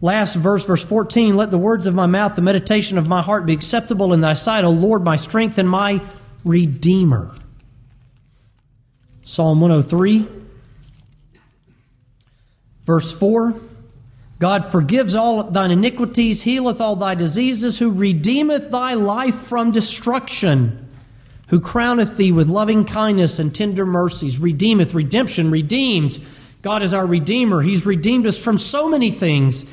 last 0.00 0.34
verse, 0.34 0.64
verse 0.64 0.84
14 0.84 1.36
Let 1.36 1.50
the 1.50 1.58
words 1.58 1.86
of 1.86 1.94
my 1.94 2.06
mouth, 2.06 2.34
the 2.34 2.42
meditation 2.42 2.98
of 2.98 3.06
my 3.06 3.22
heart 3.22 3.46
be 3.46 3.52
acceptable 3.52 4.12
in 4.12 4.20
thy 4.20 4.34
sight, 4.34 4.64
O 4.64 4.70
Lord, 4.70 5.04
my 5.04 5.16
strength 5.16 5.58
and 5.58 5.68
my 5.68 6.00
Redeemer. 6.44 7.34
Psalm 9.24 9.60
103, 9.60 10.28
verse 12.86 13.12
4 13.12 13.54
God 14.38 14.66
forgives 14.66 15.14
all 15.14 15.42
thine 15.44 15.70
iniquities, 15.70 16.42
healeth 16.42 16.80
all 16.80 16.96
thy 16.96 17.14
diseases, 17.14 17.78
who 17.78 17.90
redeemeth 17.90 18.70
thy 18.70 18.92
life 18.92 19.34
from 19.34 19.72
destruction, 19.72 20.88
who 21.48 21.58
crowneth 21.58 22.18
thee 22.18 22.32
with 22.32 22.48
loving 22.48 22.84
kindness 22.84 23.38
and 23.38 23.54
tender 23.54 23.86
mercies, 23.86 24.38
redeemeth, 24.38 24.92
redemption, 24.92 25.50
redeemed. 25.50 26.20
God 26.60 26.82
is 26.82 26.92
our 26.92 27.06
Redeemer. 27.06 27.62
He's 27.62 27.86
redeemed 27.86 28.26
us 28.26 28.38
from 28.38 28.58
so 28.58 28.88
many 28.88 29.10
things. 29.10 29.64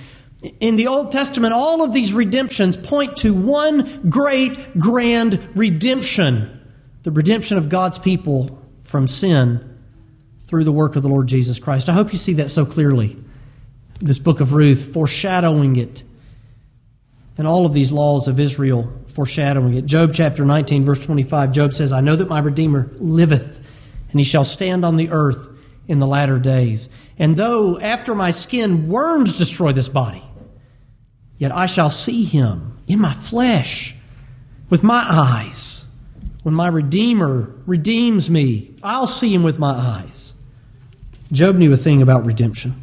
In 0.59 0.75
the 0.75 0.87
Old 0.87 1.11
Testament, 1.11 1.53
all 1.53 1.83
of 1.83 1.91
these 1.91 2.13
redemptions 2.13 2.77
point 2.77 3.17
to 3.17 3.33
one 3.33 4.09
great, 4.09 4.77
grand 4.79 5.45
redemption 5.55 6.61
the 7.03 7.11
redemption 7.11 7.57
of 7.57 7.67
God's 7.67 7.97
people 7.97 8.61
from 8.81 9.07
sin 9.07 9.72
through 10.53 10.63
the 10.63 10.71
work 10.71 10.95
of 10.95 11.01
the 11.01 11.09
Lord 11.09 11.25
Jesus 11.25 11.57
Christ. 11.57 11.89
I 11.89 11.93
hope 11.93 12.13
you 12.13 12.19
see 12.19 12.33
that 12.33 12.51
so 12.51 12.63
clearly. 12.63 13.17
This 13.99 14.19
book 14.19 14.39
of 14.39 14.53
Ruth 14.53 14.93
foreshadowing 14.93 15.77
it. 15.77 16.03
And 17.39 17.47
all 17.47 17.65
of 17.65 17.73
these 17.73 17.91
laws 17.91 18.27
of 18.27 18.39
Israel 18.39 18.93
foreshadowing 19.07 19.73
it. 19.73 19.87
Job 19.87 20.11
chapter 20.13 20.45
19, 20.45 20.85
verse 20.85 21.03
25, 21.03 21.53
Job 21.53 21.73
says, 21.73 21.91
I 21.91 22.01
know 22.01 22.15
that 22.15 22.29
my 22.29 22.37
Redeemer 22.37 22.91
liveth, 22.97 23.67
and 24.11 24.19
he 24.19 24.23
shall 24.23 24.45
stand 24.45 24.85
on 24.85 24.95
the 24.95 25.09
earth 25.09 25.49
in 25.87 25.97
the 25.97 26.05
latter 26.05 26.37
days. 26.37 26.87
And 27.17 27.35
though 27.35 27.79
after 27.79 28.13
my 28.13 28.29
skin 28.29 28.87
worms 28.89 29.39
destroy 29.39 29.71
this 29.71 29.89
body, 29.89 30.21
yet 31.39 31.51
I 31.51 31.65
shall 31.65 31.89
see 31.89 32.25
him 32.25 32.77
in 32.87 33.01
my 33.01 33.15
flesh 33.15 33.95
with 34.69 34.83
my 34.83 35.03
eyes. 35.09 35.85
When 36.43 36.53
my 36.53 36.67
Redeemer 36.67 37.55
redeems 37.65 38.29
me, 38.29 38.75
I'll 38.83 39.07
see 39.07 39.33
him 39.33 39.41
with 39.41 39.57
my 39.57 39.71
eyes. 39.71 40.35
Job 41.33 41.57
knew 41.57 41.73
a 41.73 41.77
thing 41.77 42.03
about 42.03 42.25
redemption. 42.25 42.79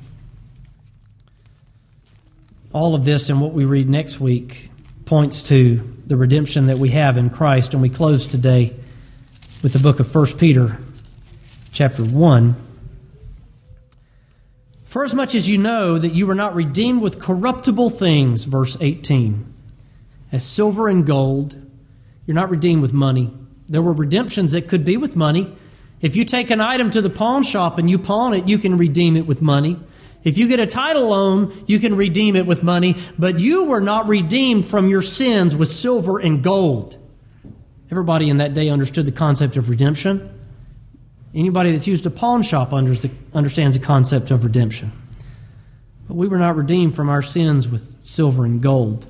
All 2.73 2.97
of 2.97 3.05
this 3.05 3.31
and 3.31 3.41
what 3.41 3.53
we 3.53 3.65
read 3.65 3.89
next 3.89 4.19
week 4.19 4.71
points 5.05 5.41
to 5.45 5.97
the 6.05 6.17
redemption 6.17 6.67
that 6.67 6.79
we 6.79 6.89
have 6.89 7.17
in 7.17 7.31
Christ. 7.31 7.75
And 7.75 7.81
we 7.81 7.89
close 7.89 8.27
today 8.27 8.75
with 9.63 9.73
the 9.73 9.79
book 9.79 10.01
of 10.01 10.13
1 10.13 10.37
Peter, 10.37 10.79
chapter 11.71 12.03
1. 12.03 12.57
For 14.83 15.05
as 15.05 15.15
much 15.15 15.37
as 15.37 15.49
you 15.49 15.57
know 15.57 15.97
that 15.97 16.15
you 16.15 16.27
were 16.27 16.35
not 16.35 16.57
redeemed 16.57 17.03
with 17.03 17.21
corruptible 17.21 17.91
things, 17.91 18.47
verse 18.47 18.77
18, 18.81 19.55
as 20.33 20.45
silver 20.45 20.89
and 20.89 21.07
gold, 21.07 21.55
you're 22.27 22.35
not 22.35 22.51
redeemed 22.51 22.83
with 22.83 22.93
money 22.93 23.33
there 23.71 23.81
were 23.81 23.93
redemptions 23.93 24.51
that 24.51 24.67
could 24.67 24.85
be 24.85 24.97
with 24.97 25.15
money. 25.15 25.57
If 26.01 26.17
you 26.17 26.25
take 26.25 26.51
an 26.51 26.61
item 26.61 26.91
to 26.93 27.03
the 27.03 27.11
pawn 27.11 27.43
shop 27.43 27.79
and 27.79 27.91
you 27.91 27.99
pawn 27.99 28.35
it, 28.35 28.49
you 28.49 28.59
can 28.59 28.79
redeem 28.79 29.17
it 29.17 29.27
with 29.27 29.43
money. 29.43 29.79
If 30.23 30.37
you 30.37 30.49
get 30.49 30.61
a 30.61 30.67
title 30.67 31.09
loan, 31.09 31.65
you 31.67 31.79
can 31.79 31.97
redeem 31.97 32.37
it 32.37 32.47
with 32.47 32.63
money, 32.63 32.97
but 33.19 33.41
you 33.41 33.65
were 33.65 33.81
not 33.81 34.09
redeemed 34.09 34.67
from 34.67 34.89
your 34.89 35.03
sins 35.03 35.57
with 35.57 35.69
silver 35.69 36.19
and 36.19 36.43
gold. 36.43 36.99
Everybody 37.91 38.29
in 38.29 38.37
that 38.37 38.55
day 38.55 38.69
understood 38.69 39.07
the 39.07 39.13
concept 39.13 39.57
of 39.57 39.69
redemption. 39.69 40.37
Anybody 41.35 41.73
that's 41.73 41.87
used 41.87 42.07
a 42.07 42.11
pawn 42.11 42.43
shop 42.43 42.73
understands 42.73 43.79
the 43.79 43.83
concept 43.83 44.31
of 44.31 44.45
redemption. 44.45 44.93
But 46.07 46.17
we 46.17 46.29
were 46.29 46.39
not 46.39 46.57
redeemed 46.57 46.95
from 46.95 47.09
our 47.09 47.23
sins 47.23 47.69
with 47.69 47.97
silver 48.05 48.45
and 48.45 48.61
gold. 48.61 49.07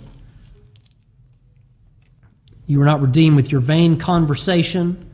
You 2.66 2.78
were 2.78 2.84
not 2.84 3.00
redeemed 3.00 3.36
with 3.36 3.50
your 3.50 3.60
vain 3.60 3.98
conversation. 3.98 5.09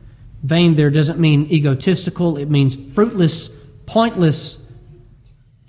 Vain 0.47 0.75
there 0.75 0.89
doesn't 0.89 1.19
mean 1.19 1.45
egotistical, 1.51 2.37
it 2.37 2.49
means 2.49 2.73
fruitless, 2.73 3.49
pointless, 3.85 4.65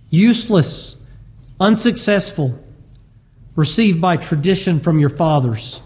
useless, 0.08 0.94
unsuccessful, 1.58 2.56
received 3.56 4.00
by 4.00 4.16
tradition 4.16 4.78
from 4.78 5.00
your 5.00 5.10
fathers. 5.10 5.80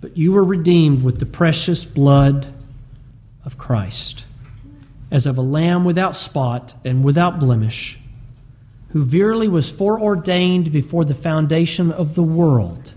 But 0.00 0.16
you 0.16 0.32
were 0.32 0.42
redeemed 0.42 1.02
with 1.02 1.18
the 1.18 1.26
precious 1.26 1.84
blood 1.84 2.46
of 3.44 3.58
Christ, 3.58 4.24
as 5.10 5.26
of 5.26 5.36
a 5.36 5.42
lamb 5.42 5.84
without 5.84 6.16
spot 6.16 6.72
and 6.86 7.04
without 7.04 7.38
blemish, 7.38 7.98
who 8.92 9.04
verily 9.04 9.48
was 9.48 9.68
foreordained 9.68 10.72
before 10.72 11.04
the 11.04 11.14
foundation 11.14 11.92
of 11.92 12.14
the 12.14 12.22
world 12.22 12.94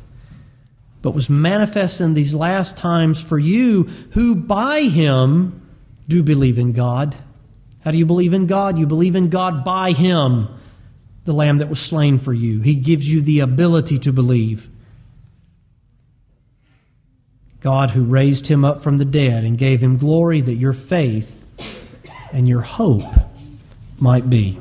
but 1.05 1.13
was 1.13 1.29
manifest 1.29 2.01
in 2.01 2.15
these 2.15 2.33
last 2.33 2.75
times 2.75 3.21
for 3.21 3.37
you 3.37 3.83
who 4.13 4.33
by 4.33 4.81
him 4.81 5.61
do 6.07 6.23
believe 6.23 6.57
in 6.57 6.71
God. 6.71 7.15
How 7.83 7.91
do 7.91 7.99
you 7.99 8.07
believe 8.07 8.33
in 8.33 8.47
God? 8.47 8.79
You 8.79 8.87
believe 8.87 9.15
in 9.15 9.29
God 9.29 9.63
by 9.63 9.91
him, 9.91 10.47
the 11.25 11.31
lamb 11.31 11.59
that 11.59 11.69
was 11.69 11.79
slain 11.79 12.17
for 12.17 12.33
you. 12.33 12.61
He 12.61 12.73
gives 12.73 13.07
you 13.07 13.21
the 13.21 13.41
ability 13.41 13.99
to 13.99 14.11
believe. 14.11 14.67
God 17.59 17.91
who 17.91 18.03
raised 18.03 18.47
him 18.47 18.65
up 18.65 18.81
from 18.81 18.97
the 18.97 19.05
dead 19.05 19.43
and 19.43 19.59
gave 19.59 19.83
him 19.83 19.99
glory 19.99 20.41
that 20.41 20.55
your 20.55 20.73
faith 20.73 21.45
and 22.33 22.47
your 22.47 22.61
hope 22.61 23.13
might 23.99 24.27
be 24.27 24.57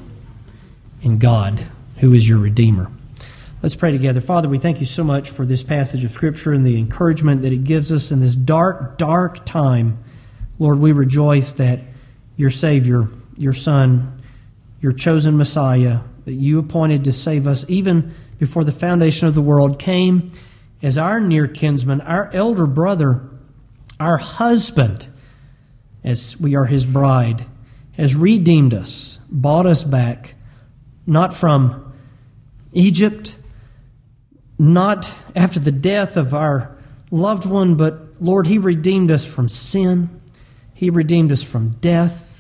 in 1.01 1.17
God, 1.17 1.65
who 2.01 2.13
is 2.13 2.29
your 2.29 2.39
Redeemer. 2.39 2.91
Let's 3.65 3.77
pray 3.77 3.93
together. 3.93 4.21
Father, 4.21 4.47
we 4.47 4.59
thank 4.59 4.81
you 4.81 4.85
so 4.85 5.03
much 5.03 5.31
for 5.31 5.47
this 5.47 5.62
passage 5.62 6.05
of 6.05 6.11
Scripture 6.11 6.53
and 6.53 6.67
the 6.67 6.79
encouragement 6.79 7.41
that 7.41 7.53
it 7.55 7.65
gives 7.65 7.91
us 7.91 8.11
in 8.11 8.21
this 8.21 8.35
dark, 8.35 8.99
dark 8.99 9.47
time. 9.47 10.05
Lord, 10.59 10.81
we 10.81 10.93
rejoice 10.93 11.53
that 11.53 11.81
your 12.37 12.51
Savior, 12.51 13.09
your 13.39 13.55
Son, 13.55 14.21
your 14.83 14.93
chosen 14.93 15.39
Messiah, 15.39 16.01
that 16.27 16.35
you 16.35 16.59
appointed 16.59 17.05
to 17.05 17.12
save 17.12 17.47
us 17.47 17.65
even 17.67 18.15
before 18.39 18.65
the 18.65 18.71
foundation 18.71 19.29
of 19.29 19.35
the 19.35 19.41
world, 19.41 19.79
came 19.79 20.31
as 20.83 20.99
our 20.99 21.19
near 21.19 21.49
kinsman, 21.49 22.03
our 22.03 22.31
elder 22.35 22.67
brother, 22.67 23.23
our 23.99 24.19
husband, 24.19 25.09
as 26.05 26.39
we 26.39 26.55
are 26.55 26.67
his 26.67 26.85
bride, 26.85 27.47
has 27.93 28.15
redeemed 28.15 28.75
us, 28.75 29.21
bought 29.31 29.65
us 29.65 29.83
back, 29.83 30.35
not 31.07 31.33
from 31.33 31.95
Egypt 32.75 33.37
not 34.59 35.19
after 35.35 35.59
the 35.59 35.73
death 35.73 36.17
of 36.17 36.35
our 36.35 36.77
loved 37.11 37.47
one, 37.47 37.75
but 37.75 38.21
Lord, 38.21 38.47
He 38.47 38.59
redeemed 38.59 39.11
us 39.11 39.25
from 39.25 39.49
sin. 39.49 40.21
He 40.73 40.91
redeemed 40.91 41.33
us 41.33 41.43
from 41.43 41.77
death. 41.81 42.35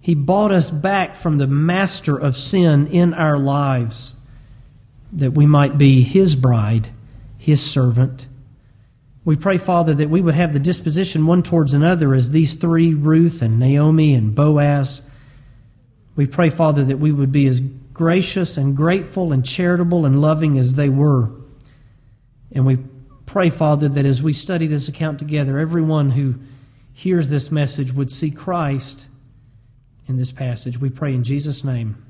He 0.00 0.14
bought 0.14 0.52
us 0.52 0.70
back 0.70 1.14
from 1.14 1.38
the 1.38 1.46
master 1.46 2.16
of 2.16 2.36
sin 2.36 2.86
in 2.86 3.12
our 3.14 3.38
lives 3.38 4.16
that 5.12 5.32
we 5.32 5.46
might 5.46 5.76
be 5.76 6.02
His 6.02 6.36
bride, 6.36 6.88
His 7.36 7.64
servant. 7.64 8.26
We 9.24 9.36
pray, 9.36 9.58
Father, 9.58 9.92
that 9.94 10.08
we 10.08 10.22
would 10.22 10.34
have 10.34 10.52
the 10.52 10.58
disposition 10.58 11.26
one 11.26 11.42
towards 11.42 11.74
another 11.74 12.14
as 12.14 12.30
these 12.30 12.54
three, 12.54 12.94
Ruth 12.94 13.42
and 13.42 13.58
Naomi 13.58 14.14
and 14.14 14.34
Boaz. 14.34 15.02
We 16.16 16.26
pray, 16.26 16.48
Father, 16.48 16.84
that 16.84 16.98
we 16.98 17.12
would 17.12 17.30
be 17.30 17.46
as 17.46 17.60
gracious 17.60 18.56
and 18.56 18.74
grateful 18.74 19.32
and 19.32 19.44
charitable 19.44 20.06
and 20.06 20.20
loving 20.20 20.56
as 20.56 20.74
they 20.74 20.88
were. 20.88 21.30
And 22.52 22.66
we 22.66 22.78
pray, 23.26 23.50
Father, 23.50 23.88
that 23.88 24.04
as 24.04 24.22
we 24.22 24.32
study 24.32 24.66
this 24.66 24.88
account 24.88 25.18
together, 25.18 25.58
everyone 25.58 26.10
who 26.10 26.36
hears 26.92 27.30
this 27.30 27.50
message 27.50 27.92
would 27.92 28.10
see 28.10 28.30
Christ 28.30 29.06
in 30.06 30.16
this 30.16 30.32
passage. 30.32 30.78
We 30.78 30.90
pray 30.90 31.14
in 31.14 31.22
Jesus' 31.22 31.62
name. 31.62 32.04